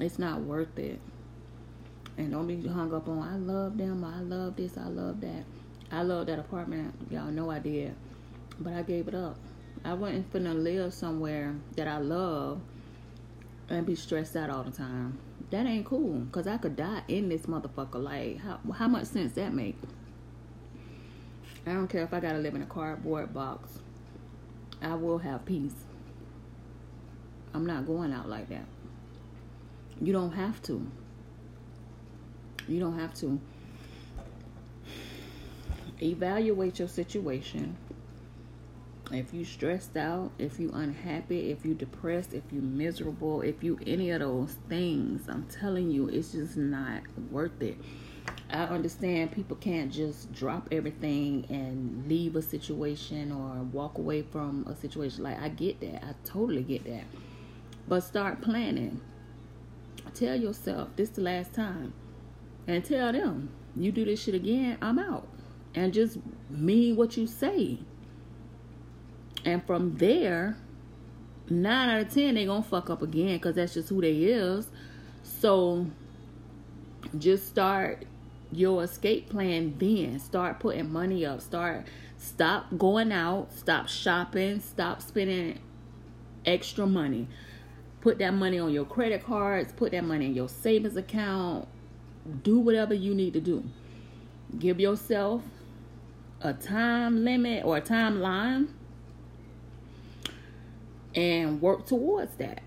It's 0.00 0.18
not 0.18 0.40
worth 0.40 0.78
it. 0.78 1.00
And 2.18 2.30
don't 2.30 2.46
be 2.46 2.66
hung 2.66 2.92
up 2.92 3.08
on 3.08 3.20
I 3.20 3.36
love 3.36 3.78
them, 3.78 4.04
I 4.04 4.20
love 4.20 4.56
this, 4.56 4.76
I 4.76 4.88
love 4.88 5.20
that. 5.22 5.44
I 5.90 6.02
love 6.02 6.26
that 6.26 6.38
apartment. 6.38 6.94
Y'all 7.10 7.30
know 7.30 7.50
I 7.50 7.58
did. 7.58 7.94
But 8.60 8.74
I 8.74 8.82
gave 8.82 9.08
it 9.08 9.14
up. 9.14 9.36
I 9.84 9.94
wasn't 9.94 10.32
finna 10.32 10.54
live 10.54 10.92
somewhere 10.92 11.54
that 11.76 11.88
I 11.88 11.98
love 11.98 12.60
and 13.68 13.86
be 13.86 13.94
stressed 13.94 14.36
out 14.36 14.50
all 14.50 14.62
the 14.62 14.70
time. 14.70 15.18
That 15.50 15.66
ain't 15.66 15.86
cool. 15.86 16.26
Cause 16.32 16.46
I 16.46 16.58
could 16.58 16.76
die 16.76 17.02
in 17.08 17.28
this 17.28 17.42
motherfucker. 17.42 18.02
Like 18.02 18.38
how 18.40 18.60
how 18.74 18.88
much 18.88 19.06
sense 19.06 19.32
that 19.34 19.52
make? 19.52 19.76
I 21.66 21.72
don't 21.72 21.88
care 21.88 22.02
if 22.02 22.12
I 22.12 22.20
gotta 22.20 22.38
live 22.38 22.54
in 22.54 22.62
a 22.62 22.66
cardboard 22.66 23.32
box. 23.32 23.78
I 24.80 24.94
will 24.94 25.18
have 25.18 25.44
peace. 25.44 25.74
I'm 27.54 27.66
not 27.66 27.86
going 27.86 28.12
out 28.12 28.28
like 28.28 28.48
that. 28.48 28.66
You 30.00 30.12
don't 30.12 30.32
have 30.32 30.60
to. 30.62 30.84
You 32.66 32.80
don't 32.80 32.98
have 32.98 33.14
to. 33.14 33.40
Evaluate 36.00 36.80
your 36.80 36.88
situation. 36.88 37.76
If 39.12 39.34
you 39.34 39.44
stressed 39.44 39.96
out, 39.96 40.32
if 40.38 40.58
you 40.58 40.70
unhappy, 40.72 41.50
if 41.50 41.64
you 41.64 41.74
depressed, 41.74 42.32
if 42.32 42.44
you 42.50 42.60
miserable, 42.60 43.42
if 43.42 43.62
you 43.62 43.78
any 43.86 44.10
of 44.10 44.20
those 44.20 44.56
things, 44.68 45.28
I'm 45.28 45.44
telling 45.44 45.90
you, 45.90 46.08
it's 46.08 46.32
just 46.32 46.56
not 46.56 47.02
worth 47.30 47.60
it. 47.60 47.76
I 48.52 48.64
understand 48.64 49.32
people 49.32 49.56
can't 49.56 49.90
just 49.90 50.30
drop 50.32 50.68
everything 50.70 51.46
and 51.48 52.06
leave 52.06 52.36
a 52.36 52.42
situation 52.42 53.32
or 53.32 53.62
walk 53.62 53.96
away 53.96 54.22
from 54.22 54.66
a 54.68 54.76
situation. 54.76 55.24
Like 55.24 55.40
I 55.40 55.48
get 55.48 55.80
that. 55.80 56.04
I 56.04 56.14
totally 56.24 56.62
get 56.62 56.84
that. 56.84 57.04
But 57.88 58.00
start 58.00 58.42
planning. 58.42 59.00
Tell 60.14 60.36
yourself 60.36 60.90
this 60.96 61.08
is 61.08 61.16
the 61.16 61.22
last 61.22 61.54
time. 61.54 61.94
And 62.66 62.84
tell 62.84 63.10
them, 63.12 63.48
you 63.74 63.90
do 63.90 64.04
this 64.04 64.22
shit 64.22 64.34
again, 64.34 64.76
I'm 64.82 64.98
out. 64.98 65.26
And 65.74 65.92
just 65.94 66.18
mean 66.50 66.96
what 66.96 67.16
you 67.16 67.26
say. 67.26 67.78
And 69.44 69.64
from 69.66 69.96
there, 69.96 70.56
nine 71.48 71.88
out 71.88 72.02
of 72.02 72.12
ten 72.12 72.34
they 72.34 72.44
gonna 72.44 72.62
fuck 72.62 72.90
up 72.90 73.00
again 73.00 73.36
because 73.36 73.54
that's 73.54 73.72
just 73.72 73.88
who 73.88 74.02
they 74.02 74.12
is. 74.12 74.68
So 75.22 75.86
just 77.18 77.48
start 77.48 78.04
your 78.52 78.84
escape 78.84 79.30
plan 79.30 79.74
then. 79.78 80.18
Start 80.18 80.60
putting 80.60 80.92
money 80.92 81.24
up. 81.24 81.40
Start 81.40 81.86
stop 82.18 82.66
going 82.76 83.12
out. 83.12 83.52
Stop 83.52 83.88
shopping. 83.88 84.60
Stop 84.60 85.02
spending 85.02 85.58
extra 86.44 86.86
money. 86.86 87.28
Put 88.00 88.18
that 88.18 88.34
money 88.34 88.58
on 88.58 88.72
your 88.72 88.84
credit 88.84 89.24
cards. 89.24 89.72
Put 89.72 89.92
that 89.92 90.04
money 90.04 90.26
in 90.26 90.34
your 90.34 90.48
savings 90.48 90.96
account. 90.96 91.68
Do 92.42 92.58
whatever 92.58 92.94
you 92.94 93.14
need 93.14 93.32
to 93.34 93.40
do. 93.40 93.64
Give 94.58 94.78
yourself 94.78 95.42
a 96.40 96.52
time 96.52 97.24
limit 97.24 97.64
or 97.64 97.76
a 97.76 97.80
timeline 97.80 98.68
and 101.14 101.60
work 101.60 101.86
towards 101.86 102.34
that. 102.36 102.62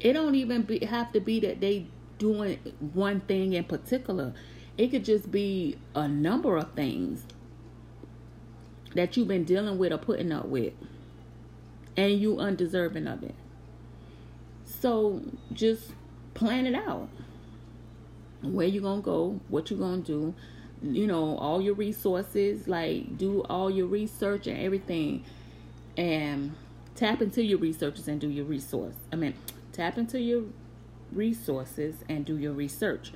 It 0.00 0.12
don't 0.12 0.34
even 0.34 0.62
be, 0.62 0.84
have 0.84 1.12
to 1.12 1.20
be 1.20 1.40
that 1.40 1.60
they 1.60 1.88
doing 2.18 2.58
one 2.92 3.20
thing 3.20 3.52
in 3.52 3.64
particular. 3.64 4.34
It 4.76 4.88
could 4.88 5.04
just 5.04 5.30
be 5.30 5.76
a 5.94 6.06
number 6.06 6.56
of 6.56 6.72
things 6.72 7.24
that 8.94 9.16
you've 9.16 9.28
been 9.28 9.44
dealing 9.44 9.78
with 9.78 9.92
or 9.92 9.98
putting 9.98 10.32
up 10.32 10.46
with, 10.46 10.72
and 11.96 12.20
you 12.20 12.38
undeserving 12.38 13.06
of 13.06 13.22
it. 13.22 13.34
So 14.64 15.22
just 15.52 15.92
plan 16.34 16.66
it 16.66 16.74
out. 16.74 17.08
Where 18.42 18.66
you 18.66 18.80
gonna 18.80 19.02
go? 19.02 19.40
What 19.48 19.70
you 19.70 19.76
gonna 19.76 20.02
do? 20.02 20.34
You 20.82 21.08
know, 21.08 21.36
all 21.38 21.60
your 21.60 21.74
resources. 21.74 22.68
Like 22.68 23.18
do 23.18 23.42
all 23.42 23.70
your 23.70 23.86
research 23.86 24.46
and 24.46 24.58
everything, 24.58 25.24
and 25.96 26.54
tap 26.94 27.20
into 27.20 27.42
your 27.42 27.58
researches 27.58 28.06
and 28.06 28.20
do 28.20 28.28
your 28.28 28.44
resource. 28.44 28.94
I 29.12 29.16
mean, 29.16 29.34
tap 29.72 29.98
into 29.98 30.20
your 30.20 30.44
resources 31.12 31.96
and 32.08 32.24
do 32.24 32.36
your 32.36 32.52
research. 32.52 33.12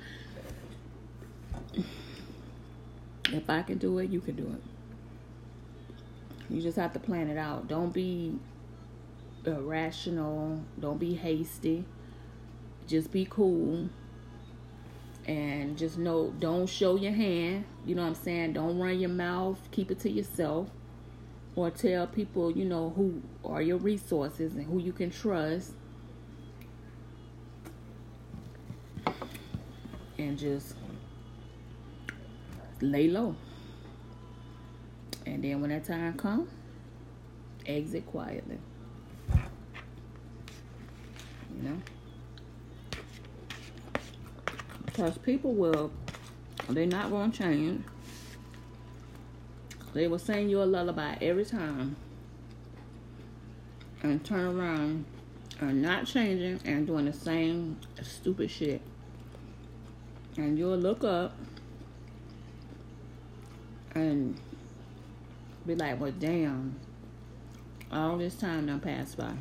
If 3.31 3.49
I 3.49 3.61
can 3.61 3.77
do 3.77 3.97
it, 3.99 4.09
you 4.09 4.19
can 4.19 4.35
do 4.35 4.43
it. 4.43 4.61
You 6.49 6.61
just 6.61 6.77
have 6.77 6.93
to 6.93 6.99
plan 6.99 7.29
it 7.29 7.37
out. 7.37 7.67
Don't 7.67 7.93
be 7.93 8.37
irrational. 9.45 10.61
Don't 10.79 10.99
be 10.99 11.15
hasty. 11.15 11.85
Just 12.87 13.11
be 13.11 13.25
cool. 13.29 13.89
And 15.25 15.77
just 15.77 15.97
know, 15.97 16.33
don't 16.39 16.67
show 16.67 16.95
your 16.95 17.13
hand. 17.13 17.65
You 17.85 17.95
know 17.95 18.01
what 18.03 18.09
I'm 18.09 18.15
saying? 18.15 18.53
Don't 18.53 18.77
run 18.77 18.99
your 18.99 19.09
mouth. 19.09 19.57
Keep 19.71 19.91
it 19.91 19.99
to 20.01 20.09
yourself. 20.09 20.69
Or 21.55 21.69
tell 21.69 22.07
people, 22.07 22.51
you 22.51 22.65
know, 22.65 22.91
who 22.95 23.21
are 23.45 23.61
your 23.61 23.77
resources 23.77 24.55
and 24.55 24.65
who 24.65 24.79
you 24.79 24.91
can 24.91 25.11
trust 25.11 25.73
and 30.23 30.37
just 30.37 30.75
lay 32.81 33.07
low. 33.07 33.35
And 35.25 35.43
then 35.43 35.61
when 35.61 35.69
that 35.69 35.85
time 35.85 36.13
comes, 36.13 36.49
exit 37.65 38.05
quietly. 38.07 38.57
You 41.55 41.69
know? 41.69 41.77
Because 44.85 45.17
people 45.17 45.53
will, 45.53 45.91
they're 46.69 46.85
not 46.85 47.09
going 47.09 47.31
to 47.31 47.37
change. 47.37 47.83
They 49.93 50.07
will 50.07 50.19
sing 50.19 50.49
you 50.49 50.63
a 50.63 50.65
lullaby 50.65 51.17
every 51.21 51.45
time 51.45 51.95
and 54.01 54.23
turn 54.25 54.57
around 54.57 55.05
and 55.59 55.81
not 55.81 56.05
changing 56.05 56.59
and 56.65 56.87
doing 56.87 57.05
the 57.05 57.13
same 57.13 57.77
stupid 58.01 58.49
shit 58.49 58.81
and 60.37 60.57
you'll 60.57 60.77
look 60.77 61.03
up 61.03 61.35
and 63.95 64.39
be 65.65 65.75
like, 65.75 65.99
well, 65.99 66.13
damn, 66.17 66.79
all 67.91 68.17
this 68.17 68.35
time 68.35 68.65
done 68.65 68.79
passed 68.79 69.17
by. 69.17 69.33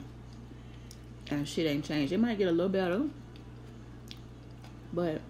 And 1.31 1.49
shit 1.49 1.67
ain't 1.67 1.85
changed. 1.85 2.13
It 2.13 2.19
might 2.19 2.37
get 2.37 2.49
a 2.49 2.53
little 2.53 2.69
better, 2.69 3.03
but 4.93 5.21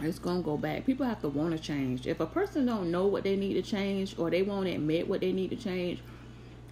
it's 0.00 0.18
gonna 0.18 0.42
go 0.42 0.56
back. 0.56 0.84
People 0.84 1.06
have 1.06 1.20
to 1.22 1.28
want 1.28 1.56
to 1.56 1.58
change. 1.58 2.06
If 2.06 2.20
a 2.20 2.26
person 2.26 2.66
don't 2.66 2.90
know 2.90 3.06
what 3.06 3.24
they 3.24 3.36
need 3.36 3.54
to 3.54 3.62
change 3.62 4.16
or 4.18 4.30
they 4.30 4.42
won't 4.42 4.68
admit 4.68 5.08
what 5.08 5.20
they 5.20 5.32
need 5.32 5.50
to 5.50 5.56
change 5.56 6.00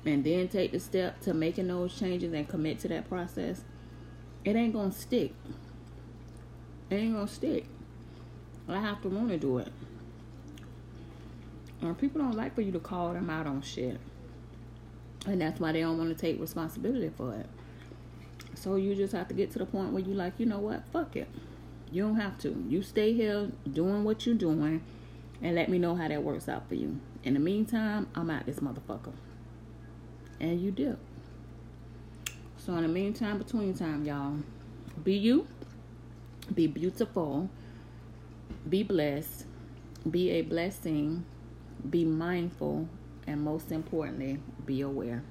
and 0.04 0.22
then 0.22 0.48
take 0.48 0.72
the 0.72 0.78
step 0.78 1.20
to 1.22 1.34
making 1.34 1.68
those 1.68 1.98
changes 1.98 2.32
and 2.32 2.46
commit 2.46 2.78
to 2.80 2.88
that 2.88 3.08
process, 3.08 3.62
it 4.44 4.54
ain't 4.54 4.74
gonna 4.74 4.92
stick 4.92 5.32
ain't 6.90 7.14
gonna 7.14 7.26
stick. 7.26 7.66
I 8.68 8.80
have 8.80 9.02
to 9.02 9.08
want 9.08 9.28
to 9.28 9.38
do 9.38 9.58
it. 9.58 9.72
Or 11.82 11.94
people 11.94 12.20
don't 12.20 12.34
like 12.34 12.54
for 12.54 12.62
you 12.62 12.72
to 12.72 12.80
call 12.80 13.12
them 13.12 13.30
out 13.30 13.46
on 13.46 13.62
shit. 13.62 14.00
And 15.26 15.40
that's 15.40 15.60
why 15.60 15.72
they 15.72 15.80
don't 15.80 15.98
want 15.98 16.10
to 16.10 16.20
take 16.20 16.40
responsibility 16.40 17.10
for 17.16 17.34
it. 17.34 17.46
So 18.54 18.76
you 18.76 18.94
just 18.94 19.12
have 19.12 19.28
to 19.28 19.34
get 19.34 19.50
to 19.52 19.58
the 19.58 19.66
point 19.66 19.92
where 19.92 20.02
you 20.02 20.14
like, 20.14 20.34
you 20.38 20.46
know 20.46 20.58
what? 20.58 20.84
Fuck 20.92 21.16
it. 21.16 21.28
You 21.90 22.02
don't 22.02 22.16
have 22.16 22.38
to. 22.38 22.64
You 22.68 22.82
stay 22.82 23.12
here 23.12 23.50
doing 23.72 24.04
what 24.04 24.26
you're 24.26 24.34
doing 24.34 24.82
and 25.42 25.54
let 25.54 25.68
me 25.68 25.78
know 25.78 25.94
how 25.94 26.08
that 26.08 26.22
works 26.22 26.48
out 26.48 26.68
for 26.68 26.74
you. 26.74 26.98
In 27.22 27.34
the 27.34 27.40
meantime, 27.40 28.08
I'm 28.14 28.30
out 28.30 28.46
this 28.46 28.60
motherfucker. 28.60 29.12
And 30.40 30.60
you 30.60 30.70
do. 30.70 30.96
So 32.56 32.74
in 32.74 32.82
the 32.82 32.88
meantime, 32.88 33.38
between 33.38 33.74
time, 33.74 34.04
y'all, 34.04 34.38
be 35.04 35.14
you 35.14 35.46
be 36.54 36.66
beautiful, 36.66 37.48
be 38.68 38.82
blessed, 38.82 39.44
be 40.10 40.30
a 40.30 40.42
blessing, 40.42 41.24
be 41.90 42.04
mindful, 42.04 42.88
and 43.26 43.40
most 43.42 43.72
importantly, 43.72 44.38
be 44.64 44.80
aware. 44.82 45.22